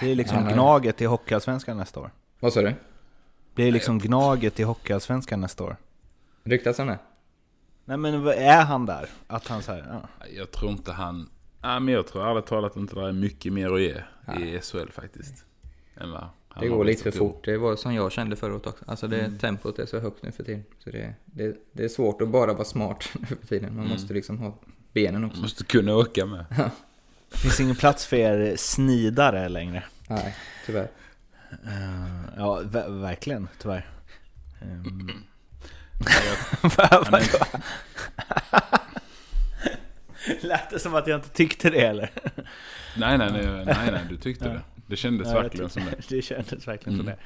Det 0.01 0.11
är 0.11 0.15
liksom 0.15 0.45
gnaget 0.45 1.01
i 1.01 1.05
Hockeyallsvenskan 1.05 1.77
nästa 1.77 2.01
år. 2.01 2.11
Vad 2.41 2.53
sa 2.53 2.63
du? 2.63 2.75
Det 3.55 3.63
är 3.63 3.73
liksom 3.73 3.99
Gnaget 3.99 4.61
i 4.61 4.63
Hockeyallsvenskan 4.63 5.41
nästa 5.41 5.65
år. 5.65 5.77
Ryktas 6.45 6.79
han 6.79 6.87
det? 6.87 6.99
Nej 7.85 7.97
men 7.97 8.27
är 8.27 8.65
han 8.65 8.87
där? 8.87 9.09
Att 9.27 9.49
han 9.49 9.63
så 9.63 9.73
ja. 9.73 10.09
Jag 10.37 10.51
tror 10.51 10.71
inte 10.71 10.93
han... 10.93 11.31
Nej 11.63 11.81
men 11.81 11.95
jag 11.95 12.07
tror 12.07 12.31
ärligt 12.31 12.47
talat 12.47 12.77
inte 12.77 12.95
det 12.95 13.09
är 13.09 13.13
mycket 13.13 13.53
mer 13.53 13.73
att 13.73 13.81
ge 13.81 14.03
ja. 14.27 14.41
i 14.41 14.61
SHL 14.61 14.91
faktiskt. 14.91 15.45
Än 15.97 16.11
vad 16.11 16.29
det 16.61 16.69
går 16.69 16.85
lite 16.85 17.03
för 17.03 17.19
fort. 17.19 17.45
Det 17.45 17.59
var 17.59 17.77
som 17.77 17.95
jag 17.95 18.13
kände 18.13 18.37
förut 18.37 18.67
också. 18.67 18.85
Alltså 18.87 19.09
det, 19.09 19.21
mm. 19.21 19.39
tempot 19.39 19.79
är 19.79 19.87
så 19.87 19.99
högt 19.99 20.23
nu 20.23 20.33
för 20.33 20.45
tiden. 20.45 20.65
Så 20.79 20.91
det, 20.91 21.15
det, 21.25 21.57
det 21.73 21.85
är 21.85 21.89
svårt 21.89 22.23
att 22.23 22.29
bara 22.29 22.53
vara 22.53 22.65
smart 22.65 23.09
nu 23.19 23.27
för 23.27 23.47
tiden. 23.47 23.75
Man 23.75 23.85
mm. 23.85 23.93
måste 23.93 24.15
liksom 24.15 24.39
ha 24.39 24.55
benen 24.93 25.25
också. 25.25 25.37
Man 25.37 25.43
måste 25.43 25.65
kunna 25.65 25.97
åka 25.97 26.27
med. 26.27 26.45
det 27.31 27.39
finns 27.39 27.61
ingen 27.61 27.77
plats 27.77 28.07
för 28.07 28.17
er 28.17 28.57
snidare 28.57 29.49
längre. 29.49 29.83
Nej, 30.09 30.37
tyvärr. 30.67 30.89
Uh, 31.67 32.25
ja, 32.37 32.61
verkligen, 32.89 33.49
tyvärr. 33.59 33.87
Um. 34.63 35.25
Lät 40.41 40.71
det 40.71 40.79
som 40.79 40.95
att 40.95 41.07
jag 41.07 41.19
inte 41.19 41.29
tyckte 41.29 41.71
det 41.71 41.87
eller? 41.87 42.11
nej, 42.97 43.19
nej, 43.19 43.33
nej, 43.33 43.65
nej, 43.65 43.91
nej 43.93 44.01
du 44.09 44.17
tyckte 44.17 44.49
det. 44.49 44.61
Det 44.91 44.97
kändes 44.97 45.29
ja, 45.29 45.43
verkligen 45.43 45.71
som 45.71 45.83
det. 45.85 46.09
Det 46.17 46.23
kändes 46.23 46.69
verkligen 46.69 47.01
mm. 47.01 47.07
som 47.07 47.07
det. 47.07 47.17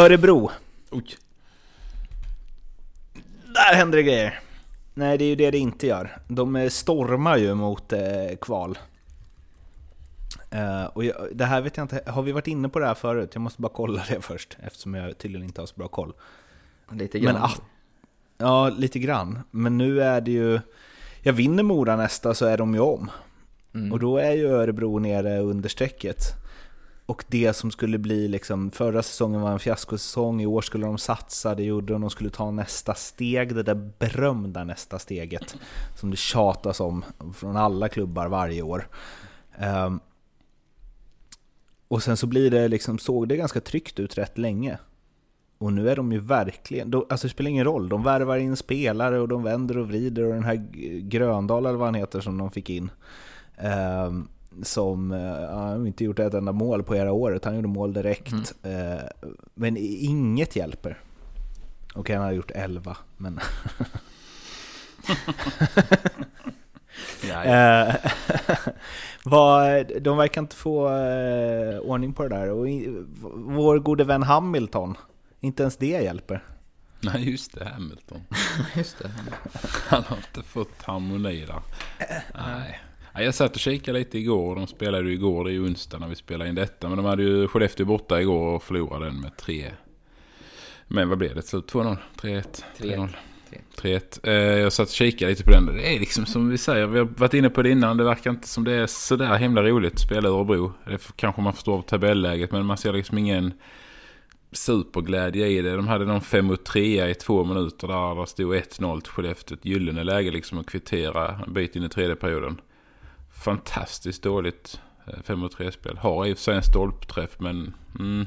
Örebro. 0.00 0.50
Oj. 0.90 1.04
Där 3.44 3.74
händer 3.74 3.98
det 3.98 4.02
grejer. 4.02 4.40
Nej, 4.94 5.18
det 5.18 5.24
är 5.24 5.28
ju 5.28 5.36
det 5.36 5.50
det 5.50 5.58
inte 5.58 5.86
gör. 5.86 6.18
De 6.28 6.70
stormar 6.70 7.36
ju 7.36 7.54
mot 7.54 7.92
eh, 7.92 8.00
kval. 8.40 8.78
Uh, 10.54 10.84
och 10.84 11.04
jag, 11.04 11.16
det 11.32 11.44
här 11.44 11.60
vet 11.60 11.76
jag 11.76 11.84
inte, 11.84 12.02
har 12.06 12.22
vi 12.22 12.32
varit 12.32 12.46
inne 12.46 12.68
på 12.68 12.78
det 12.78 12.86
här 12.86 12.94
förut? 12.94 13.30
Jag 13.32 13.40
måste 13.40 13.62
bara 13.62 13.72
kolla 13.72 14.04
det 14.08 14.20
först, 14.20 14.56
eftersom 14.62 14.94
jag 14.94 15.18
tydligen 15.18 15.46
inte 15.46 15.60
har 15.60 15.66
så 15.66 15.74
bra 15.76 15.88
koll. 15.88 16.12
Lite 16.90 17.18
grann. 17.18 17.34
Men, 17.34 17.42
att, 17.42 17.62
ja, 18.38 18.68
lite 18.68 18.98
grann. 18.98 19.38
Men 19.50 19.78
nu 19.78 20.02
är 20.02 20.20
det 20.20 20.30
ju... 20.30 20.60
Jag 21.22 21.32
vinner 21.32 21.62
Mora 21.62 21.96
nästa 21.96 22.34
så 22.34 22.46
är 22.46 22.58
de 22.58 22.74
ju 22.74 22.80
om. 22.80 23.10
Mm. 23.74 23.92
Och 23.92 23.98
då 23.98 24.18
är 24.18 24.32
ju 24.32 24.46
Örebro 24.46 24.98
nere 24.98 25.38
under 25.38 25.68
strecket. 25.68 26.16
Och 27.06 27.24
det 27.28 27.52
som 27.52 27.70
skulle 27.70 27.98
bli 27.98 28.28
liksom, 28.28 28.70
förra 28.70 29.02
säsongen 29.02 29.40
var 29.40 29.52
en 29.52 29.58
fiaskosäsong, 29.58 30.40
i 30.40 30.46
år 30.46 30.62
skulle 30.62 30.86
de 30.86 30.98
satsa, 30.98 31.54
det 31.54 31.62
gjorde 31.62 31.92
de, 31.92 32.00
de 32.00 32.10
skulle 32.10 32.30
ta 32.30 32.50
nästa 32.50 32.94
steg, 32.94 33.54
det 33.54 33.62
där 33.62 33.92
berömda 33.98 34.64
nästa 34.64 34.98
steget. 34.98 35.56
Som 35.96 36.10
det 36.10 36.16
tjatas 36.16 36.80
om 36.80 37.04
från 37.34 37.56
alla 37.56 37.88
klubbar 37.88 38.28
varje 38.28 38.62
år. 38.62 38.88
Um, 39.86 40.00
och 41.90 42.02
sen 42.02 42.16
så 42.16 42.26
blir 42.26 42.50
det 42.50 42.68
liksom, 42.68 42.98
såg 42.98 43.28
det 43.28 43.36
ganska 43.36 43.60
tryggt 43.60 44.00
ut 44.00 44.18
rätt 44.18 44.38
länge. 44.38 44.78
Och 45.58 45.72
nu 45.72 45.90
är 45.90 45.96
de 45.96 46.12
ju 46.12 46.18
verkligen, 46.18 46.90
de, 46.90 47.06
alltså 47.08 47.26
det 47.26 47.30
spelar 47.30 47.50
ingen 47.50 47.64
roll, 47.64 47.88
de 47.88 48.02
värvar 48.02 48.36
in 48.36 48.56
spelare 48.56 49.20
och 49.20 49.28
de 49.28 49.42
vänder 49.42 49.78
och 49.78 49.88
vrider 49.88 50.24
och 50.24 50.34
den 50.34 50.44
här 50.44 50.54
Gröndal 51.00 51.66
eller 51.66 51.78
vad 51.78 51.86
han 51.86 51.94
heter 51.94 52.20
som 52.20 52.38
de 52.38 52.50
fick 52.50 52.70
in. 52.70 52.90
Eh, 53.56 54.12
som, 54.62 55.12
eh, 55.12 55.58
han 55.58 55.86
inte 55.86 56.04
gjort 56.04 56.18
ett 56.18 56.34
enda 56.34 56.52
mål 56.52 56.82
på 56.82 56.94
hela 56.94 57.12
året, 57.12 57.44
han 57.44 57.56
gjorde 57.56 57.68
mål 57.68 57.92
direkt. 57.92 58.54
Mm. 58.62 58.96
Eh, 58.96 59.02
men 59.54 59.76
inget 59.76 60.56
hjälper. 60.56 60.98
Okej, 61.88 62.00
okay, 62.00 62.16
han 62.16 62.24
har 62.24 62.32
gjort 62.32 62.50
11, 62.54 62.96
men... 63.16 63.40
Eh, 67.44 67.94
vad, 69.24 69.86
de 70.02 70.16
verkar 70.16 70.40
inte 70.40 70.56
få 70.56 70.88
eh, 70.88 71.78
ordning 71.78 72.12
på 72.12 72.22
det 72.22 72.28
där. 72.28 72.50
Och 72.50 72.66
vår 73.34 73.78
gode 73.78 74.04
vän 74.04 74.22
Hamilton, 74.22 74.96
inte 75.40 75.62
ens 75.62 75.76
det 75.76 75.86
hjälper. 75.86 76.44
Nej, 77.00 77.30
just 77.30 77.54
det, 77.54 77.64
Hamilton. 77.64 78.20
just 78.76 78.98
det. 78.98 79.10
Han 79.88 80.04
har 80.04 80.16
inte 80.16 80.42
fått 80.42 80.82
harmoni 80.82 81.46
där. 81.46 81.62
Nej. 82.34 82.80
Jag 83.14 83.34
satt 83.34 83.54
och 83.54 83.60
kikade 83.60 83.98
lite 83.98 84.18
igår. 84.18 84.56
De 84.56 84.66
spelade 84.66 85.08
ju 85.08 85.14
igår, 85.14 85.44
det 85.44 85.50
är 85.50 85.52
ju 85.52 85.64
onsdag 85.64 85.98
när 85.98 86.08
vi 86.08 86.16
spelar 86.16 86.46
in 86.46 86.54
detta. 86.54 86.88
Men 86.88 86.96
de 86.96 87.06
hade 87.06 87.22
ju 87.22 87.48
Skellefteå 87.48 87.86
borta 87.86 88.20
igår 88.20 88.46
och 88.46 88.62
förlorade 88.62 89.04
den 89.04 89.20
med 89.20 89.36
3. 89.36 89.70
Men 90.86 91.08
vad 91.08 91.18
blev 91.18 91.34
det 91.34 91.42
till 91.42 91.58
2-0? 91.58 91.96
3-1? 92.20 92.64
3-0. 92.78 93.08
3-1. 93.76 94.20
Eh, 94.22 94.32
jag 94.32 94.72
satt 94.72 94.88
och 94.88 94.94
kikade 94.94 95.30
lite 95.30 95.44
på 95.44 95.50
den. 95.50 95.66
Det 95.66 95.96
är 95.96 96.00
liksom 96.00 96.26
som 96.26 96.48
vi 96.48 96.58
säger, 96.58 96.86
vi 96.86 96.98
har 96.98 97.08
varit 97.16 97.34
inne 97.34 97.50
på 97.50 97.62
det 97.62 97.70
innan. 97.70 97.96
Det 97.96 98.04
verkar 98.04 98.30
inte 98.30 98.48
som 98.48 98.64
det 98.64 98.72
är 98.72 98.86
sådär 98.86 99.36
himla 99.36 99.62
roligt 99.62 99.92
att 99.92 100.00
spela 100.00 100.28
i 100.28 100.32
Örebro. 100.32 100.72
Det 100.86 101.16
kanske 101.16 101.42
man 101.42 101.52
förstår 101.52 101.78
av 101.78 101.82
tabelläget, 101.82 102.52
men 102.52 102.66
man 102.66 102.78
ser 102.78 102.92
liksom 102.92 103.18
ingen 103.18 103.52
superglädje 104.52 105.46
i 105.46 105.62
det. 105.62 105.76
De 105.76 105.88
hade 105.88 106.04
någon 106.04 106.20
5 106.20 106.46
mot 106.46 106.64
3 106.64 107.10
i 107.10 107.14
två 107.14 107.44
minuter 107.44 107.88
där. 107.88 108.14
Där 108.14 108.26
stod 108.26 108.54
1-0 108.54 109.00
till 109.00 109.12
Skellefteå. 109.12 109.56
Ett 109.56 109.64
gyllene 109.64 110.04
läge 110.04 110.30
liksom 110.30 110.58
att 110.58 110.66
kvittera 110.66 111.40
en 111.46 111.52
bit 111.52 111.76
in 111.76 111.84
i 111.84 111.88
tredje 111.88 112.16
perioden. 112.16 112.60
Fantastiskt 113.44 114.22
dåligt 114.22 114.80
eh, 115.06 115.22
5 115.22 115.38
mot 115.38 115.56
3-spel. 115.56 115.98
Har 115.98 116.26
i 116.26 116.32
och 116.32 116.36
för 116.36 116.44
sig 116.44 116.56
en 116.56 116.62
stolpträff 116.62 117.40
men... 117.40 117.74
Mm, 117.98 118.26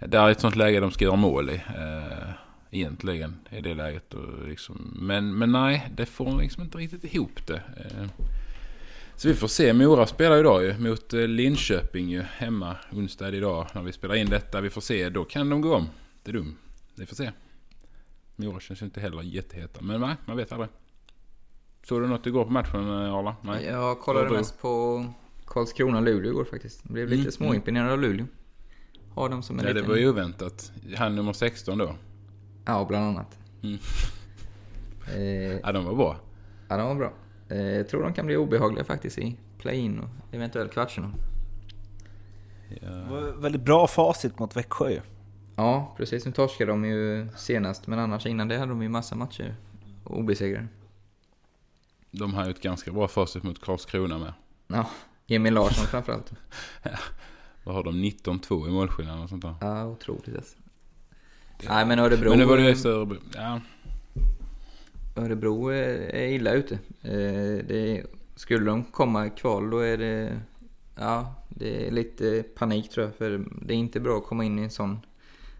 det 0.00 0.18
är 0.18 0.28
ett 0.28 0.40
sånt 0.40 0.56
läge 0.56 0.80
de 0.80 0.90
ska 0.90 1.04
göra 1.04 1.16
mål 1.16 1.50
i. 1.50 1.54
Eh, 1.54 2.30
egentligen 2.70 3.36
i 3.50 3.60
det 3.60 3.74
läget. 3.74 4.14
Och 4.14 4.48
liksom, 4.48 4.98
men, 5.00 5.38
men 5.38 5.52
nej, 5.52 5.90
det 5.96 6.06
får 6.06 6.40
liksom 6.40 6.62
inte 6.62 6.78
riktigt 6.78 7.14
ihop 7.14 7.46
det. 7.46 7.62
Eh, 7.76 8.08
så 9.16 9.28
vi 9.28 9.34
får 9.34 9.48
se. 9.48 9.72
Mora 9.72 10.06
spelar 10.06 10.38
idag 10.38 10.64
ju 10.64 10.78
mot 10.78 11.14
eh, 11.14 11.20
Linköping 11.20 12.08
ju 12.08 12.22
hemma 12.22 12.76
onsdag 12.92 13.34
idag 13.34 13.66
när 13.74 13.82
vi 13.82 13.92
spelar 13.92 14.14
in 14.14 14.30
detta. 14.30 14.60
Vi 14.60 14.70
får 14.70 14.80
se. 14.80 15.08
Då 15.08 15.24
kan 15.24 15.50
de 15.50 15.60
gå 15.60 15.74
om. 15.74 15.88
Det 16.22 16.30
är 16.30 16.32
dumt. 16.32 16.56
Vi 16.94 17.06
får 17.06 17.16
se. 17.16 17.30
Mora 18.36 18.60
känns 18.60 18.82
ju 18.82 18.84
inte 18.84 19.00
heller 19.00 19.22
jätteheta. 19.22 19.80
Men 19.82 20.00
nej, 20.00 20.16
man 20.24 20.36
vet 20.36 20.52
aldrig. 20.52 20.70
Såg 21.82 22.02
du 22.02 22.06
något 22.06 22.26
igår 22.26 22.44
på 22.44 22.50
matchen 22.50 22.80
eh, 22.80 23.14
Arla? 23.14 23.36
Nej. 23.42 23.64
Jag 23.64 24.00
kollade 24.00 24.30
mest 24.30 24.60
på 24.60 25.04
Karlskrona-Luleå 25.46 26.30
igår 26.30 26.44
faktiskt. 26.44 26.80
Jag 26.82 26.92
blev 26.92 27.08
lite 27.08 27.20
mm. 27.20 27.32
småimponerad 27.32 27.92
av 27.92 28.00
Luleå. 28.00 28.26
Har 29.14 29.28
dem 29.28 29.42
som 29.42 29.58
en 29.58 29.64
ja, 29.64 29.72
liten... 29.72 29.82
det 29.82 29.88
var 29.88 29.98
ju 29.98 30.08
oväntat. 30.08 30.72
Han 30.96 31.16
nummer 31.16 31.32
16 31.32 31.78
då. 31.78 31.96
Ja, 32.68 32.84
bland 32.88 33.04
annat. 33.04 33.38
Mm. 33.62 33.78
eh, 35.16 35.58
ja, 35.62 35.72
de 35.72 35.84
var 35.84 35.94
bra. 35.94 36.16
Ja, 36.68 36.76
de 36.76 36.86
var 36.86 36.94
bra. 36.94 37.12
Eh, 37.48 37.58
jag 37.58 37.88
tror 37.88 38.02
de 38.02 38.12
kan 38.12 38.26
bli 38.26 38.36
obehagliga 38.36 38.84
faktiskt 38.84 39.18
i 39.18 39.36
play-in 39.58 39.98
och 39.98 40.08
eventuellt 40.34 40.72
kvartsfinal. 40.72 41.10
Ja. 42.80 42.88
Väldigt 43.36 43.62
bra 43.62 43.86
facit 43.86 44.38
mot 44.38 44.56
Växjö 44.56 44.90
ju. 44.90 45.00
Ja, 45.56 45.94
precis. 45.96 46.26
Nu 46.26 46.32
torskade 46.32 46.72
de 46.72 46.84
ju 46.84 47.28
senast, 47.36 47.86
men 47.86 47.98
annars 47.98 48.26
innan 48.26 48.48
det 48.48 48.58
hade 48.58 48.72
de 48.72 48.82
ju 48.82 48.88
massa 48.88 49.14
matcher 49.16 49.56
obesegrade. 50.04 50.68
De 52.10 52.34
har 52.34 52.44
ju 52.44 52.50
ett 52.50 52.62
ganska 52.62 52.92
bra 52.92 53.08
facit 53.08 53.42
mot 53.42 53.60
Karlskrona 53.60 54.18
med. 54.18 54.32
Ja, 54.66 54.90
Emil 55.26 55.54
Larsson 55.54 55.86
framförallt. 55.86 56.32
ja. 56.82 56.90
Vad 57.64 57.74
har 57.74 57.84
de? 57.84 58.04
19-2 58.04 58.68
i 58.68 58.70
målskillnad 58.70 59.22
och 59.22 59.28
sånt 59.28 59.42
där? 59.42 59.54
Ja, 59.60 59.84
otroligt 59.84 60.36
alltså. 60.36 60.56
Nej 61.66 61.86
men 61.86 61.98
Örebro... 61.98 62.30
Men 62.30 62.38
nu 62.38 62.44
var 62.44 62.56
det 62.56 62.62
just 62.62 62.86
Örebro. 62.86 63.16
Ja. 63.34 63.60
Örebro 65.16 65.68
är 65.68 66.26
illa 66.26 66.52
ute. 66.52 66.74
Eh, 67.02 67.64
det, 67.68 68.06
skulle 68.34 68.66
de 68.66 68.84
komma 68.84 69.26
i 69.26 69.30
kval 69.30 69.70
då 69.70 69.78
är 69.78 69.96
det... 69.96 70.40
Ja, 70.94 71.34
det 71.48 71.86
är 71.86 71.90
lite 71.90 72.42
panik 72.42 72.90
tror 72.90 73.06
jag. 73.06 73.14
För 73.14 73.44
det 73.62 73.74
är 73.74 73.78
inte 73.78 74.00
bra 74.00 74.18
att 74.18 74.26
komma 74.26 74.44
in 74.44 74.58
i 74.58 74.62
en 74.62 74.70
sån... 74.70 75.00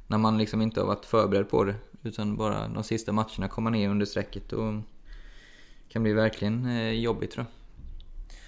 När 0.07 0.19
man 0.19 0.39
liksom 0.39 0.63
inte 0.63 0.81
har 0.81 0.87
varit 0.87 1.05
förberedd 1.05 1.49
på 1.49 1.65
det. 1.65 1.75
Utan 2.03 2.37
bara 2.37 2.69
de 2.69 2.85
sista 2.85 3.13
matcherna 3.13 3.49
komma 3.49 3.71
ner 3.71 3.89
under 3.89 4.07
strecket. 4.07 4.53
Och 4.53 4.75
kan 5.89 6.03
bli 6.03 6.13
verkligen 6.13 6.67
eh, 6.67 6.91
jobbigt 6.91 7.31
tror 7.31 7.47
jag. 7.47 7.53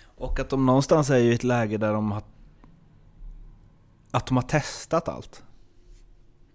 Och 0.05 0.41
att 0.41 0.49
de 0.49 0.67
någonstans 0.67 1.11
är 1.11 1.19
i 1.19 1.35
ett 1.35 1.45
läge 1.45 1.79
där 1.79 1.93
de 1.93 2.13
har... 2.13 2.23
Att 4.11 4.27
de 4.27 4.37
har 4.37 4.43
testat 4.43 5.09
allt. 5.09 5.43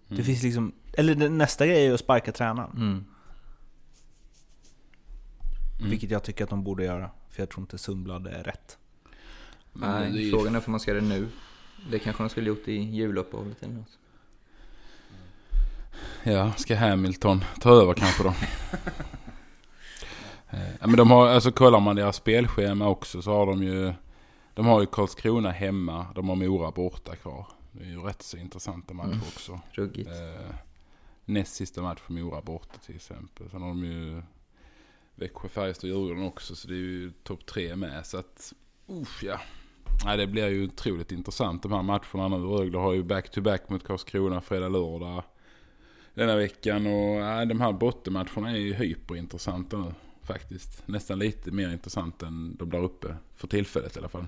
Mm. 0.08 0.18
Det 0.18 0.24
finns 0.24 0.44
liksom 0.44 0.74
eller 0.98 1.30
nästa 1.30 1.68
grej 1.68 1.86
är 1.86 1.94
att 1.94 2.00
sparka 2.00 2.32
tränaren. 2.32 2.72
Mm. 2.72 3.06
Mm. 5.80 5.90
Vilket 5.90 6.12
jag 6.12 6.24
tycker 6.24 6.44
att 6.44 6.50
de 6.50 6.64
borde 6.64 6.84
göra. 6.84 7.10
För 7.30 7.42
jag 7.42 7.50
tror 7.50 7.62
inte 7.62 7.78
Sundblad 7.78 8.28
är 8.28 8.44
rätt. 8.44 8.78
Men 9.74 10.12
Nej, 10.12 10.28
är 10.28 10.32
frågan 10.32 10.56
är 10.56 10.62
om 10.66 10.72
man 10.72 10.80
ska 10.80 10.92
göra 10.92 11.02
det 11.02 11.08
nu. 11.08 11.28
Det 11.92 12.00
kanske 12.00 12.24
de 12.24 12.30
skulle 12.30 12.48
gjort 12.48 12.68
i 12.68 12.74
juluppehållet 12.74 13.64
eller 13.64 13.74
något. 13.74 14.00
Ja, 16.24 16.54
ska 16.54 16.76
Hamilton 16.76 17.44
ta 17.62 17.70
över 17.70 17.94
kanske 17.94 18.24
då? 18.24 18.34
Eh, 20.50 20.70
ja, 20.80 20.88
men 20.88 20.96
de 20.96 21.12
har, 21.12 21.28
alltså 21.28 21.52
kollar 21.52 21.80
man 21.80 21.96
deras 21.96 22.16
spelschema 22.16 22.88
också 22.88 23.22
så 23.22 23.32
har 23.32 23.46
de 23.46 23.64
ju 23.64 23.94
De 24.54 24.66
har 24.66 24.82
ju 24.82 24.86
Karlskrona 24.86 25.52
hemma, 25.52 26.06
de 26.16 26.30
har 26.30 26.36
Mora 26.36 26.72
borta 26.72 27.16
kvar. 27.16 27.48
Det 27.78 27.84
är 27.84 27.90
ju 27.90 28.02
rätt 28.02 28.22
så 28.22 28.38
intressanta 28.38 28.94
matcher 28.94 29.08
mm. 29.08 29.20
också. 29.20 29.60
Ruggigt. 29.72 30.10
Eh, 30.10 30.56
näst 31.26 31.56
sista 31.56 31.82
match 31.82 32.00
för 32.00 32.14
Mora 32.14 32.42
borta 32.42 32.78
till 32.86 32.96
exempel. 32.96 33.50
Sen 33.50 33.62
har 33.62 33.70
de 33.70 33.86
ju 33.86 34.22
Växjö, 35.16 35.50
Färjestad 35.50 35.92
och 35.92 35.98
Djurgården 35.98 36.24
också. 36.24 36.56
Så 36.56 36.68
det 36.68 36.74
är 36.74 36.78
ju 36.78 37.12
topp 37.24 37.46
tre 37.46 37.76
med. 37.76 38.06
Så 38.06 38.18
att, 38.18 38.54
usch 38.90 39.24
ja. 39.24 39.40
Nej, 40.06 40.18
det 40.18 40.28
blir 40.28 40.48
ju 40.48 40.64
otroligt 40.64 41.12
intressant 41.12 41.64
de 41.64 41.72
här 41.72 41.82
matcherna 41.82 42.38
nu. 42.38 42.46
Rögle 42.46 42.78
har 42.78 42.94
ju 42.94 43.04
back-to-back 43.04 43.70
mot 43.70 43.84
Karlskrona 43.84 44.42
fredag, 44.42 44.70
lördag 44.70 45.24
denna 46.14 46.36
veckan. 46.36 46.86
Och 46.86 47.20
nej, 47.20 47.46
de 47.46 47.62
här 47.62 47.74
bottenmatcherna 47.74 48.52
är 48.52 48.58
ju 48.58 48.74
hyperintressanta 48.74 49.78
nu 49.78 49.94
faktiskt. 50.22 50.88
Nästan 50.88 51.20
lite 51.20 51.52
mer 51.52 51.70
intressant 51.70 52.24
än 52.24 52.56
de 52.56 52.70
där 52.70 52.84
uppe. 52.84 53.16
För 53.36 53.48
tillfället 53.48 53.96
i 53.96 54.00
alla 54.00 54.10
fall. 54.10 54.26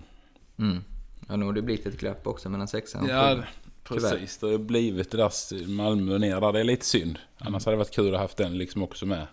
Mm. 0.58 0.84
Ja, 1.28 1.36
nu 1.36 1.46
har 1.46 1.54
det 1.54 1.62
blivit 1.62 1.86
ett 1.86 2.00
glapp 2.00 2.28
också 2.28 2.50
mellan 2.50 2.68
sexan 2.68 3.04
och 3.04 3.10
Ja, 3.10 3.44
Precis, 3.88 4.38
det 4.38 4.48
har 4.48 4.58
blivit 4.58 5.12
det 5.12 5.18
där 5.18 5.68
Malmö 5.68 6.18
ner 6.18 6.42
där. 6.42 6.54
Det 6.54 6.60
är 6.60 6.64
lite 6.64 6.86
synd. 6.86 7.20
Annars 7.38 7.66
hade 7.66 7.76
det 7.76 7.78
varit 7.78 7.96
kul 7.96 8.08
att 8.08 8.14
ha 8.14 8.20
haft 8.20 8.38
den 8.38 8.58
liksom 8.58 8.84
också 8.84 9.06
med. 9.06 9.28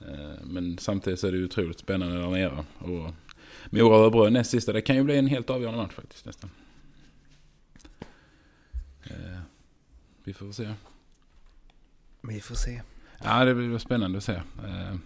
Eh, 0.00 0.44
men 0.44 0.78
samtidigt 0.78 1.20
så 1.20 1.26
är 1.26 1.32
det 1.32 1.44
otroligt 1.44 1.78
spännande 1.78 2.18
där 2.18 2.30
nere. 2.30 2.64
Och 2.78 3.14
Mora 3.70 3.96
Örebro 3.96 4.28
näst 4.28 4.50
sista, 4.50 4.72
det 4.72 4.80
kan 4.80 4.96
ju 4.96 5.02
bli 5.02 5.18
en 5.18 5.26
helt 5.26 5.50
avgörande 5.50 5.82
match 5.82 5.94
faktiskt 5.94 6.26
nästan. 6.26 6.50
Eh, 9.02 9.40
vi 10.24 10.32
får 10.32 10.52
se. 10.52 10.72
Vi 12.20 12.40
får 12.40 12.54
se. 12.54 12.82
Ja, 13.24 13.44
det 13.44 13.54
blir 13.54 13.78
spännande 13.78 14.18
att 14.18 14.24
se. 14.24 14.34
Eh, 14.34 14.96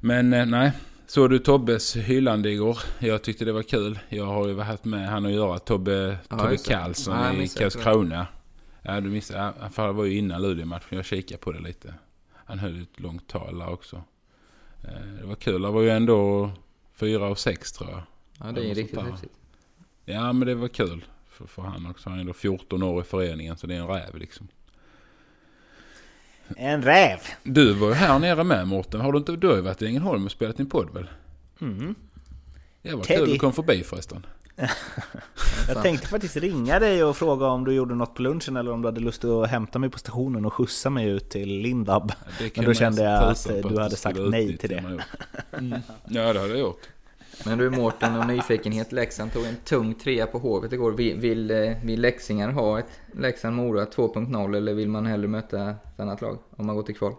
men 0.00 0.30
nej, 0.30 0.72
Såg 1.08 1.30
du 1.30 1.38
Tobbes 1.38 1.96
hyllande 1.96 2.50
igår? 2.50 2.78
Jag 2.98 3.22
tyckte 3.22 3.44
det 3.44 3.52
var 3.52 3.62
kul. 3.62 3.98
Jag 4.08 4.24
har 4.24 4.48
ju 4.48 4.54
varit 4.54 4.84
med 4.84 5.08
han 5.08 5.26
att 5.26 5.32
göra. 5.32 5.58
Tobbe, 5.58 6.18
ja, 6.28 6.38
Tobbe 6.38 6.56
Karlsson 6.56 7.16
ja, 7.16 7.32
i 7.32 7.48
Karlskrona. 7.48 8.26
Ja, 8.82 9.00
du 9.00 9.10
missade. 9.10 9.52
Ja, 9.60 9.68
för 9.68 9.86
det 9.86 9.92
var 9.92 10.04
ju 10.04 10.18
innan 10.18 10.42
Luleå-matchen. 10.42 10.96
Jag 10.96 11.04
kikade 11.04 11.38
på 11.38 11.52
det 11.52 11.60
lite. 11.60 11.94
Han 12.34 12.58
höll 12.58 12.82
ett 12.82 13.00
långt 13.00 13.26
tal 13.26 13.58
där 13.58 13.68
också. 13.68 14.02
Eh, 14.84 15.20
det 15.20 15.26
var 15.26 15.34
kul. 15.34 15.62
Det 15.62 15.70
var 15.70 15.82
ju 15.82 15.90
ändå 15.90 16.50
fyra 16.92 17.26
och 17.28 17.38
sex 17.38 17.72
tror 17.72 17.90
jag. 17.90 18.02
Ja, 18.38 18.52
det 18.52 18.70
är 18.70 18.74
riktigt 18.74 19.00
häftigt. 19.00 19.32
Ja, 20.04 20.32
men 20.32 20.48
det 20.48 20.54
var 20.54 20.68
kul. 20.68 21.04
För, 21.28 21.46
för 21.46 21.62
han 21.62 21.86
också. 21.86 22.08
Han 22.08 22.18
är 22.18 22.20
ändå 22.20 22.32
14 22.32 22.82
år 22.82 23.00
i 23.00 23.04
föreningen 23.04 23.56
så 23.56 23.66
det 23.66 23.74
är 23.74 23.80
en 23.80 23.88
räv 23.88 24.18
liksom. 24.18 24.48
En 26.56 26.82
räv. 26.82 27.18
Du 27.42 27.72
var 27.72 27.88
ju 27.88 27.94
här 27.94 28.18
nere 28.18 28.44
med 28.44 28.68
Mårten. 28.68 29.00
Har 29.00 29.12
du 29.12 29.18
inte, 29.18 29.32
du 29.32 29.48
har 29.48 29.54
ju 29.56 29.60
varit 29.60 29.82
i 29.82 29.86
Ängelholm 29.86 30.24
och 30.24 30.30
spelat 30.30 30.56
din 30.56 30.68
podd 30.68 30.94
väl? 30.94 31.06
Mm. 31.60 31.94
Det 32.82 32.94
var 32.94 33.02
Teddy. 33.02 33.20
kul 33.20 33.30
du 33.32 33.38
kom 33.38 33.52
förbi 33.52 33.82
förresten. 33.82 34.26
jag 35.68 35.82
tänkte 35.82 36.06
faktiskt 36.06 36.36
ringa 36.36 36.78
dig 36.78 37.04
och 37.04 37.16
fråga 37.16 37.46
om 37.46 37.64
du 37.64 37.72
gjorde 37.72 37.94
något 37.94 38.14
på 38.14 38.22
lunchen 38.22 38.56
eller 38.56 38.72
om 38.72 38.82
du 38.82 38.88
hade 38.88 39.00
lust 39.00 39.24
att 39.24 39.50
hämta 39.50 39.78
mig 39.78 39.90
på 39.90 39.98
stationen 39.98 40.44
och 40.44 40.54
skjutsa 40.54 40.90
mig 40.90 41.06
ut 41.06 41.30
till 41.30 41.48
Lindab. 41.48 42.12
Men 42.54 42.64
då 42.64 42.74
kände 42.74 43.02
jag 43.02 43.22
att 43.22 43.46
du 43.62 43.78
hade 43.80 43.96
sagt 43.96 44.18
nej 44.18 44.56
till 44.56 44.70
det. 44.70 44.98
Mm. 45.58 45.74
Ja, 46.08 46.32
det 46.32 46.40
hade 46.40 46.48
jag 46.48 46.58
gjort. 46.58 46.80
Men 47.44 47.58
du 47.58 47.70
Mårten, 47.70 48.16
och 48.16 48.26
nyfikenhet. 48.26 48.92
Leksand 48.92 49.32
tog 49.32 49.44
en 49.44 49.56
tung 49.56 49.94
trea 49.94 50.26
på 50.26 50.38
Hovet 50.38 50.72
igår. 50.72 50.92
Vill, 50.92 51.18
vill, 51.18 51.50
eh, 51.50 51.72
vill 51.84 52.00
Leksingar 52.00 52.50
ha 52.50 52.78
ett 52.78 53.00
Leksand-Mora 53.12 53.84
2.0 53.84 54.56
eller 54.56 54.74
vill 54.74 54.88
man 54.88 55.06
hellre 55.06 55.28
möta 55.28 55.70
ett 55.70 56.00
annat 56.00 56.20
lag 56.20 56.38
om 56.56 56.66
man 56.66 56.76
går 56.76 56.82
till 56.82 56.96
kval? 56.96 57.14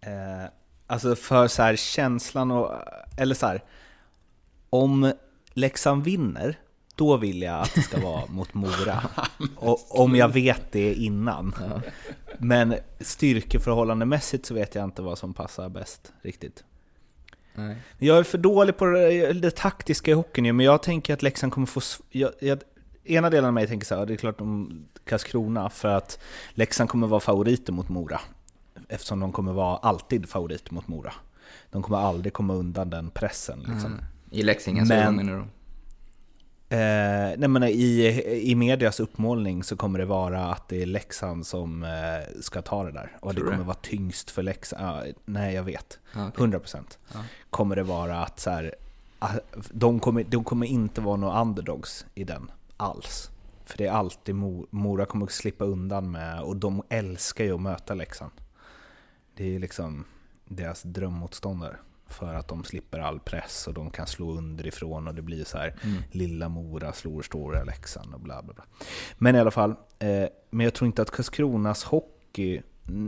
Eh, 0.00 0.50
alltså 0.86 1.16
för 1.16 1.48
så 1.48 1.62
här, 1.62 1.76
känslan 1.76 2.50
och... 2.50 2.72
Eller 3.18 3.34
så 3.34 3.46
här, 3.46 3.64
Om 4.70 5.12
Leksand 5.52 6.04
vinner, 6.04 6.58
då 6.94 7.16
vill 7.16 7.42
jag 7.42 7.60
att 7.60 7.74
det 7.74 7.82
ska 7.82 8.00
vara 8.00 8.26
mot 8.28 8.54
Mora. 8.54 9.02
Och, 9.56 10.00
om 10.00 10.16
jag 10.16 10.28
vet 10.28 10.72
det 10.72 10.94
innan. 10.94 11.54
Men 12.38 12.74
styrkeförhållandemässigt 13.00 14.46
så 14.46 14.54
vet 14.54 14.74
jag 14.74 14.84
inte 14.84 15.02
vad 15.02 15.18
som 15.18 15.34
passar 15.34 15.68
bäst 15.68 16.12
riktigt. 16.22 16.64
Nej. 17.58 17.76
Jag 17.98 18.18
är 18.18 18.22
för 18.22 18.38
dålig 18.38 18.76
på 18.76 18.86
det, 18.86 19.32
det 19.32 19.50
taktiska 19.50 20.10
i 20.10 20.14
hockeyn 20.14 20.56
men 20.56 20.66
jag 20.66 20.82
tänker 20.82 21.14
att 21.14 21.22
Leksand 21.22 21.52
kommer 21.52 21.66
få... 21.66 21.80
Jag, 22.10 22.30
jag, 22.40 22.58
ena 23.04 23.30
delen 23.30 23.44
av 23.44 23.54
mig 23.54 23.66
tänker 23.66 23.86
så 23.86 23.94
här, 23.94 24.06
det 24.06 24.12
är 24.12 24.16
klart 24.16 24.40
om 24.40 24.84
Karlskrona, 25.04 25.70
för 25.70 25.88
att 25.88 26.18
Leksand 26.50 26.90
kommer 26.90 27.06
vara 27.06 27.20
favoriter 27.20 27.72
mot 27.72 27.88
Mora. 27.88 28.20
Eftersom 28.88 29.20
de 29.20 29.32
kommer 29.32 29.52
vara 29.52 29.76
alltid 29.76 30.28
favoriter 30.28 30.74
mot 30.74 30.88
Mora. 30.88 31.12
De 31.70 31.82
kommer 31.82 31.98
aldrig 31.98 32.32
komma 32.32 32.54
undan 32.54 32.90
den 32.90 33.10
pressen. 33.10 33.58
Liksom. 33.58 33.92
Mm. 33.92 34.04
I 34.30 34.42
Leksingen 34.42 34.86
så 34.86 34.94
menar 34.94 35.36
du? 35.36 35.44
Eh, 36.70 36.78
nej 37.38 37.48
men 37.48 37.62
i, 37.62 38.22
I 38.42 38.54
medias 38.54 39.00
uppmålning 39.00 39.64
så 39.64 39.76
kommer 39.76 39.98
det 39.98 40.04
vara 40.04 40.44
att 40.44 40.68
det 40.68 40.82
är 40.82 40.86
Leksand 40.86 41.46
som 41.46 41.82
eh, 41.82 42.40
ska 42.40 42.62
ta 42.62 42.84
det 42.84 42.92
där. 42.92 43.16
Och 43.20 43.32
Tror 43.32 43.44
det 43.44 43.50
kommer 43.50 43.62
det? 43.62 43.66
vara 43.66 43.78
tyngst 43.82 44.30
för 44.30 44.42
Leksand. 44.42 44.84
Ah, 44.84 45.02
nej, 45.24 45.54
jag 45.54 45.62
vet. 45.62 45.98
Ah, 46.12 46.28
okay. 46.28 46.46
100%. 46.46 46.98
Ah. 47.12 47.18
Kommer 47.50 47.76
det 47.76 47.82
vara 47.82 48.18
att 48.18 48.40
så 48.40 48.50
här, 48.50 48.74
ah, 49.18 49.32
de, 49.70 50.00
kommer, 50.00 50.24
de 50.24 50.44
kommer 50.44 50.66
inte 50.66 51.00
vara 51.00 51.16
några 51.16 51.40
underdogs 51.40 52.06
i 52.14 52.24
den 52.24 52.50
alls. 52.76 53.30
För 53.64 53.78
det 53.78 53.86
är 53.86 53.92
alltid 53.92 54.34
Mora 54.70 55.06
kommer 55.06 55.26
att 55.26 55.32
slippa 55.32 55.64
undan 55.64 56.10
med, 56.10 56.40
och 56.40 56.56
de 56.56 56.82
älskar 56.88 57.44
ju 57.44 57.54
att 57.54 57.60
möta 57.60 57.94
Leksand. 57.94 58.32
Det 59.36 59.54
är 59.54 59.58
liksom 59.58 60.04
deras 60.44 60.82
drömmotståndare. 60.82 61.76
För 62.08 62.34
att 62.34 62.48
de 62.48 62.64
slipper 62.64 62.98
all 62.98 63.20
press 63.20 63.66
och 63.68 63.74
de 63.74 63.90
kan 63.90 64.06
slå 64.06 64.32
underifrån 64.32 65.08
och 65.08 65.14
det 65.14 65.22
blir 65.22 65.44
så 65.44 65.58
här 65.58 65.74
mm. 65.82 66.02
lilla 66.10 66.48
Mora 66.48 66.92
slår 66.92 67.22
stora 67.22 67.64
Leksand 67.64 68.14
och 68.14 68.20
bla 68.20 68.42
bla 68.42 68.54
bla. 68.54 68.64
Men 69.18 69.36
i 69.36 69.38
alla 69.38 69.50
fall, 69.50 69.70
eh, 69.98 70.28
men 70.50 70.64
jag 70.64 70.74
tror 70.74 70.86
inte 70.86 71.02
att 71.02 71.10
Karlskronas 71.10 71.84
hockey, 71.84 72.62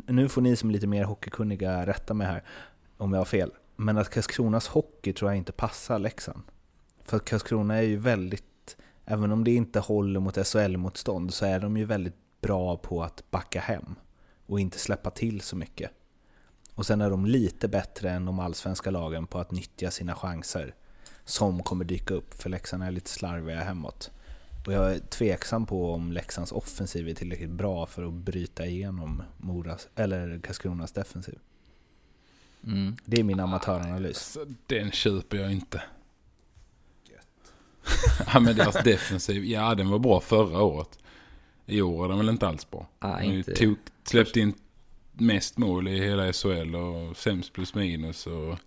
nu 0.07 0.29
får 0.29 0.43
ni 0.43 0.57
som 0.57 0.69
är 0.69 0.73
lite 0.73 0.87
mer 0.87 1.05
hockeykunniga 1.05 1.87
rätta 1.87 2.15
mig 2.15 2.27
här 2.27 2.45
om 2.97 3.13
jag 3.13 3.21
har 3.21 3.25
fel, 3.25 3.51
men 3.77 3.99
att 3.99 4.11
Karlskronas 4.11 4.69
hockey 4.69 5.13
tror 5.13 5.31
jag 5.31 5.39
inte 5.39 5.53
passar 5.53 5.99
Leksand. 5.99 6.43
För 7.05 7.17
att 7.17 7.25
Karlskrona 7.25 7.77
är 7.77 7.83
ju 7.83 7.97
väldigt, 7.97 8.77
även 9.05 9.33
om 9.33 9.45
det 9.45 9.55
inte 9.55 9.81
håller 9.81 10.21
mot 10.21 10.47
SHL-motstånd, 10.47 11.35
så 11.35 11.47
är 11.47 11.61
de 11.61 11.77
ju 11.77 11.85
väldigt 11.85 12.17
bra 12.41 12.77
på 12.77 13.03
att 13.03 13.31
backa 13.31 13.61
hem 13.61 13.95
och 14.47 14.61
inte 14.61 14.79
släppa 14.79 15.11
till 15.11 15.41
så 15.41 15.57
mycket. 15.57 15.91
Och 16.81 16.87
sen 16.87 17.01
är 17.01 17.11
de 17.11 17.27
lite 17.27 17.69
bättre 17.69 18.11
än 18.11 18.25
de 18.25 18.39
allsvenska 18.39 18.91
lagen 18.91 19.27
på 19.27 19.39
att 19.39 19.51
nyttja 19.51 19.91
sina 19.91 20.15
chanser 20.15 20.75
som 21.25 21.63
kommer 21.63 21.85
dyka 21.85 22.15
upp, 22.15 22.43
för 22.43 22.51
Leksand 22.51 22.83
är 22.83 22.91
lite 22.91 23.11
slarviga 23.11 23.61
hemåt. 23.61 24.11
Och 24.67 24.73
jag 24.73 24.95
är 24.95 24.99
tveksam 24.99 25.67
på 25.67 25.93
om 25.93 26.13
Leksands 26.13 26.53
offensiv 26.53 27.09
är 27.09 27.15
tillräckligt 27.15 27.51
bra 27.51 27.87
för 27.87 28.03
att 28.03 28.13
bryta 28.13 28.67
igenom 28.67 29.23
Moras, 29.39 29.89
eller 29.95 30.41
Karlskronas 30.43 30.93
defensiv. 30.93 31.39
Mm. 32.65 32.97
Det 33.05 33.21
är 33.21 33.25
min 33.25 33.41
amatöranalys. 33.41 34.37
Alltså, 34.37 34.55
den 34.67 34.91
köper 34.91 35.37
jag 35.37 35.53
inte. 35.53 35.83
ja 38.33 38.41
men 38.41 38.57
deras 38.57 38.85
defensiv, 38.85 39.45
ja 39.45 39.75
den 39.75 39.89
var 39.89 39.99
bra 39.99 40.21
förra 40.21 40.63
året. 40.63 40.99
I 41.67 41.83
år 41.83 42.05
är 42.05 42.09
den 42.09 42.19
väl 42.19 42.29
inte 42.29 42.49
alls 42.49 42.71
bra. 42.71 42.89
Ah, 42.99 43.21
inte. 43.21 43.55
Tog, 43.55 43.77
släppte 44.05 44.41
in 44.41 44.55
mest 45.21 45.59
mål 45.59 45.89
i 45.89 46.01
hela 46.01 46.33
SHL 46.33 46.75
och 46.75 47.17
sämst 47.17 47.53
plus 47.53 47.75
minus. 47.75 48.27
Och 48.27 48.59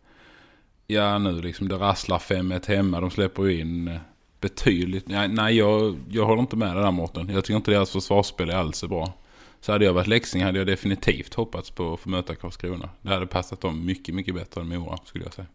ja, 0.87 1.17
nu 1.17 1.41
liksom 1.41 1.67
det 1.67 1.75
rasslar 1.75 2.19
5-1 2.19 2.67
hemma. 2.67 3.01
De 3.01 3.11
släpper 3.11 3.43
ju 3.43 3.59
in 3.59 3.87
eh, 3.87 3.97
betydligt. 4.41 5.07
Nej, 5.07 5.27
nej 5.27 5.57
jag, 5.57 5.99
jag 6.09 6.25
håller 6.25 6.41
inte 6.41 6.55
med 6.55 6.75
det 6.75 6.81
där 6.81 6.91
Mårten. 6.91 7.29
Jag 7.29 7.43
tycker 7.43 7.55
inte 7.55 7.71
deras 7.71 7.91
försvarsspel 7.91 8.49
är 8.49 8.55
alls 8.55 8.77
så 8.77 8.87
bra. 8.87 9.13
Så 9.61 9.71
hade 9.71 9.85
jag 9.85 9.93
varit 9.93 10.07
Leksing 10.07 10.43
hade 10.43 10.57
jag 10.57 10.67
definitivt 10.67 11.33
hoppats 11.33 11.71
på 11.71 11.93
att 11.93 11.99
få 11.99 12.09
möta 12.09 12.35
Karlskrona. 12.35 12.89
Det 13.01 13.09
hade 13.09 13.27
passat 13.27 13.61
dem 13.61 13.85
mycket, 13.85 14.15
mycket 14.15 14.35
bättre 14.35 14.61
än 14.61 14.67
Mora 14.67 14.97
skulle 15.05 15.23
jag 15.23 15.33
säga. 15.33 15.47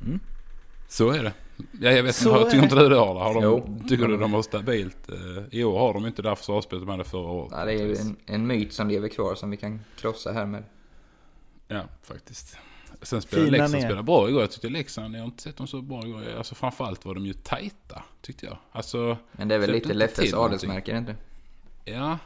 Mm. 0.00 0.20
Så 0.88 1.10
är 1.10 1.22
det. 1.22 1.32
Ja, 1.80 1.90
jag 1.90 2.02
vet 2.02 2.18
inte, 2.18 2.30
har, 2.30 2.44
tycker 2.44 2.62
inte 2.62 2.74
du 2.74 2.88
det 2.88 3.00
Arla? 3.00 3.20
Har 3.20 3.34
de, 3.34 3.42
jo. 3.42 3.80
Tycker 3.88 4.08
du 4.08 4.16
de 4.16 4.32
har 4.32 4.42
stabilt? 4.42 5.08
Eh, 5.08 5.44
I 5.50 5.64
år 5.64 5.78
har 5.78 5.94
de 5.94 6.06
inte 6.06 6.22
det 6.22 6.36
försvarsspelet 6.36 6.82
de 6.82 6.90
hade 6.90 7.04
förra 7.04 7.30
året. 7.30 7.52
Ja, 7.56 7.64
det 7.64 7.72
är 7.72 7.86
ju 7.86 7.96
en, 7.96 8.16
en 8.26 8.46
myt 8.46 8.72
som 8.72 8.88
lever 8.88 9.08
kvar 9.08 9.34
som 9.34 9.50
vi 9.50 9.56
kan 9.56 9.80
krossa 9.96 10.32
här 10.32 10.46
med. 10.46 10.64
Ja, 11.68 11.82
faktiskt. 12.02 12.56
Sen 13.02 13.22
spelade 13.22 13.50
Leksand 13.50 13.82
spelade 13.82 14.02
bra 14.02 14.28
igår. 14.28 14.40
Jag 14.40 14.50
tyckte 14.50 14.68
Leksand, 14.68 15.14
jag 15.14 15.20
har 15.20 15.26
inte 15.26 15.42
sett 15.42 15.56
dem 15.56 15.66
så 15.66 15.82
bra 15.82 16.06
igår. 16.06 16.22
Alltså 16.38 16.54
framförallt 16.54 17.04
var 17.04 17.14
de 17.14 17.26
ju 17.26 17.32
tajta, 17.32 18.02
tyckte 18.20 18.46
jag. 18.46 18.56
Alltså, 18.72 19.16
Men 19.32 19.48
det 19.48 19.54
är 19.54 19.58
väl 19.58 19.72
lite 19.72 19.94
Leffes 19.94 20.34
adelsmärke, 20.34 20.96
inte 20.96 21.16
Ja, 21.84 22.18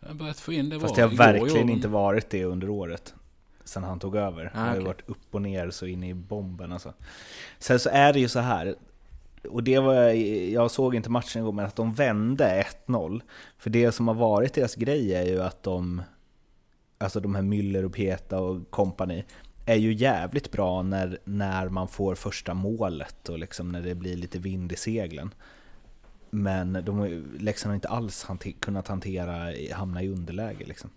jag 0.00 0.08
har 0.08 0.14
börjat 0.14 0.40
få 0.40 0.52
in 0.52 0.68
det 0.68 0.80
Fast 0.80 0.94
det 0.94 1.02
har 1.02 1.08
verkligen 1.08 1.70
inte 1.70 1.88
varit 1.88 2.30
det 2.30 2.44
under 2.44 2.68
året 2.68 3.14
sen 3.64 3.84
han 3.84 3.98
tog 3.98 4.16
över. 4.16 4.52
Ah, 4.54 4.62
det 4.62 4.68
har 4.68 4.76
ju 4.76 4.84
varit 4.84 5.08
upp 5.08 5.34
och 5.34 5.42
ner 5.42 5.70
så 5.70 5.86
in 5.86 6.04
i 6.04 6.14
bomben 6.14 6.72
alltså. 6.72 6.92
Sen 7.58 7.78
så 7.78 7.88
är 7.92 8.12
det 8.12 8.20
ju 8.20 8.28
så 8.28 8.38
här, 8.40 8.74
och 9.50 9.62
det 9.62 9.78
var, 9.78 9.94
jag 10.52 10.70
såg 10.70 10.94
inte 10.94 11.10
matchen 11.10 11.42
igår, 11.42 11.52
men 11.52 11.66
att 11.66 11.76
de 11.76 11.94
vände 11.94 12.64
1-0. 12.86 13.20
För 13.58 13.70
det 13.70 13.92
som 13.92 14.08
har 14.08 14.14
varit 14.14 14.54
deras 14.54 14.74
grej 14.74 15.14
är 15.14 15.24
ju 15.24 15.42
att 15.42 15.62
de, 15.62 16.02
alltså 16.98 17.20
de 17.20 17.34
här 17.34 17.42
Müller 17.42 17.84
och 17.84 17.92
Peta 17.92 18.40
och 18.40 18.70
kompani, 18.70 19.24
är 19.66 19.76
ju 19.76 19.92
jävligt 19.92 20.52
bra 20.52 20.82
när, 20.82 21.18
när 21.24 21.68
man 21.68 21.88
får 21.88 22.14
första 22.14 22.54
målet 22.54 23.28
och 23.28 23.38
liksom 23.38 23.72
när 23.72 23.82
det 23.82 23.94
blir 23.94 24.16
lite 24.16 24.38
vind 24.38 24.72
i 24.72 24.76
seglen. 24.76 25.34
Men 26.30 26.72
de, 26.84 27.24
Leksand 27.38 27.70
har 27.70 27.74
inte 27.74 27.88
alls 27.88 28.24
hanter, 28.24 28.50
kunnat 28.50 28.88
hantera, 28.88 29.52
hamna 29.72 30.02
i 30.02 30.08
underläge 30.08 30.64
liksom. 30.64 30.90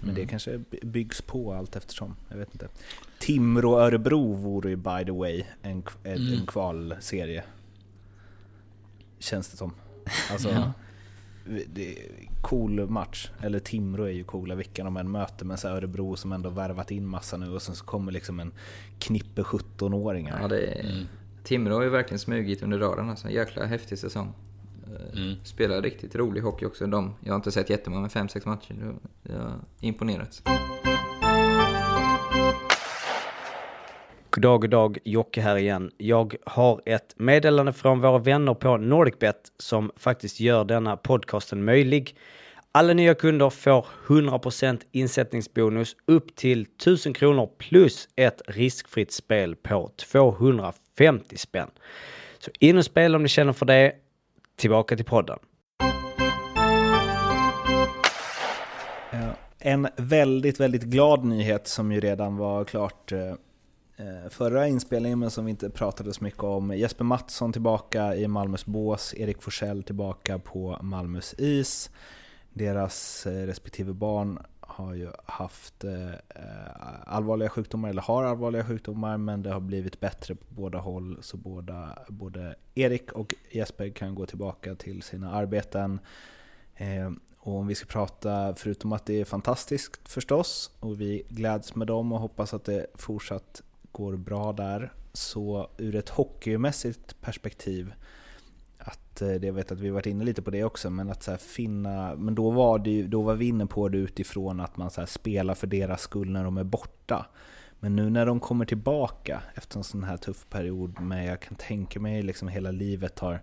Men 0.00 0.10
mm. 0.10 0.14
det 0.14 0.26
kanske 0.26 0.60
byggs 0.82 1.22
på 1.22 1.52
allt 1.52 1.76
eftersom. 1.76 2.16
Jag 2.28 2.36
vet 2.36 2.52
inte. 2.52 2.68
Timrå-Örebro 3.18 4.34
vore 4.34 4.70
ju 4.70 4.76
by 4.76 5.04
the 5.04 5.12
way 5.12 5.44
en, 5.62 5.82
en, 6.02 6.16
mm. 6.16 6.32
en 6.32 6.46
kvalserie. 6.46 7.44
Känns 9.18 9.48
det 9.48 9.56
som. 9.56 9.72
Alltså, 10.30 10.48
ja. 10.52 10.72
det 11.66 11.98
cool 12.40 12.90
match. 12.90 13.30
Eller 13.42 13.58
Timrå 13.58 14.04
är 14.04 14.10
ju 14.10 14.24
coola 14.24 14.54
vilka 14.54 14.84
de 14.84 14.96
än 14.96 15.10
möter. 15.10 15.44
Men 15.44 15.58
så 15.58 15.68
Örebro 15.68 16.16
som 16.16 16.32
ändå 16.32 16.50
värvat 16.50 16.90
in 16.90 17.06
massa 17.06 17.36
nu 17.36 17.50
och 17.50 17.62
sen 17.62 17.74
så 17.74 17.84
kommer 17.84 18.12
liksom 18.12 18.40
en 18.40 18.52
knippe 18.98 19.42
17-åringar. 19.42 20.38
Ja, 20.40 20.48
det 20.48 20.66
är, 20.66 20.84
mm. 20.84 21.06
Timrå 21.42 21.74
har 21.74 21.82
ju 21.82 21.88
verkligen 21.88 22.18
smugit 22.18 22.62
under 22.62 22.78
radarn 22.78 23.10
alltså. 23.10 23.26
En 23.28 23.34
jäkla 23.34 23.64
häftig 23.64 23.98
säsong. 23.98 24.32
Eh, 24.86 25.22
mm. 25.22 25.36
Spelar 25.44 25.82
riktigt 25.82 26.16
rolig 26.16 26.40
hockey 26.40 26.66
också. 26.66 26.86
De, 26.86 27.14
jag 27.20 27.32
har 27.32 27.36
inte 27.36 27.52
sett 27.52 27.70
jättemånga, 27.70 28.00
men 28.00 28.28
5-6 28.28 28.48
matcher. 28.48 28.94
Jag 29.22 29.38
har 29.38 29.60
imponerats. 29.80 30.42
Goddag, 34.30 34.60
goddag, 34.60 34.98
Jocke 35.04 35.40
här 35.40 35.56
igen. 35.56 35.90
Jag 35.96 36.34
har 36.46 36.80
ett 36.86 37.14
meddelande 37.16 37.72
från 37.72 38.00
våra 38.00 38.18
vänner 38.18 38.54
på 38.54 38.76
NordicBet 38.76 39.52
som 39.58 39.90
faktiskt 39.96 40.40
gör 40.40 40.64
denna 40.64 40.96
podcasten 40.96 41.64
möjlig. 41.64 42.16
Alla 42.72 42.92
nya 42.92 43.14
kunder 43.14 43.50
får 43.50 43.86
100% 44.06 44.80
insättningsbonus 44.92 45.96
upp 46.06 46.36
till 46.36 46.62
1000 46.62 47.14
kronor 47.14 47.50
plus 47.58 48.08
ett 48.16 48.42
riskfritt 48.46 49.12
spel 49.12 49.56
på 49.56 49.90
250 49.96 51.36
spänn. 51.36 51.70
Så 52.38 52.50
in 52.58 52.78
och 52.78 52.84
spela 52.84 53.16
om 53.16 53.22
ni 53.22 53.28
känner 53.28 53.52
för 53.52 53.66
det 53.66 53.92
tillbaka 54.56 54.96
till 54.96 55.04
podden. 55.04 55.38
Eh, 59.12 59.30
en 59.58 59.88
väldigt, 59.96 60.60
väldigt 60.60 60.82
glad 60.82 61.24
nyhet 61.24 61.68
som 61.68 61.92
ju 61.92 62.00
redan 62.00 62.36
var 62.36 62.64
klart 62.64 63.12
eh, 63.12 63.20
eh, 63.96 64.30
förra 64.30 64.68
inspelningen 64.68 65.18
men 65.18 65.30
som 65.30 65.44
vi 65.44 65.50
inte 65.50 65.70
pratade 65.70 66.12
så 66.12 66.24
mycket 66.24 66.42
om. 66.42 66.76
Jesper 66.76 67.04
Mattsson 67.04 67.52
tillbaka 67.52 68.16
i 68.16 68.28
Malmös 68.28 68.66
bås, 68.66 69.14
Erik 69.16 69.42
Forsell 69.42 69.82
tillbaka 69.82 70.38
på 70.38 70.78
Malmös 70.82 71.34
is. 71.38 71.90
Deras 72.52 73.26
respektive 73.26 73.92
barn 73.92 74.38
har 74.66 74.94
ju 74.94 75.10
haft 75.24 75.84
eh, 75.84 76.12
allvarliga 77.04 77.48
sjukdomar, 77.48 77.88
eller 77.88 78.02
har 78.02 78.24
allvarliga 78.24 78.64
sjukdomar, 78.64 79.16
men 79.16 79.42
det 79.42 79.50
har 79.50 79.60
blivit 79.60 80.00
bättre 80.00 80.34
på 80.34 80.44
båda 80.48 80.78
håll. 80.78 81.18
Så 81.20 81.36
båda, 81.36 81.98
både 82.08 82.54
Erik 82.74 83.12
och 83.12 83.34
Jesper 83.50 83.90
kan 83.90 84.14
gå 84.14 84.26
tillbaka 84.26 84.74
till 84.74 85.02
sina 85.02 85.32
arbeten. 85.32 86.00
Eh, 86.74 87.10
och 87.38 87.56
om 87.56 87.66
vi 87.66 87.74
ska 87.74 87.86
prata, 87.86 88.54
förutom 88.54 88.92
att 88.92 89.06
det 89.06 89.20
är 89.20 89.24
fantastiskt 89.24 90.08
förstås, 90.08 90.70
och 90.80 91.00
vi 91.00 91.22
gläds 91.28 91.74
med 91.74 91.86
dem 91.86 92.12
och 92.12 92.20
hoppas 92.20 92.54
att 92.54 92.64
det 92.64 92.86
fortsatt 92.94 93.62
går 93.92 94.16
bra 94.16 94.52
där, 94.52 94.92
så 95.12 95.70
ur 95.78 95.94
ett 95.94 96.08
hockeymässigt 96.08 97.20
perspektiv 97.20 97.92
att 99.16 99.22
eh, 99.22 99.46
jag 99.46 99.52
vet 99.52 99.72
att 99.72 99.80
vi 99.80 99.90
varit 99.90 100.06
inne 100.06 100.24
lite 100.24 100.42
på 100.42 100.50
det 100.50 100.64
också, 100.64 100.90
men 100.90 101.10
att 101.10 101.22
så 101.22 101.36
finna, 101.36 102.14
men 102.16 102.34
då 102.34 102.50
var, 102.50 102.78
det, 102.78 103.02
då 103.02 103.22
var 103.22 103.34
vi 103.34 103.48
inne 103.48 103.66
på 103.66 103.88
det 103.88 103.98
utifrån 103.98 104.60
att 104.60 104.76
man 104.76 104.90
så 104.90 105.06
spelar 105.06 105.54
för 105.54 105.66
deras 105.66 106.00
skull 106.00 106.30
när 106.30 106.44
de 106.44 106.58
är 106.58 106.64
borta. 106.64 107.26
Men 107.80 107.96
nu 107.96 108.10
när 108.10 108.26
de 108.26 108.40
kommer 108.40 108.64
tillbaka 108.64 109.42
efter 109.54 109.78
en 109.78 109.84
sån 109.84 110.04
här 110.04 110.16
tuff 110.16 110.46
period 110.50 111.00
med, 111.00 111.26
jag 111.26 111.40
kan 111.40 111.56
tänka 111.56 112.00
mig 112.00 112.22
liksom 112.22 112.48
hela 112.48 112.70
livet 112.70 113.18
har 113.18 113.42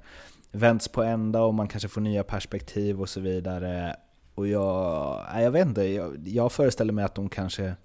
vänts 0.51 0.87
på 0.87 1.03
ända 1.03 1.41
och 1.41 1.53
man 1.53 1.67
kanske 1.67 1.89
får 1.89 2.01
nya 2.01 2.23
perspektiv 2.23 3.01
och 3.01 3.09
så 3.09 3.19
vidare. 3.19 3.95
Och 4.35 4.47
jag, 4.47 5.25
jag 5.35 5.51
vet 5.51 5.67
inte, 5.67 5.83
jag, 5.83 6.27
jag 6.27 6.51
föreställer 6.51 6.93
mig 6.93 7.05
att 7.05 7.15
de 7.15 7.29
kanske 7.29 7.75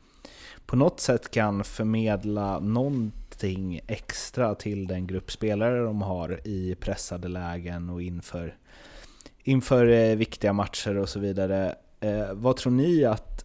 på 0.66 0.76
något 0.76 1.00
sätt 1.00 1.30
kan 1.30 1.64
förmedla 1.64 2.58
någon 2.58 3.12
någonting 3.42 3.80
extra 3.86 4.54
till 4.54 4.86
den 4.86 5.06
grupp 5.06 5.30
spelare 5.30 5.84
de 5.84 6.02
har 6.02 6.40
i 6.44 6.74
pressade 6.74 7.28
lägen 7.28 7.90
och 7.90 8.02
inför, 8.02 8.56
inför 9.44 9.86
eh, 9.86 10.16
viktiga 10.16 10.52
matcher 10.52 10.96
och 10.96 11.08
så 11.08 11.20
vidare. 11.20 11.74
Eh, 12.00 12.32
vad 12.32 12.56
tror 12.56 12.72
ni 12.72 13.04
att 13.04 13.44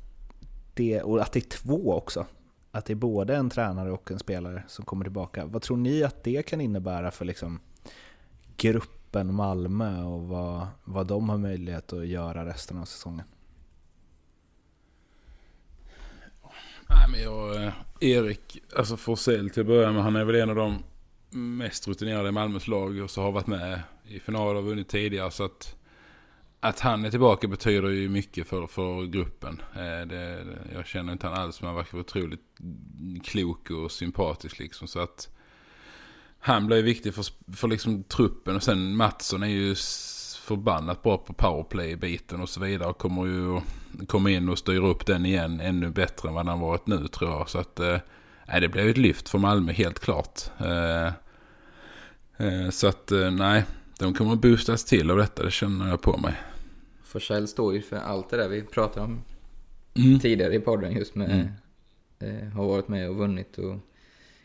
det, 0.74 1.02
och 1.02 1.22
att 1.22 1.32
det 1.32 1.40
är 1.40 1.50
två 1.50 1.94
också, 1.94 2.26
att 2.72 2.86
det 2.86 2.94
är 2.94 2.96
både 2.96 3.36
en 3.36 3.50
tränare 3.50 3.92
och 3.92 4.12
en 4.12 4.20
spelare 4.20 4.64
som 4.68 4.86
kommer 4.86 5.06
tillbaka. 5.06 5.46
Vad 5.46 5.62
tror 5.62 5.78
ni 5.78 6.04
att 6.04 6.24
det 6.24 6.44
kan 6.44 6.62
innebära 6.62 7.12
för 7.12 7.26
liksom 7.26 7.60
gruppen 8.58 9.34
Malmö 9.34 10.04
och 10.04 10.28
vad, 10.28 10.68
vad 10.84 11.08
de 11.08 11.30
har 11.30 11.38
möjlighet 11.38 11.94
att 11.94 12.08
göra 12.08 12.46
resten 12.46 12.78
av 12.78 12.86
säsongen? 12.86 13.26
Nej, 16.96 17.08
men 17.12 17.22
jag, 17.22 17.64
eh, 17.64 17.74
Erik, 18.00 18.58
alltså 18.76 18.98
Forsell 18.98 19.50
till 19.50 19.62
att 19.62 19.68
börja 19.68 19.92
med, 19.92 20.04
han 20.04 20.16
är 20.16 20.26
väl 20.26 20.36
en 20.36 20.50
av 20.50 20.56
de 20.56 20.84
mest 21.38 21.88
rutinerade 21.88 22.30
i 22.30 22.32
Malmös 22.32 22.68
lag 22.68 23.00
och 23.00 23.12
så 23.12 23.22
har 23.22 23.32
varit 23.32 23.48
med 23.48 23.80
i 24.08 24.20
finaler 24.20 24.56
och 24.56 24.66
vunnit 24.66 24.90
tidigare. 24.90 25.32
Så 25.32 25.44
att, 25.44 25.76
att 26.60 26.80
han 26.80 27.06
är 27.06 27.10
tillbaka 27.10 27.48
betyder 27.48 27.90
ju 27.90 28.10
mycket 28.10 28.48
för, 28.48 28.68
för 28.68 29.06
gruppen. 29.06 29.62
Eh, 29.76 30.08
det, 30.08 30.46
jag 30.74 30.88
känner 30.88 31.14
inte 31.14 31.28
han 31.28 31.38
alls 31.38 31.62
men 31.62 31.68
han 31.68 31.76
verkar 31.76 32.00
otroligt 32.00 32.58
klok 33.24 33.70
och 33.70 33.92
sympatisk 33.92 34.60
liksom. 34.60 34.88
Så 34.88 35.00
att 35.00 35.30
han 36.40 36.68
blir 36.68 36.84
viktig 36.84 37.14
för, 37.14 37.26
för 37.56 37.68
liksom 37.68 38.04
truppen 38.04 38.56
och 38.56 38.64
sen 38.64 38.96
Mattsson 38.96 39.44
är 39.44 39.48
ju 39.48 39.76
förbannat 40.44 41.04
bra 41.04 41.18
på 41.18 41.34
powerplay-biten 41.34 42.42
och 42.42 42.50
så 42.50 42.60
vidare. 42.60 42.90
Och 42.90 42.98
kommer 42.98 43.26
ju 43.26 43.62
komma 44.08 44.30
in 44.30 44.50
och 44.50 44.58
styra 44.58 44.88
upp 44.88 45.06
den 45.06 45.26
igen 45.26 45.60
ännu 45.60 45.90
bättre 45.90 46.30
än 46.30 46.36
vad 46.36 46.48
han 46.48 46.60
varit 46.60 46.88
nu 46.88 47.08
tror 47.08 47.32
jag. 47.32 47.50
Så 47.50 47.60
att 47.60 47.80
eh, 47.80 47.98
det 48.62 48.70
blir 48.70 48.90
ett 48.90 48.98
lyft 48.98 49.30
för 49.30 49.38
Malmö 49.38 49.72
helt 49.72 50.00
klart. 50.00 50.42
Eh, 50.60 51.06
eh, 52.48 52.70
så 52.70 52.88
att 52.88 53.12
eh, 53.12 53.32
nej, 53.32 53.64
de 54.00 54.14
kommer 54.14 54.36
boostas 54.36 54.86
till 54.86 55.12
av 55.12 55.18
detta, 55.18 55.44
det 55.44 55.52
känner 55.52 55.90
jag 55.90 56.02
på 56.02 56.18
mig. 56.18 56.34
Forsell 57.04 57.48
står 57.48 57.74
ju 57.74 57.82
för 57.82 57.98
allt 57.98 58.30
det 58.30 58.38
där 58.38 58.50
vi 58.50 58.62
pratade 58.62 59.06
om 59.06 59.22
mm. 59.94 60.20
tidigare 60.20 60.56
i 60.56 60.60
podden 60.60 60.92
just 60.92 61.16
med 61.16 61.32
mm. 61.32 61.48
Eh, 62.20 62.48
har 62.48 62.68
varit 62.68 62.88
med 62.88 63.10
och 63.10 63.16
vunnit 63.16 63.58
och 63.58 63.76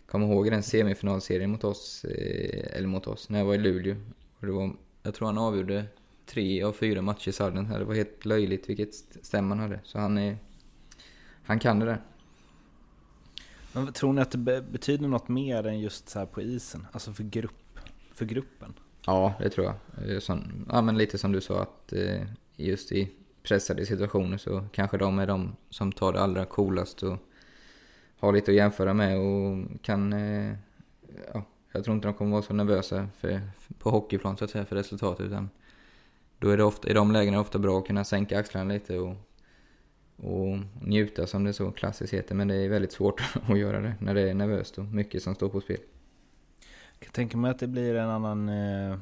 kommer 0.07 0.27
ihåg 0.27 0.51
den 0.51 0.63
semifinalserien 0.63 1.51
mot 1.51 1.65
oss, 1.65 2.05
eh, 2.05 2.77
eller 2.77 2.89
mot 2.89 3.07
oss, 3.07 3.29
när 3.29 3.39
jag 3.39 3.47
var 3.47 3.55
i 3.55 3.59
Luleå. 3.59 3.97
Och 4.41 4.47
det 4.47 4.53
var 4.53 4.73
jag 5.03 5.15
tror 5.15 5.27
han 5.27 5.39
avgjorde 5.39 5.85
tre 6.27 6.63
av 6.63 6.73
fyra 6.73 7.03
matcher 7.03 7.29
i 7.29 7.33
sadden. 7.33 7.69
Det 7.69 7.85
var 7.85 7.95
helt 7.95 8.25
löjligt 8.25 8.69
vilket 8.69 8.95
stäm 9.23 9.51
han 9.51 9.59
hade. 9.59 9.81
Så 9.85 9.99
han 9.99 10.19
är... 10.19 10.39
Han 11.43 11.59
kan 11.59 11.79
det 11.79 11.87
där. 11.87 12.03
Men 13.73 13.93
tror 13.93 14.13
ni 14.13 14.21
att 14.21 14.31
det 14.31 14.63
betyder 14.63 15.09
något 15.09 15.29
mer 15.29 15.67
än 15.67 15.81
just 15.81 16.09
så 16.09 16.19
här 16.19 16.27
på 16.27 16.43
isen? 16.43 16.87
Alltså 16.93 17.13
för, 17.13 17.25
grupp, 17.25 17.79
för 18.15 18.25
gruppen? 18.25 18.75
Ja, 19.07 19.35
det 19.39 19.51
tror 19.51 19.67
jag. 19.67 20.23
Som, 20.23 20.67
ja, 20.69 20.83
men 20.83 20.99
lite 20.99 21.19
som 21.19 21.33
du 21.33 21.41
sa 21.41 21.63
att 21.63 21.93
eh, 21.93 22.23
just 22.57 22.93
i 22.93 23.11
pressade 23.43 23.87
situationer 23.87 24.37
så 24.37 24.65
kanske 24.73 24.99
de 24.99 25.19
är 25.19 25.27
de 25.27 25.57
som 25.71 25.93
tar 25.93 26.13
det 26.13 26.21
allra 26.21 26.45
coolast 26.45 27.03
och 27.03 27.17
har 28.19 28.33
lite 28.33 28.51
att 28.51 28.57
jämföra 28.57 28.95
med 28.95 29.19
och 29.19 29.67
kan 29.83 30.13
eh, 30.13 30.53
ja, 31.35 31.45
jag 31.73 31.85
tror 31.85 31.97
inte 31.97 32.09
de 32.09 32.15
kommer 32.15 32.31
vara 32.31 32.43
så 32.43 32.55
nervösa 32.55 33.09
för, 33.19 33.41
på 33.79 33.91
hockeyplan 33.91 34.37
så 34.37 34.45
att 34.45 34.51
säga 34.51 34.65
för 34.65 34.77
resultatet 34.77 35.27
utan 35.27 35.51
då 36.39 36.51
är 36.51 36.57
det 36.57 36.65
ofta, 36.65 36.91
i 36.91 36.93
de 36.93 37.13
lägena 37.13 37.37
är 37.37 37.39
det 37.39 37.41
ofta 37.41 37.59
bra 37.59 37.79
att 37.79 37.87
kunna 37.87 38.05
sänka 38.05 38.39
axlarna 38.39 38.73
lite 38.73 38.99
och, 38.99 39.15
och 40.17 40.59
njuta 40.83 41.27
som 41.27 41.45
det 41.45 41.53
så 41.53 41.71
klassiskt 41.71 42.15
heter. 42.15 42.35
Men 42.35 42.49
det 42.49 42.55
är 42.55 42.69
väldigt 42.69 42.93
svårt 42.93 43.23
att 43.49 43.59
göra 43.59 43.81
det 43.81 43.95
när 44.01 44.15
det 44.15 44.31
är 44.31 44.35
nervöst 44.35 44.79
och 44.79 44.85
mycket 44.85 45.23
som 45.23 45.35
står 45.35 45.49
på 45.49 45.61
spel. 45.61 45.81
Jag 46.93 47.01
kan 47.01 47.13
tänka 47.13 47.37
mig 47.37 47.51
att 47.51 47.59
det 47.59 47.69
blir 47.69 47.95
en 47.95 48.11
annan... 48.11 48.49
Eh, 48.49 48.99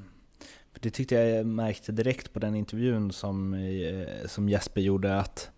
för 0.73 0.81
det 0.81 0.91
tyckte 0.91 1.15
jag 1.15 1.47
märkte 1.47 1.93
direkt 1.93 2.33
på 2.33 2.39
den 2.39 2.55
intervjun 2.55 3.13
som, 3.13 3.55
eh, 3.55 4.27
som 4.27 4.49
Jesper 4.49 4.81
gjorde 4.81 5.21
att 5.21 5.51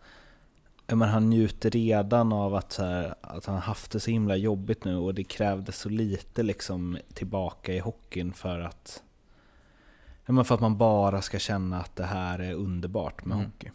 men 0.97 1.09
han 1.09 1.31
njuter 1.31 1.71
redan 1.71 2.33
av 2.33 2.55
att, 2.55 2.73
så 2.73 2.85
här, 2.85 3.15
att 3.21 3.47
han 3.47 3.59
haft 3.59 3.91
det 3.91 4.01
så 4.01 4.11
himla 4.11 4.37
jobbigt 4.37 4.85
nu 4.85 4.97
och 4.97 5.15
det 5.15 5.25
krävdes 5.25 5.79
så 5.79 5.89
lite 5.89 6.43
liksom 6.43 6.99
tillbaka 7.15 7.75
i 7.75 7.79
hockeyn 7.79 8.33
för 8.33 8.61
att 8.61 9.03
men 10.27 10.45
för 10.45 10.55
att 10.55 10.61
man 10.61 10.77
bara 10.77 11.23
ska 11.23 11.39
känna 11.39 11.81
att 11.81 11.97
det 11.97 12.05
här 12.05 12.39
är 12.39 12.55
underbart 12.55 13.25
med 13.25 13.35
mm. 13.35 13.47
hockey. 13.47 13.71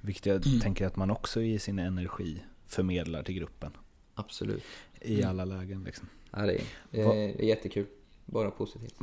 Vilket 0.00 0.26
jag 0.26 0.46
mm. 0.46 0.60
tänker 0.60 0.86
att 0.86 0.96
man 0.96 1.10
också 1.10 1.42
i 1.42 1.58
sin 1.58 1.78
energi 1.78 2.42
förmedlar 2.66 3.22
till 3.22 3.34
gruppen. 3.34 3.72
Absolut. 4.14 4.62
I 5.00 5.14
mm. 5.14 5.30
alla 5.30 5.44
lägen 5.44 5.84
liksom. 5.84 6.08
Ja, 6.30 6.38
det 6.38 6.54
är, 6.54 6.64
det 6.90 7.00
är, 7.00 7.06
det 7.06 7.44
är 7.44 7.48
jättekul. 7.48 7.86
Bara 8.26 8.50
positivt. 8.50 8.98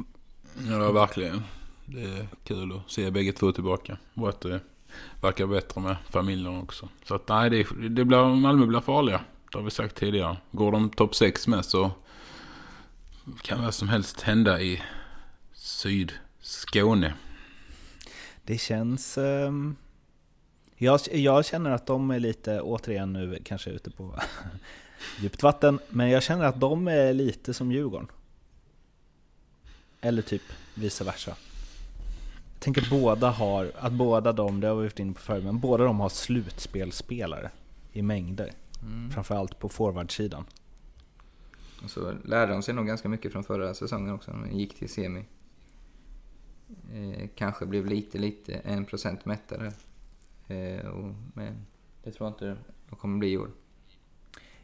Ja, 0.69 0.91
verkligen. 0.91 1.41
Det 1.85 2.03
är 2.03 2.27
kul 2.43 2.71
att 2.71 2.91
se 2.91 3.11
bägge 3.11 3.31
två 3.31 3.51
tillbaka. 3.51 3.97
Och 4.13 4.29
att 4.29 4.41
det 4.41 4.59
verkar 5.21 5.47
bättre 5.47 5.81
med 5.81 5.95
familjen 6.09 6.57
också. 6.57 6.89
Så 7.05 7.15
att 7.15 7.27
nej, 7.27 7.49
det, 7.49 7.67
det 7.89 8.05
blir, 8.05 8.35
Malmö 8.35 8.65
blir 8.65 8.79
farliga. 8.79 9.21
Det 9.51 9.57
har 9.57 9.63
vi 9.63 9.71
sagt 9.71 9.95
tidigare. 9.95 10.37
Går 10.51 10.71
de 10.71 10.89
topp 10.89 11.15
6 11.15 11.47
med 11.47 11.65
så 11.65 11.91
kan 13.41 13.63
vad 13.63 13.73
som 13.73 13.89
helst 13.89 14.21
hända 14.21 14.61
i 14.61 14.83
Sydskåne. 15.53 17.13
Det 18.43 18.57
känns... 18.57 19.17
Um, 19.17 19.75
jag, 20.75 20.99
jag 21.11 21.45
känner 21.45 21.71
att 21.71 21.85
de 21.85 22.11
är 22.11 22.19
lite, 22.19 22.61
återigen 22.61 23.13
nu 23.13 23.39
kanske 23.45 23.69
ute 23.69 23.91
på 23.91 24.19
djupt 25.19 25.43
vatten, 25.43 25.79
men 25.89 26.09
jag 26.09 26.23
känner 26.23 26.45
att 26.45 26.59
de 26.59 26.87
är 26.87 27.13
lite 27.13 27.53
som 27.53 27.71
Djurgården. 27.71 28.07
Eller 30.01 30.21
typ 30.21 30.41
vice 30.73 31.03
versa. 31.03 31.35
Jag 32.57 32.61
tänker 32.61 32.87
båda 32.89 33.29
har, 33.29 33.71
att 33.75 33.93
båda 33.93 34.33
de, 34.33 34.59
det 34.59 34.67
har 34.67 34.75
vi 34.75 34.81
varit 34.81 34.99
inne 34.99 35.13
på 35.13 35.19
förut, 35.19 35.43
men 35.43 35.59
båda 35.59 35.83
de 35.83 35.99
har 35.99 36.09
slutspelspelare 36.09 37.51
i 37.91 38.01
mängder. 38.01 38.51
Mm. 38.81 39.11
Framförallt 39.11 39.59
på 39.59 39.69
forwardsidan. 39.69 40.45
Och 41.83 41.89
så 41.89 42.13
lärde 42.23 42.51
de 42.51 42.63
sig 42.63 42.73
nog 42.73 42.87
ganska 42.87 43.09
mycket 43.09 43.31
från 43.31 43.43
förra 43.43 43.73
säsongen 43.73 44.13
också, 44.13 44.31
när 44.31 44.47
de 44.47 44.59
gick 44.59 44.75
till 44.75 44.89
semi. 44.89 45.25
Eh, 46.93 47.27
kanske 47.35 47.65
blev 47.65 47.85
lite, 47.85 48.17
lite, 48.17 48.53
en 48.53 48.85
procent 48.85 49.25
mättare. 49.25 49.71
Eh, 50.47 50.87
och, 50.87 51.13
men 51.33 51.65
det 52.03 52.11
tror 52.11 52.27
jag 52.27 52.33
inte 52.33 52.57
de 52.89 52.95
kommer 52.95 53.17
bli 53.17 53.31
i 53.31 53.37
år. 53.37 53.51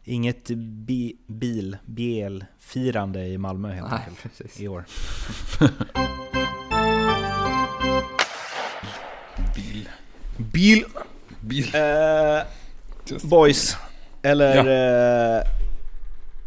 Inget 0.03 0.49
bi, 0.57 1.17
bil, 1.27 1.77
BL-firande 1.85 3.27
i 3.27 3.37
Malmö 3.37 3.71
helt 3.71 3.91
Nej, 3.91 3.99
enkelt 3.99 4.21
precis. 4.21 4.61
i 4.61 4.67
år. 4.67 4.85
Bil. 10.53 10.85
Bil. 11.39 11.75
Eh, 11.75 12.43
boys. 13.23 13.77
Eller 14.21 14.57
eh, 15.37 15.43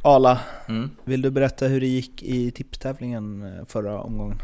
Ala. 0.03 0.40
Mm. 0.68 0.90
Vill 1.05 1.22
du 1.22 1.30
berätta 1.30 1.66
hur 1.66 1.80
det 1.80 1.86
gick 1.86 2.22
i 2.22 2.51
tipstävlingen 2.51 3.42
eh, 3.42 3.64
förra 3.66 4.01
omgången? 4.01 4.38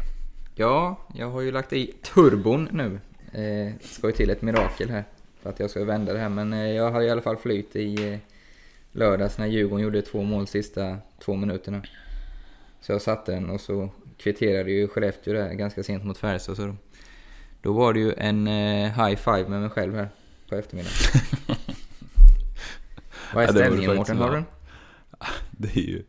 Ja, 0.55 0.97
jag 1.15 1.31
har 1.31 1.41
ju 1.41 1.51
lagt 1.51 1.73
i 1.73 1.93
turbon 2.13 2.69
nu. 2.71 2.99
Eh, 3.41 3.73
ska 3.81 4.07
ju 4.07 4.13
till 4.13 4.29
ett 4.29 4.41
mirakel 4.41 4.89
här 4.89 5.03
för 5.41 5.49
att 5.49 5.59
jag 5.59 5.69
ska 5.69 5.83
vända 5.83 6.13
det 6.13 6.19
här. 6.19 6.29
Men 6.29 6.53
eh, 6.53 6.71
jag 6.71 6.91
har 6.91 7.01
i 7.01 7.09
alla 7.09 7.21
fall 7.21 7.37
flyt 7.37 7.75
i 7.75 8.13
eh, 8.13 8.19
lördags 8.91 9.37
när 9.37 9.47
Djurgården 9.47 9.83
gjorde 9.83 10.01
två 10.01 10.23
mål 10.23 10.47
sista 10.47 10.97
två 11.25 11.35
minuterna. 11.35 11.81
Så 12.81 12.91
jag 12.91 13.01
satte 13.01 13.31
den 13.31 13.49
och 13.49 13.61
så 13.61 13.89
kvitterade 14.17 14.71
ju 14.71 14.87
Skellefteå 14.87 15.33
där 15.33 15.53
ganska 15.53 15.83
sent 15.83 16.05
mot 16.05 16.17
Färjestad. 16.17 16.57
Så 16.57 16.75
då 17.63 17.73
var 17.73 17.93
det 17.93 17.99
ju 17.99 18.13
en 18.17 18.47
eh, 18.47 19.05
high 19.05 19.15
five 19.15 19.49
med 19.49 19.61
mig 19.61 19.69
själv 19.69 19.95
här 19.95 20.09
på 20.49 20.55
eftermiddagen. 20.55 20.95
Vad 23.33 23.43
är 23.43 23.47
ställningen 23.47 23.95
Mårten? 23.95 24.17
Har 24.17 24.31
du 24.31 24.43
Det 25.51 25.77
är 25.77 25.81
ju... 25.81 26.03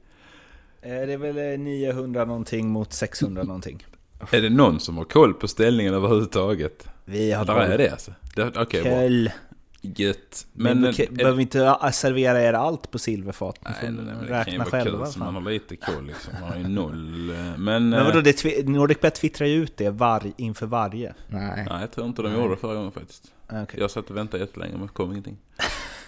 Eh, 0.82 1.06
det 1.06 1.12
är 1.12 1.16
väl 1.16 1.60
900 1.60 2.20
eh, 2.20 2.26
någonting 2.26 2.68
mot 2.68 2.92
600 2.92 3.42
någonting. 3.42 3.86
Är 4.30 4.42
det 4.42 4.50
någon 4.50 4.80
som 4.80 4.96
har 4.96 5.04
koll 5.04 5.34
på 5.34 5.48
ställningen 5.48 5.94
överhuvudtaget? 5.94 6.88
Vi 7.04 7.32
har 7.32 7.44
Där 7.44 7.54
är 7.54 7.78
det 7.78 7.90
alltså? 7.90 8.12
Okej, 8.36 8.62
okay, 8.62 8.82
Köll. 8.82 9.30
Gött. 9.84 10.46
Men, 10.52 10.80
men 10.80 10.90
är, 10.90 11.10
behöver 11.10 11.40
inte 11.40 11.78
servera 11.92 12.42
er 12.42 12.52
allt 12.52 12.90
på 12.90 12.98
silverfat. 12.98 13.58
Nej, 13.62 13.74
nej, 13.82 13.92
nej, 13.92 14.04
men 14.04 14.26
det 14.26 14.44
kan 14.44 14.52
ju 14.84 14.90
vara. 14.90 15.06
Kul, 15.06 15.18
man 15.18 15.34
har 15.34 15.50
lite 15.50 15.76
koll 15.76 16.06
liksom. 16.06 16.32
Man 16.40 16.50
har 16.50 16.58
ju 16.58 16.68
noll. 16.68 17.30
Eh, 17.30 17.36
men, 17.36 17.88
men 17.88 18.04
vadå, 18.04 18.20
det 18.20 18.68
Nordicbet 18.68 19.14
twittrar 19.14 19.46
ju 19.46 19.62
ut 19.62 19.76
det 19.76 19.90
var, 19.90 20.32
inför 20.36 20.66
varje. 20.66 21.14
Nej. 21.28 21.66
Nej, 21.70 21.80
jag 21.80 21.90
tror 21.90 22.06
inte 22.06 22.22
de 22.22 22.28
nej. 22.28 22.40
gjorde 22.40 22.54
det 22.54 22.60
förra 22.60 22.74
gången 22.74 22.92
faktiskt. 22.92 23.32
Okay. 23.46 23.80
Jag 23.80 23.90
satt 23.90 24.10
och 24.10 24.16
väntade 24.16 24.42
jättelänge 24.42 24.72
men 24.72 24.86
det 24.86 24.92
kom 24.92 25.10
ingenting. 25.10 25.36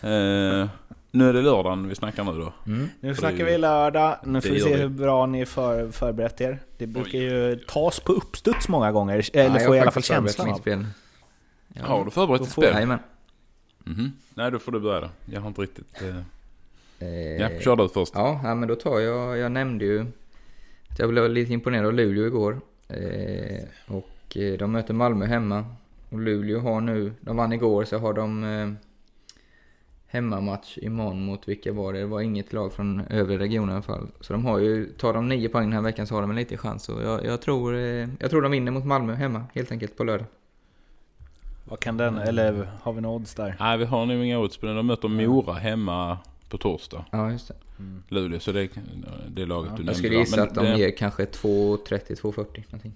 uh, 0.04 0.10
nu 1.10 1.28
är 1.28 1.32
det 1.32 1.42
lördagen 1.42 1.88
vi 1.88 1.94
snackar 1.94 2.24
nu 2.24 2.32
då. 2.32 2.52
Mm. 2.66 2.88
Nu 3.00 3.14
snackar 3.14 3.44
vi 3.44 3.58
lördag, 3.58 4.18
nu 4.24 4.40
får 4.40 4.50
vi 4.50 4.60
se 4.60 4.76
hur 4.76 4.88
bra 4.88 5.26
ni 5.26 5.46
för, 5.46 5.90
förberett 5.90 6.40
er. 6.40 6.62
Det 6.78 6.86
brukar 6.86 7.18
ju 7.18 7.56
tas 7.56 8.00
på 8.00 8.12
uppstuds 8.12 8.68
många 8.68 8.92
gånger, 8.92 9.30
eller 9.32 9.60
får 9.60 9.76
i 9.76 9.80
alla 9.80 9.90
fall 9.90 10.02
känslan 10.02 10.50
av. 10.50 10.58
Spel. 10.58 10.86
Ja. 11.74 11.82
Har 11.86 12.04
du 12.04 12.10
förberett 12.10 12.42
ett 12.42 12.50
spel? 12.50 12.74
Jajamän. 12.74 12.98
Mm 13.86 13.98
-hmm. 13.98 14.10
Nej, 14.34 14.50
då 14.50 14.58
får 14.58 14.72
du 14.72 14.80
börja 14.80 15.00
då. 15.00 15.08
Jag 15.24 15.40
har 15.40 15.48
inte 15.48 15.62
riktigt... 15.62 16.02
Eh... 16.02 16.18
Eh, 16.98 17.36
ja, 17.36 17.48
kör 17.60 17.76
du 17.76 17.88
först. 17.88 18.12
Ja, 18.14 18.40
ja, 18.44 18.54
men 18.54 18.68
då 18.68 18.74
tar 18.74 19.00
jag... 19.00 19.38
Jag 19.38 19.52
nämnde 19.52 19.84
ju 19.84 20.06
att 20.88 20.98
jag 20.98 21.08
blev 21.08 21.30
lite 21.30 21.52
imponerad 21.52 21.86
av 21.86 21.94
Luleå 21.94 22.26
igår. 22.26 22.60
Eh, 22.88 23.64
och 23.86 24.36
eh, 24.36 24.58
de 24.58 24.72
möter 24.72 24.94
Malmö 24.94 25.26
hemma. 25.26 25.64
Och 26.10 26.18
Luleå 26.18 26.60
har 26.60 26.80
nu... 26.80 27.12
De 27.20 27.36
vann 27.36 27.52
igår, 27.52 27.84
så 27.84 27.98
har 27.98 28.12
de... 28.12 28.44
Eh, 28.44 28.70
hemmamatch 30.06 30.78
imorgon 30.78 31.24
mot 31.24 31.48
vilka 31.48 31.72
var 31.72 31.92
det? 31.92 31.98
Det 31.98 32.06
var 32.06 32.20
inget 32.20 32.52
lag 32.52 32.72
från 32.72 33.00
övre 33.10 33.38
regionen 33.38 33.70
i 33.70 33.72
alla 33.72 33.82
fall. 33.82 34.08
Så 34.20 34.32
de 34.32 34.44
har 34.44 34.58
ju, 34.58 34.92
tar 34.92 35.12
de 35.12 35.28
nio 35.28 35.48
poäng 35.48 35.64
den 35.64 35.72
här 35.72 35.80
veckan 35.80 36.06
så 36.06 36.14
har 36.14 36.20
de 36.20 36.30
en 36.30 36.36
liten 36.36 36.58
chans. 36.58 36.88
Och 36.88 37.02
jag, 37.02 37.24
jag, 37.24 37.42
tror, 37.42 37.74
eh, 37.74 38.08
jag 38.20 38.30
tror 38.30 38.42
de 38.42 38.52
vinner 38.52 38.72
mot 38.72 38.84
Malmö 38.84 39.14
hemma 39.14 39.44
helt 39.54 39.72
enkelt 39.72 39.96
på 39.96 40.04
lördag. 40.04 40.26
Vad 41.68 41.80
kan 41.80 41.96
den, 41.96 42.18
eller 42.18 42.68
har 42.82 42.92
vi 42.92 43.00
några 43.00 43.16
odds 43.16 43.34
där? 43.34 43.56
Nej 43.60 43.78
vi 43.78 43.84
har 43.84 44.06
nog 44.06 44.24
inga 44.24 44.38
odds 44.38 44.56
på 44.56 44.66
den. 44.66 44.76
De 44.76 44.86
möter 44.86 45.08
Mora 45.08 45.54
hemma 45.54 46.18
på 46.48 46.58
torsdag. 46.58 47.04
Ja 47.10 47.30
just 47.30 47.48
det. 47.48 47.54
mm. 47.78 48.02
Luleå. 48.08 48.40
Så 48.40 48.52
det, 48.52 48.68
det 49.28 49.46
laget 49.46 49.70
ja. 49.70 49.76
du 49.76 49.84
nämnde. 49.84 49.90
Jag 49.90 49.96
skulle 49.96 50.14
gissa 50.14 50.42
att 50.42 50.54
de 50.54 50.64
det... 50.64 50.78
ger 50.78 50.96
kanske 50.96 51.24
2.30-2.40 51.24 52.64
någonting. 52.68 52.92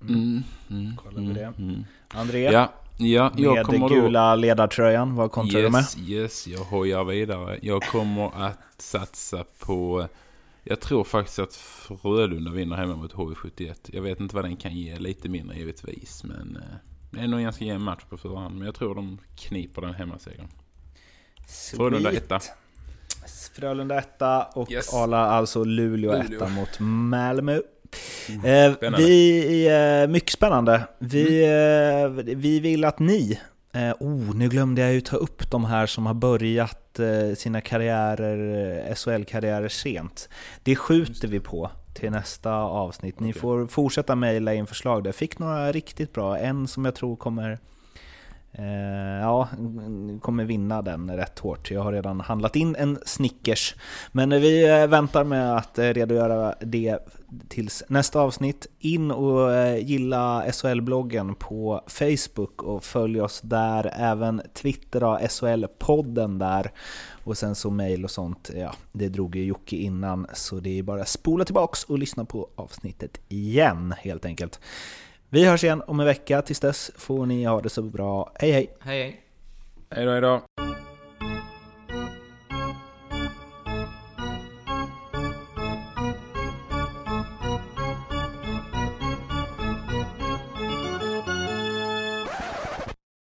Mm. 0.00 0.42
Mm. 0.70 0.96
Kollar 0.96 1.20
vi 1.20 1.32
det. 1.32 1.52
Mm. 1.58 1.84
André? 2.08 2.42
Ja. 2.42 2.72
Ja, 2.98 3.32
jag 3.36 3.54
med 3.54 3.66
kommer 3.66 3.88
gula 3.88 4.30
då... 4.30 4.40
ledartröjan, 4.40 5.14
vad 5.14 5.30
kontrar 5.32 5.60
yes, 5.60 5.94
du 5.94 6.00
med? 6.00 6.10
Yes, 6.10 6.46
jag 6.46 6.58
hojar 6.58 7.04
vidare. 7.04 7.58
Jag 7.62 7.82
kommer 7.82 8.46
att 8.46 8.58
satsa 8.78 9.44
på... 9.58 10.08
Jag 10.64 10.80
tror 10.80 11.04
faktiskt 11.04 11.38
att 11.38 11.54
Frölunda 12.02 12.50
vinner 12.50 12.76
hemma 12.76 12.96
mot 12.96 13.12
HV71. 13.12 13.74
Jag 13.86 14.02
vet 14.02 14.20
inte 14.20 14.34
vad 14.34 14.44
den 14.44 14.56
kan 14.56 14.76
ge, 14.76 14.98
lite 14.98 15.28
mindre 15.28 15.56
givetvis. 15.56 16.24
Men 16.24 16.56
eh, 16.56 16.76
det 17.16 17.22
är 17.22 17.28
nog 17.28 17.38
en 17.38 17.44
ganska 17.44 17.64
jämn 17.64 17.84
match 17.84 18.04
på 18.08 18.16
förhand. 18.16 18.56
Men 18.56 18.66
jag 18.66 18.74
tror 18.74 18.94
de 18.94 19.18
kniper 19.36 19.82
den 19.82 19.94
hemmasegern. 19.94 20.48
Frölunda 21.76 22.12
etta. 22.12 22.40
Frölunda 23.54 23.98
etta 23.98 24.44
och 24.44 24.72
yes. 24.72 24.94
Ala 24.94 25.18
alltså 25.18 25.64
Luleå, 25.64 26.12
Luleå 26.12 26.36
etta 26.36 26.48
mot 26.48 26.80
Malmö. 26.80 27.60
Mm. 28.28 28.72
Eh, 28.72 28.90
vi, 28.96 30.02
eh, 30.02 30.08
mycket 30.08 30.30
spännande. 30.30 30.82
Vi, 30.98 31.44
mm. 31.44 32.18
eh, 32.18 32.24
vi 32.24 32.60
vill 32.60 32.84
att 32.84 32.98
ni, 32.98 33.40
eh, 33.72 33.92
oh, 34.00 34.34
nu 34.34 34.48
glömde 34.48 34.82
jag 34.82 34.92
ju 34.92 35.00
ta 35.00 35.16
upp 35.16 35.50
de 35.50 35.64
här 35.64 35.86
som 35.86 36.06
har 36.06 36.14
börjat 36.14 36.82
sina 37.36 37.60
karriärer, 37.60 38.94
SHL-karriärer 38.94 39.68
sent. 39.68 40.28
Det 40.62 40.76
skjuter 40.76 41.28
vi 41.28 41.40
på 41.40 41.70
till 41.96 42.10
nästa 42.10 42.54
avsnitt. 42.54 43.20
Ni 43.20 43.28
okay. 43.30 43.40
får 43.40 43.66
fortsätta 43.66 44.14
mejla 44.14 44.54
in 44.54 44.66
förslag 44.66 45.04
där. 45.04 45.12
Fick 45.12 45.38
några 45.38 45.72
riktigt 45.72 46.12
bra, 46.12 46.38
en 46.38 46.68
som 46.68 46.84
jag 46.84 46.94
tror 46.94 47.16
kommer 47.16 47.58
Eh, 48.58 49.20
ja, 49.20 49.48
kommer 50.20 50.44
vinna 50.44 50.82
den 50.82 51.16
rätt 51.16 51.38
hårt. 51.38 51.70
Jag 51.70 51.82
har 51.82 51.92
redan 51.92 52.20
handlat 52.20 52.56
in 52.56 52.76
en 52.76 52.98
Snickers. 53.04 53.74
Men 54.12 54.30
vi 54.30 54.68
eh, 54.68 54.86
väntar 54.86 55.24
med 55.24 55.56
att 55.56 55.78
eh, 55.78 55.88
redogöra 55.88 56.54
det 56.60 56.98
tills 57.48 57.82
nästa 57.88 58.20
avsnitt. 58.20 58.66
In 58.78 59.10
och 59.10 59.50
gilla 59.78 60.44
SHL-bloggen 60.52 61.34
på 61.34 61.80
Facebook 61.86 62.62
och 62.62 62.84
följ 62.84 63.20
oss 63.20 63.40
där. 63.40 63.92
Även 63.96 64.42
Twitter 64.54 65.04
och 65.04 65.18
SHL-podden 65.20 66.38
där. 66.38 66.70
Och 67.24 67.38
sen 67.38 67.54
så 67.54 67.70
mail 67.70 68.04
och 68.04 68.10
sånt, 68.10 68.50
ja, 68.56 68.74
det 68.92 69.08
drog 69.08 69.36
ju 69.36 69.44
Jocke 69.44 69.76
innan. 69.76 70.26
Så 70.32 70.60
det 70.60 70.78
är 70.78 70.82
bara 70.82 71.00
att 71.00 71.08
spola 71.08 71.44
tillbaks 71.44 71.84
och 71.84 71.98
lyssna 71.98 72.24
på 72.24 72.48
avsnittet 72.54 73.20
igen 73.28 73.94
helt 73.98 74.24
enkelt. 74.24 74.60
Vi 75.30 75.44
hörs 75.46 75.64
igen 75.64 75.82
om 75.86 76.00
en 76.00 76.06
vecka. 76.06 76.42
Tills 76.42 76.60
dess 76.60 76.90
får 76.96 77.26
ni 77.26 77.44
ha 77.44 77.60
det 77.60 77.68
så 77.68 77.82
bra. 77.82 78.32
Hej 78.34 78.50
hej! 78.50 78.76
Hej 78.80 79.02
hej! 79.02 79.22
Hej 79.90 80.04
då, 80.04 80.10
hej 80.12 80.20
då! 80.20 80.40